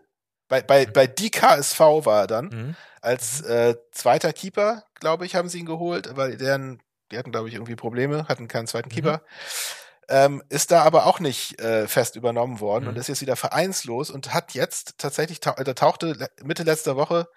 Bei, 0.49 0.61
bei, 0.61 0.85
mhm. 0.85 0.93
bei 0.93 1.07
die 1.07 1.29
KSV 1.29 1.79
war 1.79 2.21
er 2.21 2.27
dann. 2.27 2.45
Mhm. 2.45 2.75
Als 3.01 3.41
äh, 3.41 3.75
zweiter 3.91 4.33
Keeper, 4.33 4.83
glaube 4.95 5.25
ich, 5.25 5.35
haben 5.35 5.47
sie 5.47 5.59
ihn 5.59 5.65
geholt, 5.65 6.17
weil 6.17 6.35
deren, 6.35 6.81
die 7.11 7.17
hatten, 7.17 7.31
glaube 7.31 7.47
ich, 7.47 7.53
irgendwie 7.53 7.77
Probleme, 7.77 8.27
hatten 8.27 8.49
keinen 8.49 8.67
zweiten 8.67 8.89
mhm. 8.89 8.93
Keeper. 8.93 9.21
Ähm, 10.09 10.43
ist 10.49 10.71
da 10.71 10.81
aber 10.81 11.05
auch 11.05 11.19
nicht 11.19 11.61
äh, 11.61 11.87
fest 11.87 12.15
übernommen 12.15 12.59
worden 12.59 12.85
mhm. 12.85 12.89
und 12.89 12.97
ist 12.97 13.07
jetzt 13.07 13.21
wieder 13.21 13.35
vereinslos 13.35 14.09
und 14.09 14.33
hat 14.33 14.55
jetzt 14.55 14.97
tatsächlich, 14.97 15.39
da 15.39 15.53
tauchte 15.53 16.29
Mitte 16.43 16.63
letzter 16.63 16.95
Woche 16.95 17.29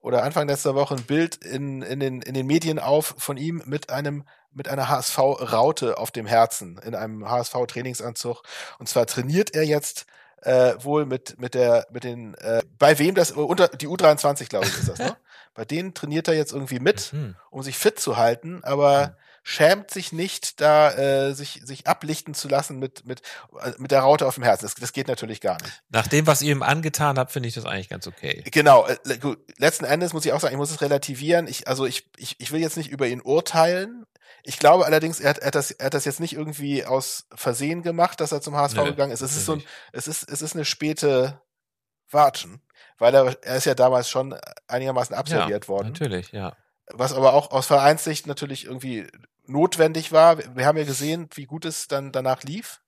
oder 0.00 0.22
Anfang 0.22 0.46
letzter 0.46 0.74
Woche 0.74 0.96
ein 0.96 1.04
Bild 1.04 1.36
in, 1.36 1.80
in, 1.80 1.98
den, 1.98 2.20
in 2.20 2.34
den 2.34 2.46
Medien 2.46 2.78
auf 2.78 3.14
von 3.16 3.38
ihm 3.38 3.62
mit 3.64 3.88
einem 3.88 4.24
mit 4.52 4.68
einer 4.68 4.88
HSV-Raute 4.88 5.98
auf 5.98 6.10
dem 6.10 6.26
Herzen 6.26 6.78
in 6.78 6.94
einem 6.94 7.28
HSV-Trainingsanzug. 7.28 8.42
Und 8.78 8.88
zwar 8.88 9.06
trainiert 9.06 9.54
er 9.54 9.64
jetzt 9.64 10.06
äh, 10.44 10.74
wohl 10.82 11.06
mit 11.06 11.38
mit 11.40 11.54
der 11.54 11.86
mit 11.90 12.04
den 12.04 12.34
äh, 12.34 12.62
bei 12.78 12.98
wem 12.98 13.14
das 13.14 13.32
unter 13.32 13.68
die 13.68 13.88
U23 13.88 14.48
glaube 14.48 14.66
ich 14.66 14.78
ist 14.78 14.88
das 14.88 14.98
ne? 14.98 15.16
Bei 15.54 15.64
denen 15.64 15.94
trainiert 15.94 16.26
er 16.26 16.34
jetzt 16.34 16.52
irgendwie 16.52 16.80
mit 16.80 17.12
mhm. 17.12 17.36
um 17.50 17.62
sich 17.62 17.78
fit 17.78 18.00
zu 18.00 18.16
halten 18.16 18.62
aber 18.64 19.06
mhm. 19.06 19.12
schämt 19.44 19.90
sich 19.90 20.12
nicht 20.12 20.60
da 20.60 20.90
äh, 20.92 21.34
sich 21.34 21.60
sich 21.64 21.86
ablichten 21.86 22.34
zu 22.34 22.48
lassen 22.48 22.78
mit 22.78 23.06
mit 23.06 23.22
äh, 23.60 23.72
mit 23.78 23.90
der 23.90 24.00
Raute 24.00 24.26
auf 24.26 24.34
dem 24.34 24.44
Herzen. 24.44 24.64
Das, 24.64 24.74
das 24.74 24.92
geht 24.92 25.08
natürlich 25.08 25.40
gar 25.40 25.62
nicht. 25.62 25.82
Nach 25.90 26.06
dem 26.06 26.26
was 26.26 26.42
ihr 26.42 26.52
ihm 26.52 26.62
angetan 26.62 27.18
habt 27.18 27.32
finde 27.32 27.48
ich 27.48 27.54
das 27.54 27.64
eigentlich 27.64 27.88
ganz 27.88 28.06
okay. 28.06 28.42
Genau 28.50 28.86
äh, 28.86 29.18
gut. 29.18 29.38
Letzten 29.58 29.84
Endes 29.84 30.12
muss 30.12 30.26
ich 30.26 30.32
auch 30.32 30.40
sagen 30.40 30.54
ich 30.54 30.58
muss 30.58 30.70
es 30.70 30.80
relativieren. 30.80 31.46
Ich 31.46 31.68
also 31.68 31.86
ich 31.86 32.08
ich, 32.16 32.36
ich 32.40 32.50
will 32.52 32.60
jetzt 32.60 32.76
nicht 32.76 32.90
über 32.90 33.06
ihn 33.06 33.22
urteilen 33.22 34.06
ich 34.42 34.58
glaube 34.58 34.86
allerdings, 34.86 35.20
er 35.20 35.30
hat, 35.30 35.38
er, 35.38 35.46
hat 35.48 35.54
das, 35.54 35.70
er 35.70 35.86
hat 35.86 35.94
das 35.94 36.04
jetzt 36.04 36.20
nicht 36.20 36.34
irgendwie 36.34 36.84
aus 36.84 37.26
Versehen 37.34 37.82
gemacht, 37.82 38.20
dass 38.20 38.32
er 38.32 38.40
zum 38.40 38.56
HSV 38.56 38.76
nee, 38.76 38.84
gegangen 38.84 39.12
ist. 39.12 39.22
Es 39.22 39.36
ist 39.36 39.46
so 39.46 39.54
ein, 39.54 39.62
es 39.92 40.06
ist, 40.06 40.28
es 40.28 40.42
ist 40.42 40.54
eine 40.54 40.64
späte 40.64 41.40
Watschen, 42.10 42.62
weil 42.98 43.14
er, 43.14 43.36
er 43.42 43.56
ist 43.56 43.66
ja 43.66 43.74
damals 43.74 44.08
schon 44.08 44.38
einigermaßen 44.68 45.14
absolviert 45.14 45.64
ja, 45.64 45.68
worden. 45.68 45.88
Natürlich, 45.88 46.32
ja. 46.32 46.56
Was 46.92 47.14
aber 47.14 47.32
auch 47.32 47.50
aus 47.50 47.66
Vereinssicht 47.66 48.26
natürlich 48.26 48.66
irgendwie 48.66 49.06
notwendig 49.46 50.12
war. 50.12 50.38
Wir 50.56 50.66
haben 50.66 50.78
ja 50.78 50.84
gesehen, 50.84 51.28
wie 51.34 51.46
gut 51.46 51.64
es 51.64 51.88
dann 51.88 52.12
danach 52.12 52.42
lief, 52.42 52.80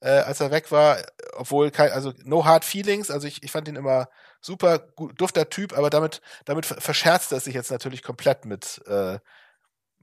äh, 0.00 0.10
als 0.10 0.40
er 0.40 0.50
weg 0.50 0.70
war, 0.70 0.98
obwohl 1.34 1.70
kein, 1.70 1.90
also 1.92 2.12
no 2.24 2.44
hard 2.44 2.64
feelings, 2.64 3.10
also 3.10 3.26
ich, 3.26 3.42
ich 3.42 3.50
fand 3.50 3.68
ihn 3.68 3.76
immer 3.76 4.08
super 4.40 4.78
gut, 4.78 5.20
dufter 5.20 5.48
Typ, 5.48 5.76
aber 5.76 5.90
damit, 5.90 6.20
damit 6.44 6.66
verscherzt 6.66 7.32
er 7.32 7.40
sich 7.40 7.54
jetzt 7.54 7.70
natürlich 7.70 8.02
komplett 8.02 8.44
mit, 8.44 8.82
äh, 8.86 9.18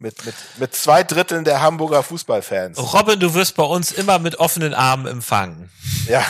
mit, 0.04 0.26
mit, 0.26 0.36
mit 0.58 0.76
zwei 0.76 1.04
Dritteln 1.04 1.46
der 1.46 1.62
Hamburger 1.62 2.04
Fußballfans. 2.04 2.78
Robin, 2.94 3.20
du 3.20 3.34
wirst 3.34 3.56
bei 3.56 3.64
uns 3.64 3.92
immer 3.92 4.20
mit 4.20 4.36
offenen 4.36 4.74
Armen 4.74 5.08
empfangen. 5.08 5.72
Ja. 6.08 6.24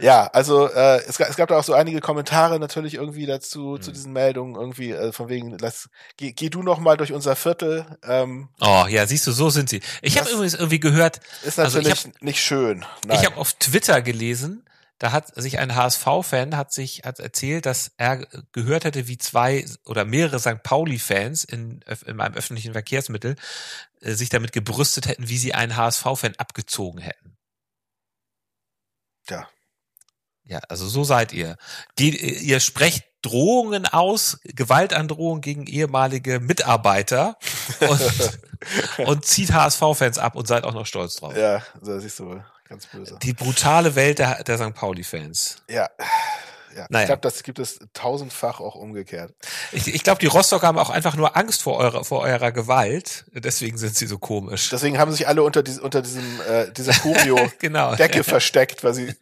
Ja, 0.00 0.26
also 0.26 0.68
äh, 0.68 0.98
es, 1.06 1.20
es 1.20 1.36
gab 1.36 1.48
da 1.48 1.56
auch 1.56 1.64
so 1.64 1.72
einige 1.72 2.00
Kommentare 2.00 2.58
natürlich 2.58 2.94
irgendwie 2.94 3.26
dazu 3.26 3.76
mhm. 3.78 3.82
zu 3.82 3.92
diesen 3.92 4.12
Meldungen 4.12 4.56
irgendwie 4.56 4.90
äh, 4.90 5.12
von 5.12 5.28
wegen 5.28 5.56
lass 5.58 5.88
geh, 6.16 6.32
geh 6.32 6.50
du 6.50 6.62
noch 6.62 6.80
mal 6.80 6.96
durch 6.96 7.12
unser 7.12 7.36
Viertel. 7.36 7.86
Ähm, 8.02 8.48
oh 8.60 8.86
ja, 8.88 9.06
siehst 9.06 9.26
du, 9.28 9.32
so 9.32 9.50
sind 9.50 9.70
sie. 9.70 9.80
Ich 10.02 10.18
habe 10.18 10.28
übrigens 10.30 10.54
irgendwie 10.54 10.80
gehört, 10.80 11.20
ist 11.44 11.58
natürlich 11.58 11.90
also 11.90 12.08
hab, 12.08 12.22
nicht 12.22 12.40
schön. 12.40 12.84
Nein. 13.06 13.18
Ich 13.18 13.24
habe 13.24 13.36
auf 13.36 13.52
Twitter 13.54 14.02
gelesen, 14.02 14.64
da 14.98 15.12
hat 15.12 15.34
sich 15.34 15.58
ein 15.58 15.74
HSV-Fan 15.74 16.56
hat 16.56 16.72
sich 16.72 17.02
hat 17.04 17.18
erzählt, 17.18 17.66
dass 17.66 17.92
er 17.96 18.26
gehört 18.52 18.84
hätte, 18.84 19.08
wie 19.08 19.18
zwei 19.18 19.64
oder 19.84 20.04
mehrere 20.04 20.38
St. 20.38 20.62
Pauli-Fans 20.62 21.44
in, 21.44 21.80
in 22.06 22.20
einem 22.20 22.34
öffentlichen 22.34 22.72
Verkehrsmittel 22.72 23.36
äh, 24.00 24.12
sich 24.12 24.28
damit 24.28 24.52
gebrüstet 24.52 25.08
hätten, 25.08 25.28
wie 25.28 25.38
sie 25.38 25.54
einen 25.54 25.76
HSV-Fan 25.76 26.34
abgezogen 26.38 27.00
hätten. 27.00 27.36
Ja. 29.28 29.48
Ja, 30.44 30.60
also 30.68 30.86
so 30.86 31.04
seid 31.04 31.32
ihr. 31.32 31.56
Die, 31.98 32.44
ihr 32.46 32.60
sprecht 32.60 33.04
Drohungen 33.22 33.86
aus, 33.86 34.38
Gewaltandrohungen 34.44 35.40
gegen 35.40 35.66
ehemalige 35.66 36.38
Mitarbeiter 36.38 37.38
und, 37.80 38.38
und 39.06 39.24
zieht 39.24 39.52
HSV-Fans 39.52 40.18
ab 40.18 40.36
und 40.36 40.46
seid 40.46 40.64
auch 40.64 40.74
noch 40.74 40.86
stolz 40.86 41.16
drauf. 41.16 41.34
Ja, 41.34 41.62
so 41.80 41.98
siehst 41.98 42.18
du 42.18 42.26
wohl. 42.26 42.44
Ganz 42.68 42.86
böse. 42.86 43.18
Die 43.22 43.32
brutale 43.32 43.94
Welt 43.94 44.18
der, 44.18 44.42
der 44.42 44.58
St. 44.58 44.74
Pauli-Fans. 44.74 45.56
Ja. 45.68 45.88
Ja, 46.76 46.86
naja. 46.88 47.04
ich 47.04 47.06
glaube, 47.06 47.20
das 47.20 47.44
gibt 47.44 47.60
es 47.60 47.78
tausendfach 47.92 48.58
auch 48.58 48.74
umgekehrt. 48.74 49.32
Ich, 49.70 49.86
ich 49.86 50.02
glaube, 50.02 50.18
die 50.18 50.26
Rostocker 50.26 50.66
haben 50.66 50.78
auch 50.78 50.90
einfach 50.90 51.14
nur 51.14 51.36
Angst 51.36 51.62
vor 51.62 51.76
eurer, 51.76 52.04
vor 52.04 52.22
eurer 52.22 52.50
Gewalt. 52.50 53.26
Deswegen 53.32 53.78
sind 53.78 53.94
sie 53.94 54.06
so 54.06 54.18
komisch. 54.18 54.70
Deswegen 54.70 54.98
haben 54.98 55.12
sich 55.12 55.28
alle 55.28 55.44
unter, 55.44 55.62
die, 55.62 55.78
unter 55.78 56.02
diesem, 56.02 56.24
äh, 56.48 56.72
dieser 56.72 56.92
Curio-Decke 56.94 57.56
genau. 57.60 57.94
versteckt, 58.24 58.82
weil 58.82 58.94
sie 58.94 59.14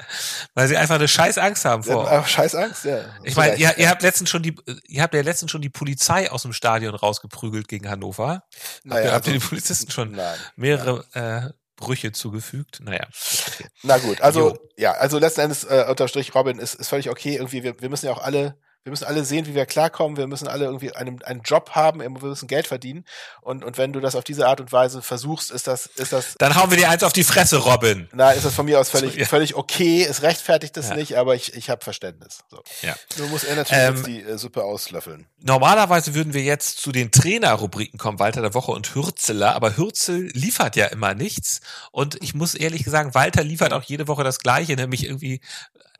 weil 0.54 0.68
sie 0.68 0.76
einfach 0.76 0.96
eine 0.96 1.08
scheiß 1.08 1.38
Angst 1.38 1.64
haben 1.64 1.82
vor. 1.82 2.04
Ja, 2.04 2.24
scheiß 2.24 2.54
Angst, 2.54 2.84
ja. 2.84 3.04
Ich 3.24 3.36
meine, 3.36 3.56
ihr, 3.56 3.76
ihr 3.78 3.88
habt 3.88 4.02
letztens 4.02 4.30
schon 4.30 4.42
die, 4.42 4.54
ihr 4.86 5.02
habt 5.02 5.14
ja 5.14 5.22
letztens 5.22 5.50
schon 5.50 5.62
die 5.62 5.70
Polizei 5.70 6.30
aus 6.30 6.42
dem 6.42 6.52
Stadion 6.52 6.94
rausgeprügelt 6.94 7.68
gegen 7.68 7.88
Hannover. 7.88 8.44
Naja, 8.84 8.96
habt, 8.96 9.04
ihr, 9.04 9.12
habt 9.12 9.26
ihr 9.26 9.32
die 9.32 9.38
also, 9.38 9.48
Polizisten 9.48 9.90
schon 9.90 10.12
nein, 10.12 10.38
mehrere 10.56 11.04
äh, 11.14 11.61
Brüche 11.76 12.12
zugefügt. 12.12 12.80
Naja. 12.82 13.06
Okay. 13.48 13.66
Na 13.82 13.98
gut, 13.98 14.20
also 14.20 14.50
jo. 14.50 14.68
ja, 14.76 14.92
also 14.92 15.18
letzten 15.18 15.40
Endes 15.40 15.64
äh, 15.64 15.86
unterstrich 15.88 16.34
Robin 16.34 16.58
ist, 16.58 16.74
ist 16.74 16.88
völlig 16.88 17.10
okay. 17.10 17.36
Irgendwie, 17.36 17.62
wir, 17.62 17.80
wir 17.80 17.88
müssen 17.88 18.06
ja 18.06 18.12
auch 18.12 18.22
alle 18.22 18.58
wir 18.84 18.90
müssen 18.90 19.04
alle 19.04 19.24
sehen, 19.24 19.46
wie 19.46 19.54
wir 19.54 19.64
klarkommen. 19.64 20.16
Wir 20.16 20.26
müssen 20.26 20.48
alle 20.48 20.64
irgendwie 20.64 20.92
einen, 20.94 21.22
einen 21.22 21.42
Job 21.42 21.70
haben. 21.70 22.00
Wir 22.00 22.10
müssen 22.10 22.48
Geld 22.48 22.66
verdienen. 22.66 23.04
Und, 23.40 23.64
und 23.64 23.78
wenn 23.78 23.92
du 23.92 24.00
das 24.00 24.16
auf 24.16 24.24
diese 24.24 24.48
Art 24.48 24.60
und 24.60 24.72
Weise 24.72 25.02
versuchst, 25.02 25.52
ist 25.52 25.68
das, 25.68 25.86
ist 25.86 26.12
das. 26.12 26.34
Dann 26.38 26.56
hauen 26.56 26.70
wir 26.70 26.76
dir 26.76 26.90
eins 26.90 27.04
auf 27.04 27.12
die 27.12 27.22
Fresse, 27.22 27.58
Robin. 27.58 28.08
Na, 28.12 28.32
ist 28.32 28.44
das 28.44 28.54
von 28.54 28.66
mir 28.66 28.80
aus 28.80 28.90
völlig, 28.90 29.12
so, 29.12 29.18
ja. 29.20 29.26
völlig 29.26 29.54
okay. 29.54 30.02
Es 30.02 30.22
rechtfertigt 30.22 30.76
das 30.76 30.88
ja. 30.88 30.96
nicht, 30.96 31.16
aber 31.16 31.36
ich, 31.36 31.54
ich 31.54 31.70
habe 31.70 31.84
Verständnis. 31.84 32.40
So. 32.50 32.60
Ja. 32.82 32.96
Du 33.16 33.26
musst 33.28 33.44
er 33.44 33.54
natürlich 33.54 33.84
ähm, 33.84 33.94
jetzt 33.94 34.06
die 34.06 34.22
äh, 34.22 34.36
Suppe 34.36 34.64
auslöffeln. 34.64 35.26
Normalerweise 35.40 36.16
würden 36.16 36.34
wir 36.34 36.42
jetzt 36.42 36.78
zu 36.78 36.90
den 36.90 37.12
Trainerrubriken 37.12 38.00
kommen, 38.00 38.18
Walter 38.18 38.42
der 38.42 38.54
Woche 38.54 38.72
und 38.72 38.92
Hürzeler, 38.96 39.54
aber 39.54 39.76
Hürzel 39.76 40.28
liefert 40.32 40.74
ja 40.74 40.86
immer 40.86 41.14
nichts. 41.14 41.60
Und 41.92 42.20
ich 42.20 42.34
muss 42.34 42.56
ehrlich 42.56 42.84
sagen, 42.86 43.14
Walter 43.14 43.44
liefert 43.44 43.72
auch 43.72 43.84
jede 43.84 44.08
Woche 44.08 44.24
das 44.24 44.40
Gleiche, 44.40 44.74
nämlich 44.74 45.04
irgendwie 45.04 45.40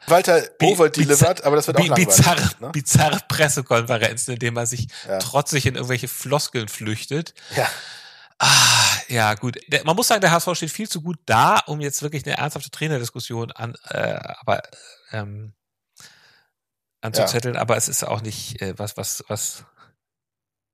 Walter 0.07 0.43
Bowold 0.59 0.97
delivered, 0.97 1.45
aber 1.45 1.57
das 1.57 1.67
wird 1.67 1.79
auch 1.79 1.87
langweilig. 1.87 2.09
Bizarre, 2.09 2.51
ne? 2.61 2.71
bizarre 2.71 3.21
Pressekonferenzen, 3.29 4.35
in 4.35 4.41
denen 4.41 4.55
man 4.55 4.67
sich 4.67 4.89
ja. 5.07 5.19
trotzig 5.19 5.67
in 5.67 5.75
irgendwelche 5.75 6.09
Floskeln 6.09 6.69
flüchtet. 6.69 7.35
Ja. 7.57 7.69
Ah, 8.39 8.97
ja, 9.09 9.35
gut. 9.35 9.59
Man 9.85 9.95
muss 9.95 10.09
sagen, 10.09 10.21
der 10.21 10.33
HSV 10.33 10.49
steht 10.55 10.71
viel 10.71 10.89
zu 10.89 11.01
gut 11.01 11.19
da, 11.27 11.61
um 11.67 11.81
jetzt 11.81 12.03
wirklich 12.03 12.27
eine 12.27 12.37
ernsthafte 12.37 12.71
Trainerdiskussion 12.71 13.53
an, 13.53 13.77
äh, 13.89 14.19
aber 14.41 14.63
ähm, 15.13 15.53
anzuzetteln. 17.01 17.55
Ja. 17.55 17.61
Aber 17.61 17.77
es 17.77 17.89
ist 17.89 18.03
auch 18.05 18.21
nicht 18.21 18.61
äh, 18.61 18.75
was, 18.77 18.97
was, 18.97 19.25
was, 19.29 19.65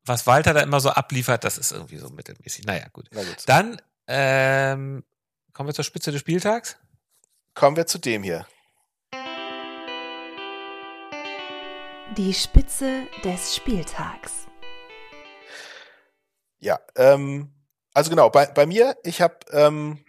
was 0.05 0.27
Walter 0.27 0.55
da 0.55 0.61
immer 0.61 0.81
so 0.81 0.91
abliefert. 0.91 1.45
Das 1.45 1.59
ist 1.59 1.73
irgendwie 1.73 1.99
so 1.99 2.09
mittelmäßig. 2.09 2.65
Naja, 2.65 2.87
gut. 2.93 3.09
Na 3.13 3.23
gut. 3.23 3.37
Dann 3.47 3.83
ähm, 4.07 5.05
kommen 5.53 5.69
wir 5.69 5.75
zur 5.75 5.85
Spitze 5.85 6.11
des 6.11 6.21
Spieltags. 6.21 6.77
Kommen 7.53 7.77
wir 7.77 7.87
zu 7.87 7.99
dem 7.99 8.23
hier. 8.23 8.47
Die 12.17 12.33
Spitze 12.33 13.07
des 13.23 13.55
Spieltags. 13.55 14.47
Ja, 16.59 16.81
ähm, 16.97 17.53
also 17.93 18.09
genau, 18.09 18.31
bei, 18.31 18.47
bei 18.47 18.65
mir, 18.65 18.97
ich 19.05 19.21
habe 19.21 19.37
ähm, 19.53 20.05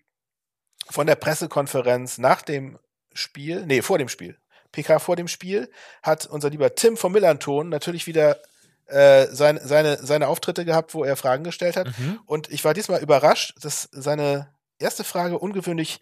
von 0.89 1.07
der 1.07 1.15
Pressekonferenz 1.15 2.17
nach 2.17 2.41
dem 2.41 2.79
Spiel, 3.13 3.65
nee, 3.65 3.81
vor 3.81 3.97
dem 3.97 4.07
Spiel, 4.07 4.39
PK 4.71 4.99
vor 4.99 5.17
dem 5.17 5.27
Spiel, 5.27 5.69
hat 6.01 6.25
unser 6.25 6.49
lieber 6.49 6.73
Tim 6.73 6.95
vom 6.95 7.11
Millanton 7.11 7.67
natürlich 7.67 8.07
wieder 8.07 8.39
äh, 8.87 9.27
sein, 9.27 9.59
seine, 9.61 9.97
seine 9.97 10.29
Auftritte 10.29 10.63
gehabt, 10.63 10.93
wo 10.93 11.03
er 11.03 11.17
Fragen 11.17 11.43
gestellt 11.43 11.75
hat. 11.75 11.87
Mhm. 11.99 12.21
Und 12.25 12.49
ich 12.49 12.63
war 12.63 12.73
diesmal 12.73 13.01
überrascht, 13.01 13.55
dass 13.61 13.89
seine 13.91 14.55
erste 14.79 15.03
Frage 15.03 15.37
ungewöhnlich 15.37 15.99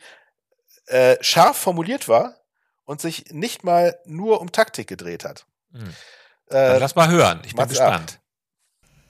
äh, 0.86 1.18
scharf 1.22 1.58
formuliert 1.58 2.08
war 2.08 2.36
und 2.86 3.02
sich 3.02 3.32
nicht 3.32 3.64
mal 3.64 4.00
nur 4.06 4.40
um 4.42 4.52
Taktik 4.52 4.88
gedreht 4.88 5.26
hat. 5.26 5.47
Hm. 5.74 5.90
Äh, 6.50 6.78
lass 6.80 6.96
mal 6.96 7.10
hören, 7.10 7.42
ich 7.46 7.56
bin 7.56 7.68
gespannt. 7.68 8.14
Ab. 8.14 8.22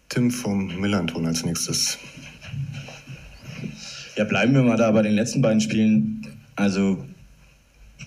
Tim 0.10 0.32
vom 0.32 0.80
Millanton 0.80 1.26
als 1.26 1.44
nächstes. 1.44 1.98
Ja, 4.16 4.24
bleiben 4.24 4.54
wir 4.54 4.64
mal 4.64 4.78
da 4.78 4.90
bei 4.92 5.02
den 5.02 5.14
letzten 5.14 5.42
beiden 5.42 5.62
Spielen. 5.62 6.26
Also 6.56 7.06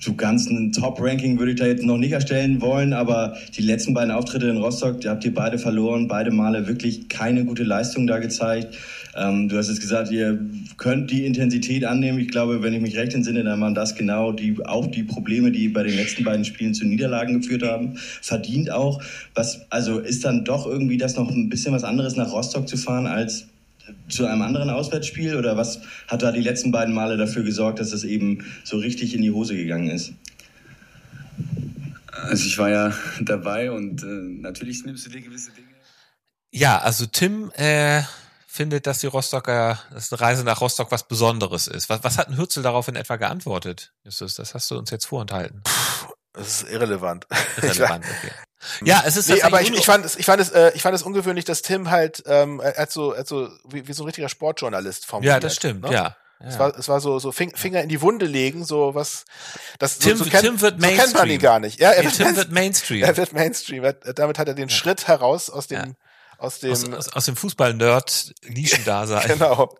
so 0.01 0.15
ganz 0.15 0.47
ein 0.47 0.73
Top-Ranking 0.73 1.39
würde 1.39 1.53
ich 1.53 1.59
da 1.59 1.67
jetzt 1.67 1.85
noch 1.85 1.99
nicht 1.99 2.13
erstellen 2.13 2.61
wollen, 2.61 2.93
aber 2.93 3.37
die 3.57 3.63
letzten 3.63 3.93
beiden 3.93 4.11
Auftritte 4.11 4.49
in 4.49 4.57
Rostock, 4.57 5.01
die 5.01 5.09
habt 5.09 5.25
ihr 5.25 5.35
beide 5.35 5.59
verloren, 5.59 6.09
beide 6.09 6.31
Male 6.31 6.67
wirklich 6.67 7.09
keine 7.09 7.45
gute 7.45 7.65
Leistung 7.65 8.07
da 8.07 8.19
gezeigt. 8.19 8.77
Ähm, 9.17 9.49
du 9.49 9.57
hast 9.57 9.69
jetzt 9.69 9.81
gesagt, 9.81 10.11
ihr 10.11 10.39
könnt 10.77 11.11
die 11.11 11.27
Intensität 11.27 11.85
annehmen. 11.85 12.19
Ich 12.19 12.29
glaube, 12.29 12.63
wenn 12.63 12.75
ich 12.75 12.81
mich 12.81 12.97
recht 12.97 13.15
entsinne, 13.15 13.43
dann 13.43 13.61
waren 13.61 13.75
das 13.75 13.95
genau 13.95 14.33
die, 14.33 14.57
auch 14.65 14.87
die 14.87 15.03
Probleme, 15.03 15.51
die 15.51 15.69
bei 15.69 15.83
den 15.83 15.97
letzten 15.97 16.25
beiden 16.25 16.45
Spielen 16.45 16.75
zu 16.75 16.85
Niederlagen 16.85 17.41
geführt 17.41 17.63
haben. 17.63 17.97
Verdient 17.97 18.71
auch. 18.71 19.03
Was, 19.35 19.67
also 19.71 19.99
ist 19.99 20.25
dann 20.25 20.45
doch 20.45 20.67
irgendwie 20.67 20.97
das 20.97 21.17
noch 21.17 21.31
ein 21.31 21.49
bisschen 21.49 21.73
was 21.73 21.85
anderes 21.85 22.17
nach 22.17 22.33
Rostock 22.33 22.69
zu 22.69 22.77
fahren 22.77 23.07
als 23.07 23.47
zu 24.09 24.27
einem 24.27 24.43
anderen 24.43 24.71
Auswärtsspiel 24.71 25.35
oder 25.37 25.57
was 25.57 25.81
hat 26.07 26.23
da 26.23 26.31
die 26.31 26.41
letzten 26.41 26.71
beiden 26.71 26.95
Male 26.95 27.17
dafür 27.17 27.43
gesorgt, 27.43 27.81
dass 27.81 27.93
es 27.93 28.05
eben 28.05 28.45
so 28.63 28.79
richtig 28.79 29.15
in 29.15 29.23
die 29.23 29.33
Hose 29.33 29.57
gegangen 29.57 29.91
ist? 29.91 30.13
Also 32.13 32.47
ich 32.47 32.59
war 32.59 32.71
ja 32.71 32.95
dabei 33.21 33.71
und 33.71 34.03
äh, 34.03 34.07
natürlich 34.07 34.85
nimmst 34.85 35.07
du 35.07 35.11
dir 35.11 35.21
gewisse 35.21 35.51
Dinge. 35.53 35.69
Ja, 36.53 36.79
also 36.79 37.07
Tim 37.07 37.51
äh, 37.55 38.03
findet, 38.61 38.87
dass 38.87 38.99
die 38.99 39.07
Rostocker, 39.07 39.79
dass 39.91 40.13
eine 40.13 40.21
Reise 40.21 40.45
nach 40.45 40.61
Rostock 40.61 40.91
was 40.93 41.05
Besonderes 41.09 41.67
ist. 41.67 41.89
Was, 41.89 42.05
was 42.05 42.19
hat 42.19 42.29
ein 42.29 42.37
Hürzel 42.37 42.63
darauf 42.63 42.89
in 42.89 42.95
etwa 42.97 43.17
geantwortet? 43.17 43.95
Justus, 44.05 44.35
das 44.35 44.53
hast 44.53 44.71
du 44.71 44.77
uns 44.77 44.91
jetzt 44.91 45.07
vorenthalten. 45.07 45.63
Das 46.35 46.47
ist 46.63 46.71
irrelevant. 46.71 47.27
Irrelevant, 47.57 48.05
okay. 48.05 48.33
Ja, 48.85 49.03
es 49.07 49.17
ist 49.17 49.31
nee, 49.31 49.41
aber 49.41 49.63
ich, 49.63 49.73
ich 49.73 49.87
fand 49.87 50.05
es, 50.05 50.17
ich 50.17 50.27
fand 50.27 50.43
es, 50.43 50.51
äh, 50.51 50.73
ich 50.75 50.83
fand 50.83 50.95
es 50.95 51.03
ungewöhnlich, 51.03 51.47
dass 51.47 51.63
Tim 51.63 51.91
halt, 51.91 52.23
ähm, 52.27 52.61
er 52.61 52.77
hat 52.77 52.93
so, 52.93 53.17
hat 53.17 53.27
so 53.27 53.49
wie, 53.67 53.89
wie 53.89 53.95
so 53.95 54.03
ein 54.03 54.07
richtiger 54.07 54.29
Sportjournalist 54.29 55.07
formuliert. 55.07 55.37
Ja, 55.37 55.41
das 55.41 55.55
stimmt, 55.57 55.81
ne? 55.85 55.93
ja. 55.95 56.17
Es 56.39 56.55
ja. 56.55 56.61
war, 56.61 56.79
es 56.79 56.89
war 56.89 57.01
so, 57.01 57.19
so 57.19 57.33
Fing- 57.33 57.57
Finger 57.57 57.83
in 57.83 57.89
die 57.89 58.01
Wunde 58.03 58.27
legen, 58.27 58.65
so 58.67 58.95
was. 58.95 59.25
Das, 59.79 59.99
Tim- 59.99 60.19
so, 60.19 60.25
so 60.25 60.31
kennt, 60.31 60.45
Tim 60.45 60.61
wird 60.61 60.81
so 60.81 60.87
kennt 60.87 60.99
man 60.99 60.99
Mainstream. 60.99 61.31
ihn 61.31 61.39
gar 61.41 61.59
nicht. 61.61 61.81
Ja, 61.81 61.91
er 61.93 62.01
Nee, 62.03 62.07
wird, 62.09 62.17
Tim 62.17 62.37
wird 62.37 62.51
Mainstream. 62.53 63.03
er 63.05 63.17
wird 63.17 63.33
Mainstream. 63.33 63.85
Er, 63.85 63.93
damit 63.95 64.39
hat 64.39 64.49
er 64.49 64.55
den 64.55 64.69
Schritt 64.71 65.07
heraus 65.09 65.49
aus 65.51 65.67
dem, 65.67 65.79
Ja. 65.79 65.87
Aus 66.41 66.59
dem, 66.61 66.73
aus, 66.73 66.89
aus, 66.93 67.09
aus 67.13 67.25
dem 67.27 67.37
Fußball-Nerd-Nischendasein. 67.37 69.29
genau. 69.29 69.77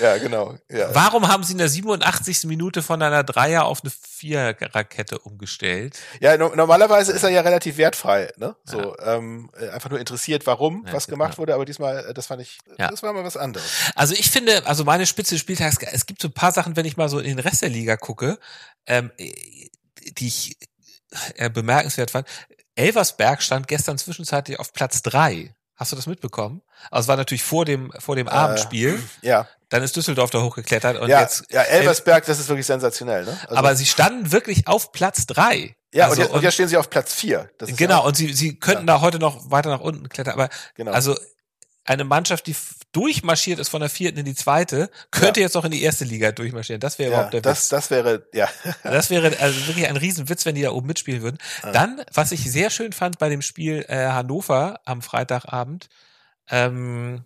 Ja, 0.00 0.18
genau. 0.18 0.56
Ja. 0.70 0.94
Warum 0.94 1.28
haben 1.28 1.44
sie 1.44 1.52
in 1.52 1.58
der 1.58 1.68
87. 1.68 2.44
Minute 2.44 2.82
von 2.82 3.02
einer 3.02 3.22
Dreier 3.22 3.64
auf 3.66 3.82
eine 3.82 3.90
Viererkette 3.90 5.18
umgestellt? 5.18 5.98
Ja, 6.20 6.36
no 6.36 6.54
normalerweise 6.54 7.12
ist 7.12 7.22
er 7.22 7.30
ja 7.30 7.42
relativ 7.42 7.76
wertfrei, 7.76 8.32
ne? 8.36 8.56
So, 8.64 8.96
ähm, 8.98 9.50
äh, 9.58 9.68
einfach 9.68 9.90
nur 9.90 10.00
interessiert, 10.00 10.46
warum 10.46 10.84
Ja, 10.86 10.92
was 10.94 11.06
genau. 11.06 11.18
gemacht 11.18 11.38
wurde, 11.38 11.54
aber 11.54 11.64
diesmal, 11.64 12.06
äh, 12.06 12.14
das 12.14 12.26
fand 12.26 12.42
ich, 12.42 12.58
Ja. 12.78 12.88
das 12.88 13.02
war 13.02 13.12
mal 13.12 13.24
was 13.24 13.36
anderes. 13.36 13.66
Also 13.94 14.14
ich 14.14 14.30
finde, 14.30 14.66
also 14.66 14.84
meine 14.84 15.06
Spitze 15.06 15.34
des 15.34 15.40
Spieltags, 15.40 15.76
es 15.92 16.06
gibt 16.06 16.22
so 16.22 16.28
ein 16.28 16.32
paar 16.34 16.52
Sachen, 16.52 16.76
wenn 16.76 16.86
ich 16.86 16.96
mal 16.96 17.08
so 17.08 17.18
in 17.18 17.26
den 17.36 17.38
Rest 17.38 17.62
der 17.62 17.68
Liga 17.68 17.96
gucke, 17.96 18.38
ähm, 18.86 19.10
die 19.18 20.26
ich 20.26 20.56
äh, 21.36 21.50
bemerkenswert 21.50 22.10
fand. 22.10 22.26
Elversberg 22.74 23.42
stand 23.42 23.68
gestern 23.68 23.98
zwischenzeitlich 23.98 24.58
auf 24.58 24.72
Platz 24.72 25.02
drei. 25.02 25.54
Hast 25.80 25.92
du 25.92 25.96
das 25.96 26.06
mitbekommen? 26.06 26.60
Also 26.90 27.06
es 27.06 27.08
war 27.08 27.16
natürlich 27.16 27.42
vor 27.42 27.64
dem 27.64 27.90
vor 27.98 28.14
dem 28.14 28.28
Abendspiel. 28.28 29.02
Ja, 29.22 29.48
Dann 29.70 29.82
ist 29.82 29.96
Düsseldorf 29.96 30.28
da 30.28 30.42
hochgeklettert 30.42 30.98
und 31.00 31.08
Äh. 31.08 31.12
ja, 31.12 31.22
jetzt. 31.22 31.44
ja, 31.50 31.62
Elversberg, 31.62 32.26
das 32.26 32.38
ist 32.38 32.48
wirklich 32.50 32.66
sensationell, 32.66 33.24
ne? 33.24 33.38
Also, 33.44 33.54
aber 33.56 33.74
sie 33.74 33.86
standen 33.86 34.30
wirklich 34.30 34.66
auf 34.68 34.92
Platz 34.92 35.24
drei. 35.24 35.74
ja, 35.94 36.04
also, 36.04 36.16
und, 36.16 36.18
jetzt, 36.26 36.34
und 36.34 36.42
jetzt 36.42 36.54
stehen 36.54 36.68
sie 36.68 36.76
auf 36.76 36.90
Platz 36.90 37.14
vier. 37.14 37.48
Genau, 37.58 37.94
Ja 37.94 37.98
auch, 38.00 38.04
und 38.04 38.14
sie, 38.16 38.34
sie 38.34 38.56
könnten 38.60 38.86
da 38.86 39.00
heute 39.00 39.18
noch 39.18 39.50
weiter 39.50 39.70
nach 39.70 39.80
unten 39.80 40.10
klettern, 40.10 40.34
aber 40.34 40.50
genau. 40.74 40.92
also 40.92 41.16
eine 41.86 42.04
Mannschaft, 42.04 42.46
die 42.46 42.54
durchmarschiert 42.92 43.58
ist 43.58 43.68
von 43.68 43.80
der 43.80 43.90
vierten 43.90 44.18
in 44.18 44.24
die 44.24 44.34
zweite, 44.34 44.90
könnte 45.10 45.40
jetzt 45.40 45.56
auch 45.56 45.64
in 45.64 45.70
die 45.70 45.82
erste 45.82 46.04
Liga 46.04 46.32
durchmarschieren. 46.32 46.80
Das 46.80 46.98
wäre 46.98 47.10
ja, 47.10 47.16
überhaupt 47.16 47.34
der 47.34 47.40
das, 47.42 47.62
Witz. 47.62 47.68
das 47.68 47.90
wäre, 47.90 48.26
ja. 48.34 48.48
Das 48.82 49.10
wäre 49.10 49.38
also 49.38 49.66
wirklich 49.66 49.86
ein 49.86 49.96
Riesenwitz, 49.96 50.44
wenn 50.46 50.54
die 50.54 50.62
da 50.62 50.72
oben 50.72 50.86
mitspielen 50.86 51.22
würden. 51.22 51.38
Dann, 51.62 52.02
was 52.12 52.32
ich 52.32 52.50
sehr 52.50 52.70
schön 52.70 52.92
fand 52.92 53.18
bei 53.18 53.28
dem 53.28 53.42
Spiel 53.42 53.84
äh, 53.88 54.08
Hannover 54.08 54.80
am 54.84 55.02
Freitagabend, 55.02 55.88
ähm, 56.48 57.24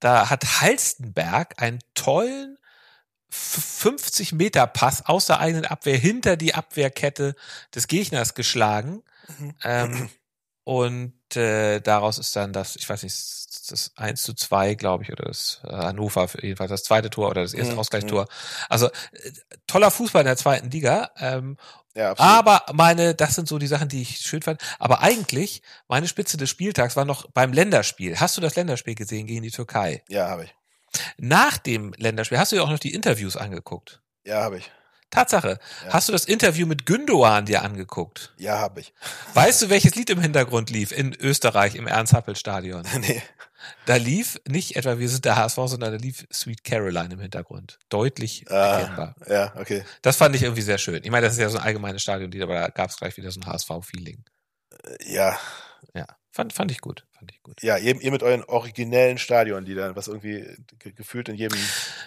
da 0.00 0.30
hat 0.30 0.60
Halstenberg 0.60 1.60
einen 1.60 1.80
tollen 1.94 2.58
50 3.28 4.32
Meter 4.32 4.66
Pass 4.66 5.04
aus 5.04 5.26
der 5.26 5.40
eigenen 5.40 5.66
Abwehr 5.66 5.98
hinter 5.98 6.36
die 6.36 6.54
Abwehrkette 6.54 7.34
des 7.74 7.88
Gegners 7.88 8.34
geschlagen. 8.34 9.02
Mhm. 9.38 9.54
Ähm, 9.64 10.10
und 10.64 11.15
äh, 11.34 11.80
daraus 11.80 12.18
ist 12.18 12.36
dann 12.36 12.52
das, 12.52 12.76
ich 12.76 12.88
weiß 12.88 13.02
nicht, 13.02 13.16
das 13.68 13.90
1 13.96 14.22
zu 14.22 14.34
2, 14.34 14.74
glaube 14.74 15.02
ich, 15.04 15.10
oder 15.12 15.24
das 15.24 15.60
äh, 15.64 15.72
Hannover 15.72 16.28
für 16.28 16.42
jedenfalls 16.42 16.70
das 16.70 16.84
zweite 16.84 17.10
Tor 17.10 17.30
oder 17.30 17.42
das 17.42 17.54
erste 17.54 17.74
Mhm, 17.74 17.78
Ausgleichstor. 17.78 18.28
Also 18.68 18.86
äh, 18.86 18.90
toller 19.66 19.90
Fußball 19.90 20.20
in 20.22 20.26
der 20.26 20.36
zweiten 20.36 20.70
Liga. 20.70 21.10
Ähm, 21.18 21.56
ja, 21.94 22.14
aber 22.18 22.64
meine, 22.74 23.14
das 23.14 23.34
sind 23.34 23.48
so 23.48 23.58
die 23.58 23.66
Sachen, 23.66 23.88
die 23.88 24.02
ich 24.02 24.18
schön 24.18 24.42
fand. 24.42 24.60
Aber 24.78 25.00
eigentlich, 25.00 25.62
meine 25.88 26.06
Spitze 26.08 26.36
des 26.36 26.50
Spieltags 26.50 26.94
war 26.94 27.06
noch 27.06 27.30
beim 27.32 27.52
Länderspiel. 27.52 28.20
Hast 28.20 28.36
du 28.36 28.40
das 28.42 28.54
Länderspiel 28.54 28.94
gesehen 28.94 29.26
gegen 29.26 29.42
die 29.42 29.50
Türkei? 29.50 30.04
Ja, 30.08 30.28
habe 30.28 30.44
ich. 30.44 30.54
Nach 31.18 31.58
dem 31.58 31.92
Länderspiel 31.96 32.38
hast 32.38 32.52
du 32.52 32.56
dir 32.56 32.62
auch 32.62 32.70
noch 32.70 32.78
die 32.78 32.94
Interviews 32.94 33.36
angeguckt. 33.36 34.02
Ja, 34.24 34.42
habe 34.42 34.58
ich. 34.58 34.70
Tatsache. 35.16 35.58
Ja. 35.86 35.92
Hast 35.94 36.08
du 36.08 36.12
das 36.12 36.24
Interview 36.26 36.66
mit 36.66 36.84
Gündoğan 36.84 37.42
dir 37.46 37.62
angeguckt? 37.62 38.32
Ja, 38.36 38.58
habe 38.58 38.80
ich. 38.80 38.92
Weißt 39.34 39.62
du, 39.62 39.70
welches 39.70 39.94
Lied 39.94 40.10
im 40.10 40.20
Hintergrund 40.20 40.70
lief 40.70 40.92
in 40.92 41.14
Österreich 41.18 41.74
im 41.74 41.86
Ernst-Happel-Stadion? 41.86 42.82
nee. 43.00 43.22
Da 43.86 43.96
lief 43.96 44.38
nicht 44.46 44.76
etwa 44.76 44.98
Wir 44.98 45.08
sind 45.08 45.24
der 45.24 45.36
HSV, 45.36 45.56
sondern 45.64 45.92
da 45.92 45.98
lief 45.98 46.26
Sweet 46.32 46.62
Caroline 46.62 47.14
im 47.14 47.20
Hintergrund. 47.20 47.78
Deutlich 47.88 48.44
Ah, 48.50 48.54
erkennbar. 48.80 49.14
ja, 49.28 49.52
okay. 49.56 49.84
Das 50.02 50.16
fand 50.16 50.36
ich 50.36 50.42
irgendwie 50.42 50.62
sehr 50.62 50.78
schön. 50.78 51.00
Ich 51.02 51.10
meine, 51.10 51.26
das 51.26 51.32
ist 51.34 51.40
ja 51.40 51.48
so 51.48 51.58
ein 51.58 51.64
allgemeines 51.64 52.02
Stadionlied, 52.02 52.42
aber 52.42 52.54
da 52.54 52.68
gab 52.68 52.90
es 52.90 52.96
gleich 52.96 53.16
wieder 53.16 53.30
so 53.32 53.40
ein 53.40 53.46
HSV-Feeling. 53.46 54.22
Ja, 55.06 55.36
Ja, 55.94 56.06
fand, 56.36 56.52
fand 56.52 56.70
ich 56.70 56.80
gut. 56.80 57.04
Fand 57.18 57.32
ich 57.32 57.42
gut. 57.42 57.62
ja, 57.62 57.78
ihr, 57.78 58.00
ihr 58.00 58.10
mit 58.10 58.22
euren 58.22 58.44
originellen 58.44 59.18
Stadionliedern, 59.18 59.96
was 59.96 60.06
irgendwie 60.06 60.44
ge 60.78 60.92
gefühlt 60.92 61.28
in 61.28 61.34
jedem, 61.34 61.58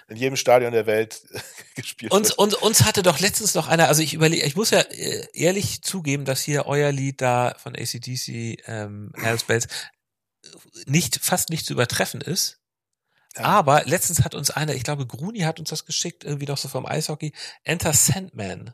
in 0.08 0.16
jedem 0.16 0.36
Stadion 0.38 0.72
der 0.72 0.86
Welt 0.86 1.24
gespielt 1.76 2.12
Uns, 2.12 2.30
wird. 2.30 2.40
uns, 2.40 2.54
uns 2.54 2.86
hatte 2.86 3.04
doch 3.04 3.20
letztens 3.20 3.56
noch 3.56 3.68
einer, 3.68 3.88
also 3.88 4.02
ich 4.02 4.14
überlege, 4.14 4.46
ich 4.46 4.56
muss 4.56 4.70
ja 4.70 4.80
äh, 4.80 5.28
ehrlich 5.34 5.82
zugeben, 5.82 6.26
dass 6.26 6.42
hier 6.42 6.68
euer 6.68 6.92
Lied 6.92 7.22
da 7.22 7.56
von 7.58 7.76
ACDC, 7.76 8.68
ähm, 8.68 9.12
Alice 9.16 9.44
Bells, 9.44 9.68
nicht, 10.86 11.20
fast 11.22 11.50
nicht 11.50 11.66
zu 11.66 11.74
übertreffen 11.74 12.22
ist. 12.22 12.60
Ja. 13.36 13.44
Aber 13.44 13.84
letztens 13.86 14.24
hat 14.24 14.36
uns 14.36 14.52
einer, 14.52 14.74
ich 14.74 14.84
glaube, 14.84 15.06
Gruni 15.06 15.40
hat 15.40 15.60
uns 15.60 15.70
das 15.70 15.86
geschickt, 15.86 16.24
irgendwie 16.24 16.46
noch 16.46 16.58
so 16.58 16.68
vom 16.68 16.86
Eishockey, 16.86 17.34
Enter 17.64 17.94
Sandman. 17.94 18.74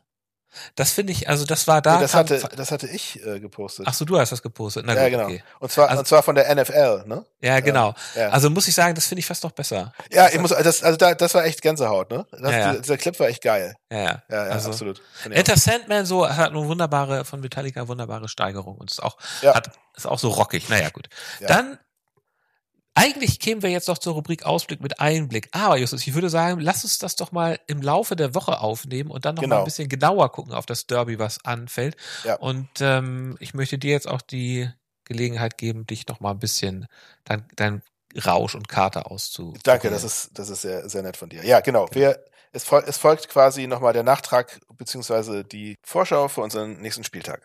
Das 0.74 0.92
finde 0.92 1.12
ich, 1.12 1.28
also 1.28 1.44
das 1.44 1.66
war 1.68 1.82
da. 1.82 1.96
nee, 1.96 2.00
das, 2.02 2.12
kam- 2.12 2.20
hatte, 2.20 2.48
das 2.56 2.70
hatte 2.70 2.86
ich 2.86 3.24
äh, 3.24 3.40
gepostet. 3.40 3.86
ach 3.88 3.94
so, 3.94 4.04
du 4.04 4.18
hast 4.18 4.32
das 4.32 4.42
gepostet. 4.42 4.84
Na 4.86 4.94
ja, 4.94 5.02
gut, 5.04 5.10
genau. 5.12 5.24
okay. 5.24 5.42
Und 5.60 5.70
zwar, 5.72 5.88
Also- 5.88 6.00
und 6.00 6.06
zwar 6.06 6.22
von 6.22 6.34
der 6.34 6.54
NFL, 6.54 7.04
ne? 7.06 7.24
Ja, 7.40 7.60
genau. 7.60 7.94
Ja, 8.14 8.28
Also 8.30 8.50
muss 8.50 8.66
ich 8.68 8.74
sagen, 8.74 8.94
das 8.94 9.06
finde 9.06 9.20
ich 9.20 9.26
fast 9.26 9.44
noch 9.44 9.52
besser. 9.52 9.92
ja 10.10 10.28
ich 10.28 10.38
muss, 10.40 10.50
das, 10.50 10.82
also 10.82 10.96
da, 10.96 11.14
das 11.14 11.34
war 11.34 11.44
echt 11.44 11.62
Gänsehaut, 11.62 12.10
ne? 12.10 12.26
Das, 12.32 12.52
Ja. 12.52 12.70
Dieser, 12.70 12.80
dieser 12.82 12.96
Clip 12.98 13.18
war 13.20 13.28
echt 13.28 13.42
geil. 13.42 13.74
Ja, 13.90 13.98
ja. 13.98 14.04
Ja, 14.04 14.46
ja, 14.46 14.52
also, 14.52 14.70
absolut. 14.70 15.00
Enter 15.30 15.56
Sandman 15.56 16.06
so 16.06 16.28
hat 16.28 16.50
eine 16.50 16.66
wunderbare 16.66 17.24
von 17.24 17.40
Metallica 17.40 17.86
wunderbare 17.88 18.28
Steigerung 18.28 18.76
und 18.76 18.90
ist 18.90 19.02
auch 19.02 19.16
hat 19.44 19.70
ist 19.94 20.06
auch 20.06 20.18
so 20.18 20.28
rockig. 20.28 20.68
Naja, 20.68 20.90
gut. 20.90 21.08
Dann 21.40 21.78
eigentlich 22.96 23.38
kämen 23.40 23.62
wir 23.62 23.68
jetzt 23.70 23.88
noch 23.88 23.98
zur 23.98 24.14
Rubrik 24.14 24.44
Ausblick 24.46 24.80
mit 24.80 24.98
Einblick. 25.00 25.48
Aber 25.52 25.76
Justus, 25.76 26.06
ich 26.06 26.14
würde 26.14 26.30
sagen, 26.30 26.60
lass 26.60 26.82
uns 26.82 26.98
das 26.98 27.14
doch 27.14 27.30
mal 27.30 27.60
im 27.66 27.82
Laufe 27.82 28.16
der 28.16 28.34
Woche 28.34 28.58
aufnehmen 28.60 29.10
und 29.10 29.26
dann 29.26 29.34
noch 29.34 29.42
mal 29.42 29.48
Genau. 29.48 29.58
ein 29.60 29.64
bisschen 29.66 29.88
genauer 29.90 30.32
gucken 30.32 30.54
auf 30.54 30.64
das 30.64 30.86
Derby, 30.86 31.18
was 31.18 31.44
anfällt. 31.44 31.96
Ja. 32.24 32.36
Und 32.36 32.68
ähm, 32.80 33.36
ich 33.38 33.52
möchte 33.54 33.78
dir 33.78 33.90
jetzt 33.92 34.08
auch 34.08 34.22
die 34.22 34.68
Gelegenheit 35.04 35.58
geben, 35.58 35.86
dich 35.86 36.08
noch 36.08 36.20
mal 36.20 36.30
ein 36.30 36.38
bisschen 36.38 36.86
dein, 37.24 37.46
dein 37.56 37.82
Rausch 38.24 38.54
und 38.54 38.68
Kater 38.68 39.10
auszu. 39.10 39.54
Danke, 39.62 39.90
das 39.90 40.02
ist, 40.02 40.30
das 40.32 40.48
ist 40.48 40.62
sehr, 40.62 40.88
sehr 40.88 41.02
nett 41.02 41.18
von 41.18 41.28
dir. 41.28 41.44
Ja, 41.44 41.60
genau. 41.60 41.86
Wir, 41.92 42.24
es, 42.52 42.64
fol 42.64 42.82
es 42.86 42.96
folgt 42.96 43.28
quasi 43.28 43.66
nochmal 43.66 43.92
der 43.92 44.04
Nachtrag 44.04 44.58
beziehungsweise 44.78 45.44
die 45.44 45.76
Vorschau 45.82 46.28
für 46.28 46.40
unseren 46.40 46.80
nächsten 46.80 47.04
Spieltag. 47.04 47.42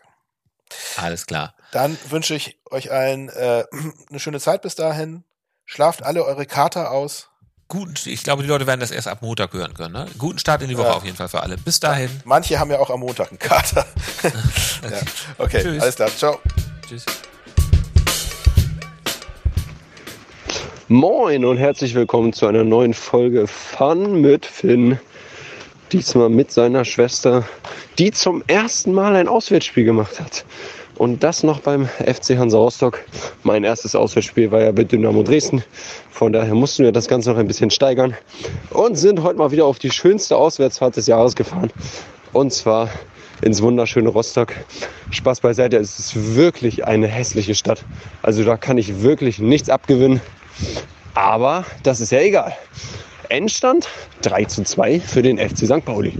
alles 0.96 1.26
klar. 1.26 1.54
Dann 1.72 1.98
wünsche 2.08 2.34
ich 2.34 2.58
euch 2.70 2.90
allen 2.90 3.28
äh, 3.28 3.64
eine 4.08 4.18
schöne 4.18 4.40
Zeit 4.40 4.62
bis 4.62 4.74
dahin. 4.76 5.24
Schlaft 5.66 6.02
alle 6.02 6.24
eure 6.24 6.46
Kater 6.46 6.90
aus. 6.90 7.28
Guten, 7.68 7.94
ich 8.04 8.22
glaube, 8.22 8.42
die 8.42 8.48
Leute 8.48 8.66
werden 8.66 8.80
das 8.80 8.90
erst 8.90 9.08
ab 9.08 9.22
Montag 9.22 9.52
hören 9.54 9.72
können. 9.72 9.94
Ne? 9.94 10.06
Guten 10.18 10.38
Start 10.38 10.60
in 10.62 10.68
die 10.68 10.76
Woche 10.76 10.88
Ja. 10.88 10.92
auf 10.94 11.04
jeden 11.04 11.16
Fall 11.16 11.28
für 11.28 11.42
alle. 11.42 11.56
Bis 11.56 11.80
dahin. 11.80 12.10
Manche 12.24 12.58
haben 12.58 12.70
ja 12.70 12.78
auch 12.78 12.90
am 12.90 13.00
Montag 13.00 13.30
einen 13.30 13.38
Kater. 13.38 13.86
ja. 14.22 14.98
Okay, 15.38 15.62
Tschüss. 15.62 15.82
alles 15.82 15.96
klar. 15.96 16.08
Ciao. 16.14 16.38
Tschüss. 16.86 17.06
Moin 20.88 21.44
und 21.46 21.56
herzlich 21.56 21.94
willkommen 21.94 22.34
zu 22.34 22.46
einer 22.46 22.64
neuen 22.64 22.92
Folge 22.92 23.46
Fun 23.46 24.20
mit 24.20 24.44
Finn. 24.44 24.98
Diesmal 25.92 26.28
mit 26.28 26.52
seiner 26.52 26.84
Schwester, 26.84 27.46
die 27.98 28.10
zum 28.10 28.42
ersten 28.46 28.92
Mal 28.92 29.16
ein 29.16 29.28
Auswärtsspiel 29.28 29.84
gemacht 29.84 30.20
hat. 30.20 30.44
Und 31.02 31.24
das 31.24 31.42
noch 31.42 31.58
beim 31.58 31.88
FC 31.88 32.38
Hansa 32.38 32.58
Rostock. 32.58 33.00
Mein 33.42 33.64
erstes 33.64 33.96
Auswärtsspiel 33.96 34.52
war 34.52 34.62
ja 34.62 34.70
bei 34.70 34.84
Dynamo 34.84 35.24
Dresden. 35.24 35.64
Von 36.12 36.32
daher 36.32 36.54
mussten 36.54 36.84
wir 36.84 36.92
das 36.92 37.08
Ganze 37.08 37.30
noch 37.30 37.38
ein 37.38 37.48
bisschen 37.48 37.70
steigern. 37.70 38.16
Und 38.70 38.94
sind 38.94 39.20
heute 39.20 39.36
mal 39.36 39.50
wieder 39.50 39.66
auf 39.66 39.80
die 39.80 39.90
schönste 39.90 40.36
Auswärtsfahrt 40.36 40.96
des 40.96 41.08
Jahres 41.08 41.34
gefahren. 41.34 41.72
Und 42.32 42.52
zwar 42.52 42.88
ins 43.40 43.60
wunderschöne 43.60 44.10
Rostock. 44.10 44.52
Spaß 45.10 45.40
beiseite, 45.40 45.76
es 45.78 45.98
ist 45.98 46.36
wirklich 46.36 46.86
eine 46.86 47.08
hässliche 47.08 47.56
Stadt. 47.56 47.84
Also 48.22 48.44
da 48.44 48.56
kann 48.56 48.78
ich 48.78 49.02
wirklich 49.02 49.40
nichts 49.40 49.70
abgewinnen. 49.70 50.20
Aber 51.14 51.64
das 51.82 52.00
ist 52.00 52.12
ja 52.12 52.20
egal. 52.20 52.56
Endstand 53.28 53.88
3 54.20 54.44
zu 54.44 54.62
2 54.62 55.00
für 55.00 55.22
den 55.22 55.38
FC 55.38 55.66
St. 55.66 55.84
Pauli. 55.84 56.12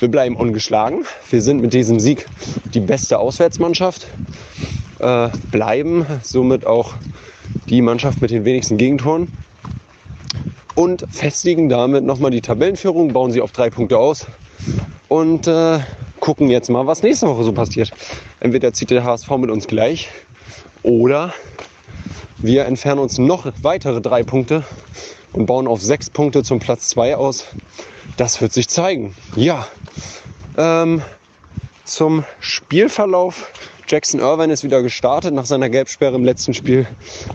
Wir 0.00 0.10
bleiben 0.10 0.34
ungeschlagen. 0.34 1.04
Wir 1.28 1.42
sind 1.42 1.60
mit 1.60 1.74
diesem 1.74 2.00
Sieg 2.00 2.24
die 2.72 2.80
beste 2.80 3.18
Auswärtsmannschaft. 3.18 4.06
Äh, 4.98 5.28
bleiben 5.50 6.06
somit 6.22 6.66
auch 6.66 6.94
die 7.68 7.82
Mannschaft 7.82 8.22
mit 8.22 8.30
den 8.30 8.46
wenigsten 8.46 8.78
Gegentoren. 8.78 9.28
Und 10.74 11.04
festigen 11.10 11.68
damit 11.68 12.04
nochmal 12.04 12.30
die 12.30 12.40
Tabellenführung, 12.40 13.12
bauen 13.12 13.30
sie 13.30 13.42
auf 13.42 13.52
drei 13.52 13.68
Punkte 13.68 13.98
aus. 13.98 14.26
Und 15.08 15.46
äh, 15.46 15.80
gucken 16.18 16.48
jetzt 16.48 16.70
mal, 16.70 16.86
was 16.86 17.02
nächste 17.02 17.26
Woche 17.26 17.44
so 17.44 17.52
passiert. 17.52 17.90
Entweder 18.40 18.72
zieht 18.72 18.88
der 18.88 19.04
HSV 19.04 19.28
mit 19.36 19.50
uns 19.50 19.66
gleich 19.66 20.08
oder 20.82 21.34
wir 22.38 22.64
entfernen 22.64 23.00
uns 23.00 23.18
noch 23.18 23.52
weitere 23.60 24.00
drei 24.00 24.22
Punkte 24.22 24.64
und 25.34 25.44
bauen 25.44 25.66
auf 25.66 25.82
sechs 25.82 26.08
Punkte 26.08 26.42
zum 26.42 26.58
Platz 26.58 26.88
zwei 26.88 27.16
aus. 27.16 27.44
Das 28.20 28.42
wird 28.42 28.52
sich 28.52 28.68
zeigen. 28.68 29.14
Ja. 29.34 29.66
Ähm, 30.58 31.00
zum 31.84 32.24
Spielverlauf. 32.38 33.50
Jackson 33.88 34.20
Irvine 34.20 34.52
ist 34.52 34.62
wieder 34.62 34.82
gestartet 34.82 35.32
nach 35.32 35.46
seiner 35.46 35.70
Gelbsperre 35.70 36.16
im 36.16 36.24
letzten 36.26 36.52
Spiel. 36.52 36.86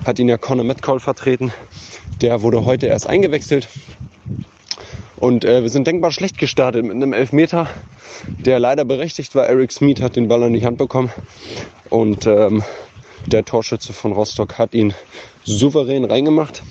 Hat 0.05 0.19
ihn 0.19 0.29
ja 0.29 0.37
Conor 0.37 0.63
Metcalf 0.63 1.01
vertreten. 1.01 1.51
Der 2.21 2.43
wurde 2.43 2.65
heute 2.65 2.85
erst 2.85 3.07
eingewechselt. 3.07 3.67
Und 5.15 5.43
äh, 5.43 5.63
wir 5.63 5.71
sind 5.71 5.87
denkbar 5.87 6.11
schlecht 6.11 6.37
gestartet 6.37 6.83
mit 6.83 6.93
einem 6.93 7.13
Elfmeter, 7.13 7.67
der 8.27 8.59
leider 8.59 8.85
berechtigt 8.85 9.33
war. 9.33 9.47
Eric 9.47 9.71
Smith 9.71 10.01
hat 10.01 10.15
den 10.15 10.27
Ball 10.27 10.43
an 10.43 10.53
die 10.53 10.67
Hand 10.67 10.77
bekommen. 10.77 11.11
Und 11.89 12.27
ähm, 12.27 12.63
der 13.25 13.43
Torschütze 13.43 13.91
von 13.91 14.11
Rostock 14.11 14.59
hat 14.59 14.75
ihn 14.75 14.93
souverän 15.45 16.05
reingemacht. 16.05 16.61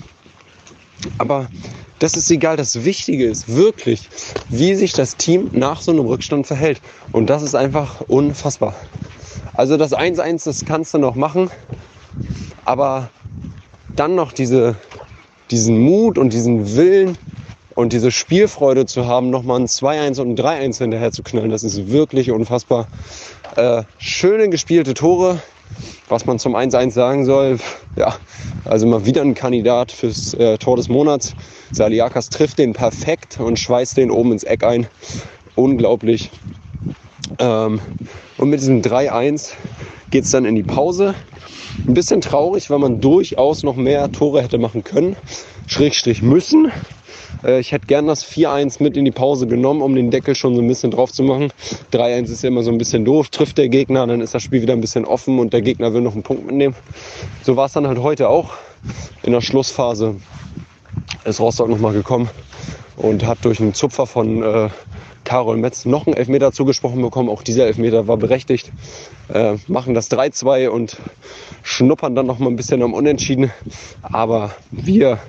Aber 1.17 1.49
das 1.99 2.15
ist 2.15 2.29
egal. 2.31 2.57
Das 2.57 2.83
Wichtige 2.83 3.25
ist 3.25 3.53
wirklich, 3.53 4.09
wie 4.49 4.75
sich 4.75 4.93
das 4.93 5.15
Team 5.15 5.49
nach 5.53 5.81
so 5.81 5.91
einem 5.91 6.05
Rückstand 6.05 6.47
verhält. 6.47 6.81
Und 7.11 7.29
das 7.29 7.43
ist 7.43 7.55
einfach 7.55 8.01
unfassbar. 8.01 8.75
Also 9.53 9.77
das 9.77 9.93
1-1, 9.93 10.45
das 10.45 10.65
kannst 10.65 10.93
du 10.93 10.97
noch 10.97 11.15
machen. 11.15 11.49
Aber 12.65 13.09
dann 13.95 14.15
noch 14.15 14.31
diese, 14.31 14.75
diesen 15.51 15.79
Mut 15.79 16.17
und 16.17 16.33
diesen 16.33 16.75
Willen 16.75 17.17
und 17.75 17.93
diese 17.93 18.11
Spielfreude 18.11 18.85
zu 18.85 19.05
haben, 19.05 19.29
nochmal 19.29 19.59
ein 19.59 19.67
2-1 19.67 20.21
und 20.21 20.31
ein 20.31 20.37
3-1 20.37 20.77
hinterher 20.79 21.11
zu 21.11 21.23
knallen, 21.23 21.49
das 21.49 21.63
ist 21.63 21.89
wirklich 21.89 22.31
unfassbar. 22.31 22.87
Äh, 23.55 23.83
schöne 23.97 24.49
gespielte 24.49 24.93
Tore, 24.93 25.41
was 26.09 26.25
man 26.25 26.39
zum 26.39 26.55
1-1 26.55 26.91
sagen 26.91 27.25
soll. 27.25 27.59
Ja, 27.95 28.15
also 28.65 28.87
mal 28.87 29.05
wieder 29.05 29.21
ein 29.21 29.35
Kandidat 29.35 29.91
fürs 29.91 30.33
äh, 30.35 30.57
Tor 30.57 30.77
des 30.77 30.89
Monats. 30.89 31.33
Saliakas 31.71 32.29
trifft 32.29 32.59
den 32.59 32.73
perfekt 32.73 33.39
und 33.39 33.59
schweißt 33.59 33.97
den 33.97 34.11
oben 34.11 34.31
ins 34.31 34.43
Eck 34.43 34.63
ein. 34.63 34.87
Unglaublich. 35.55 36.31
Ähm, 37.39 37.79
und 38.37 38.49
mit 38.49 38.59
diesem 38.59 38.81
3-1 38.81 39.53
geht 40.11 40.25
es 40.25 40.31
dann 40.31 40.45
in 40.45 40.55
die 40.55 40.63
Pause. 40.63 41.15
Ein 41.87 41.93
bisschen 41.93 42.21
traurig, 42.21 42.69
weil 42.69 42.79
man 42.79 43.01
durchaus 43.01 43.63
noch 43.63 43.75
mehr 43.75 44.11
Tore 44.11 44.41
hätte 44.41 44.57
machen 44.57 44.83
können, 44.83 45.15
Schrägstrich 45.67 46.21
müssen. 46.21 46.71
Äh, 47.43 47.59
ich 47.59 47.71
hätte 47.71 47.87
gern 47.87 48.07
das 48.07 48.25
4-1 48.25 48.81
mit 48.81 48.97
in 48.97 49.05
die 49.05 49.11
Pause 49.11 49.47
genommen, 49.47 49.81
um 49.81 49.95
den 49.95 50.11
Deckel 50.11 50.35
schon 50.35 50.55
so 50.55 50.61
ein 50.61 50.67
bisschen 50.67 50.91
drauf 50.91 51.11
zu 51.11 51.23
machen. 51.23 51.51
3-1 51.93 52.31
ist 52.31 52.43
ja 52.43 52.49
immer 52.49 52.63
so 52.63 52.71
ein 52.71 52.77
bisschen 52.77 53.05
doof, 53.05 53.29
trifft 53.29 53.57
der 53.57 53.69
Gegner, 53.69 54.05
dann 54.07 54.21
ist 54.21 54.33
das 54.33 54.43
Spiel 54.43 54.61
wieder 54.61 54.73
ein 54.73 54.81
bisschen 54.81 55.05
offen 55.05 55.39
und 55.39 55.53
der 55.53 55.61
Gegner 55.61 55.93
will 55.93 56.01
noch 56.01 56.13
einen 56.13 56.23
Punkt 56.23 56.45
mitnehmen. 56.45 56.75
So 57.43 57.55
war 57.55 57.65
es 57.65 57.73
dann 57.73 57.87
halt 57.87 57.99
heute 57.99 58.29
auch. 58.29 58.53
In 59.23 59.31
der 59.31 59.41
Schlussphase 59.41 60.15
ist 61.23 61.39
Rostock 61.39 61.69
nochmal 61.69 61.93
gekommen 61.93 62.29
und 62.97 63.25
hat 63.25 63.39
durch 63.43 63.59
einen 63.59 63.73
Zupfer 63.73 64.05
von 64.05 64.43
äh, 64.43 64.69
Karol 65.25 65.57
Metz 65.57 65.83
noch 65.85 66.07
einen 66.07 66.15
Elfmeter 66.15 66.53
zugesprochen 66.53 67.01
bekommen. 67.01 67.29
Auch 67.29 67.43
dieser 67.43 67.65
Elfmeter 67.65 68.07
war 68.07 68.15
berechtigt. 68.15 68.71
Äh, 69.27 69.55
machen 69.67 69.93
das 69.93 70.09
3-2 70.09 70.69
und 70.69 70.97
schnuppern 71.63 72.15
dann 72.15 72.27
noch 72.27 72.39
mal 72.39 72.49
ein 72.49 72.55
bisschen 72.55 72.81
am 72.81 72.93
Unentschieden. 72.93 73.51
Aber 74.01 74.55
wir 74.71 75.19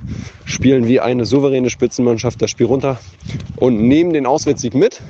spielen 0.44 0.86
wie 0.86 1.00
eine 1.00 1.24
souveräne 1.24 1.70
Spitzenmannschaft 1.70 2.40
das 2.40 2.50
Spiel 2.50 2.66
runter 2.66 3.00
und 3.56 3.82
nehmen 3.82 4.12
den 4.12 4.26
Auswärtssieg 4.26 4.74
mit. 4.74 5.00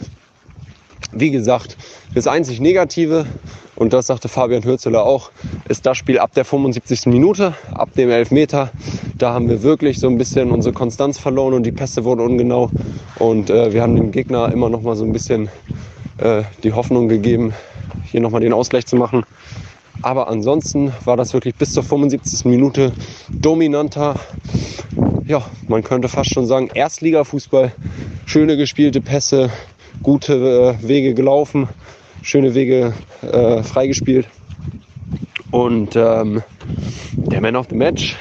Wie 1.19 1.31
gesagt, 1.31 1.79
das 2.15 2.27
einzig 2.27 2.61
Negative, 2.61 3.25
und 3.75 3.95
das 3.95 4.07
sagte 4.07 4.29
Fabian 4.29 4.65
Hürzeler 4.65 5.03
auch, 5.05 5.31
ist 5.67 5.87
das 5.87 5.97
Spiel 5.97 6.19
ab 6.19 6.33
der 6.35 6.45
75. 6.45 7.07
Minute, 7.07 7.55
ab 7.73 7.89
dem 7.95 8.11
Elfmeter. 8.11 8.71
Da 9.17 9.33
haben 9.33 9.49
wir 9.49 9.63
wirklich 9.63 9.99
so 9.99 10.09
ein 10.09 10.19
bisschen 10.19 10.51
unsere 10.51 10.75
Konstanz 10.75 11.19
verloren 11.19 11.55
und 11.55 11.63
die 11.65 11.73
Pässe 11.73 12.05
wurden 12.05 12.21
ungenau. 12.21 12.71
Und 13.19 13.49
äh, 13.49 13.73
wir 13.73 13.81
haben 13.81 13.97
dem 13.97 14.11
Gegner 14.11 14.53
immer 14.53 14.69
noch 14.69 14.83
mal 14.83 14.95
so 14.95 15.05
ein 15.05 15.13
bisschen 15.13 15.49
äh, 16.19 16.43
die 16.63 16.75
Hoffnung 16.75 17.09
gegeben, 17.09 17.55
hier 18.05 18.21
noch 18.21 18.31
mal 18.31 18.41
den 18.41 18.53
Ausgleich 18.53 18.85
zu 18.85 18.97
machen. 18.97 19.25
Aber 20.03 20.29
ansonsten 20.29 20.93
war 21.07 21.17
das 21.17 21.33
wirklich 21.33 21.55
bis 21.55 21.73
zur 21.73 21.83
75. 21.83 22.45
Minute 22.45 22.93
dominanter. 23.31 24.17
Ja, 25.27 25.43
man 25.67 25.83
könnte 25.83 26.09
fast 26.09 26.35
schon 26.35 26.47
sagen, 26.47 26.69
Erstligafußball. 26.75 27.73
Schöne 28.27 28.59
gespielte 28.59 29.01
Pässe, 29.01 29.51
gute 30.03 30.77
äh, 30.83 30.89
Wege 30.89 31.15
gelaufen, 31.15 31.69
schöne 32.23 32.55
Wege 32.55 32.95
äh, 33.23 33.63
freigespielt. 33.63 34.27
Und 35.51 35.97
ähm, 35.97 36.43
der 37.13 37.41
Man 37.41 37.57
of 37.57 37.67
the 37.71 37.77
Match 37.77 38.17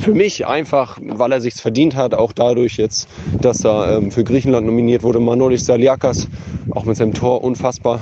für 0.00 0.14
mich 0.14 0.46
einfach, 0.46 0.98
weil 1.02 1.32
er 1.32 1.40
sich's 1.40 1.60
verdient 1.60 1.94
hat, 1.94 2.14
auch 2.14 2.32
dadurch 2.32 2.78
jetzt, 2.78 3.08
dass 3.40 3.64
er 3.64 3.98
ähm, 3.98 4.10
für 4.10 4.24
Griechenland 4.24 4.66
nominiert 4.66 5.02
wurde, 5.02 5.20
Manolis 5.20 5.66
Saliakas, 5.66 6.28
auch 6.70 6.84
mit 6.84 6.96
seinem 6.96 7.12
Tor 7.12 7.44
unfassbar. 7.44 8.00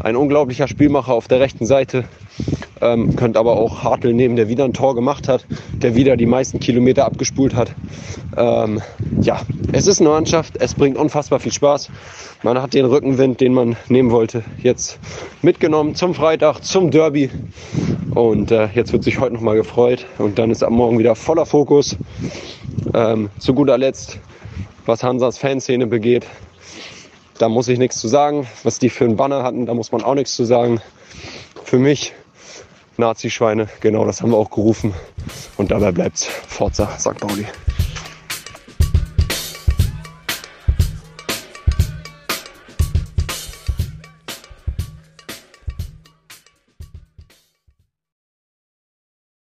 Ein 0.00 0.16
unglaublicher 0.16 0.68
Spielmacher 0.68 1.12
auf 1.12 1.28
der 1.28 1.40
rechten 1.40 1.66
Seite. 1.66 2.04
Ähm, 2.80 3.16
könnt 3.16 3.36
aber 3.36 3.56
auch 3.56 3.82
Hartl 3.82 4.12
nehmen, 4.12 4.36
der 4.36 4.48
wieder 4.48 4.64
ein 4.64 4.72
Tor 4.72 4.94
gemacht 4.94 5.28
hat, 5.28 5.46
der 5.72 5.94
wieder 5.94 6.16
die 6.16 6.26
meisten 6.26 6.60
Kilometer 6.60 7.04
abgespult 7.06 7.54
hat. 7.54 7.74
Ähm, 8.36 8.82
ja, 9.20 9.40
es 9.72 9.86
ist 9.86 10.00
eine 10.00 10.10
Mannschaft, 10.10 10.56
es 10.58 10.74
bringt 10.74 10.98
unfassbar 10.98 11.40
viel 11.40 11.52
Spaß. 11.52 11.90
Man 12.42 12.60
hat 12.60 12.74
den 12.74 12.84
Rückenwind, 12.84 13.40
den 13.40 13.54
man 13.54 13.76
nehmen 13.88 14.10
wollte, 14.10 14.42
jetzt 14.58 14.98
mitgenommen 15.40 15.94
zum 15.94 16.14
Freitag, 16.14 16.60
zum 16.60 16.90
Derby. 16.90 17.30
Und 18.14 18.50
äh, 18.50 18.68
jetzt 18.74 18.92
wird 18.92 19.02
sich 19.04 19.18
heute 19.18 19.34
nochmal 19.34 19.56
gefreut. 19.56 20.06
Und 20.18 20.38
dann 20.38 20.50
ist 20.50 20.62
am 20.62 20.74
Morgen 20.74 20.98
wieder 20.98 21.14
voller 21.14 21.46
Fokus. 21.46 21.96
Ähm, 22.92 23.30
zu 23.38 23.54
guter 23.54 23.78
Letzt, 23.78 24.18
was 24.84 25.02
Hansas 25.02 25.38
Fanszene 25.38 25.86
begeht. 25.86 26.26
Da 27.38 27.48
muss 27.48 27.66
ich 27.68 27.78
nichts 27.78 27.98
zu 27.98 28.08
sagen. 28.08 28.46
Was 28.62 28.78
die 28.78 28.90
für 28.90 29.04
einen 29.04 29.16
Banner 29.16 29.42
hatten, 29.42 29.66
da 29.66 29.74
muss 29.74 29.90
man 29.90 30.02
auch 30.02 30.14
nichts 30.14 30.36
zu 30.36 30.44
sagen. 30.44 30.80
Für 31.64 31.78
mich 31.78 32.12
Nazi-Schweine, 32.98 33.68
genau 33.80 34.04
das 34.04 34.22
haben 34.22 34.30
wir 34.30 34.36
auch 34.36 34.50
gerufen. 34.50 34.94
Und 35.56 35.70
dabei 35.70 35.92
bleibt's. 35.92 36.24
Forza 36.24 36.88
St. 36.98 37.18
Pauli. 37.18 37.46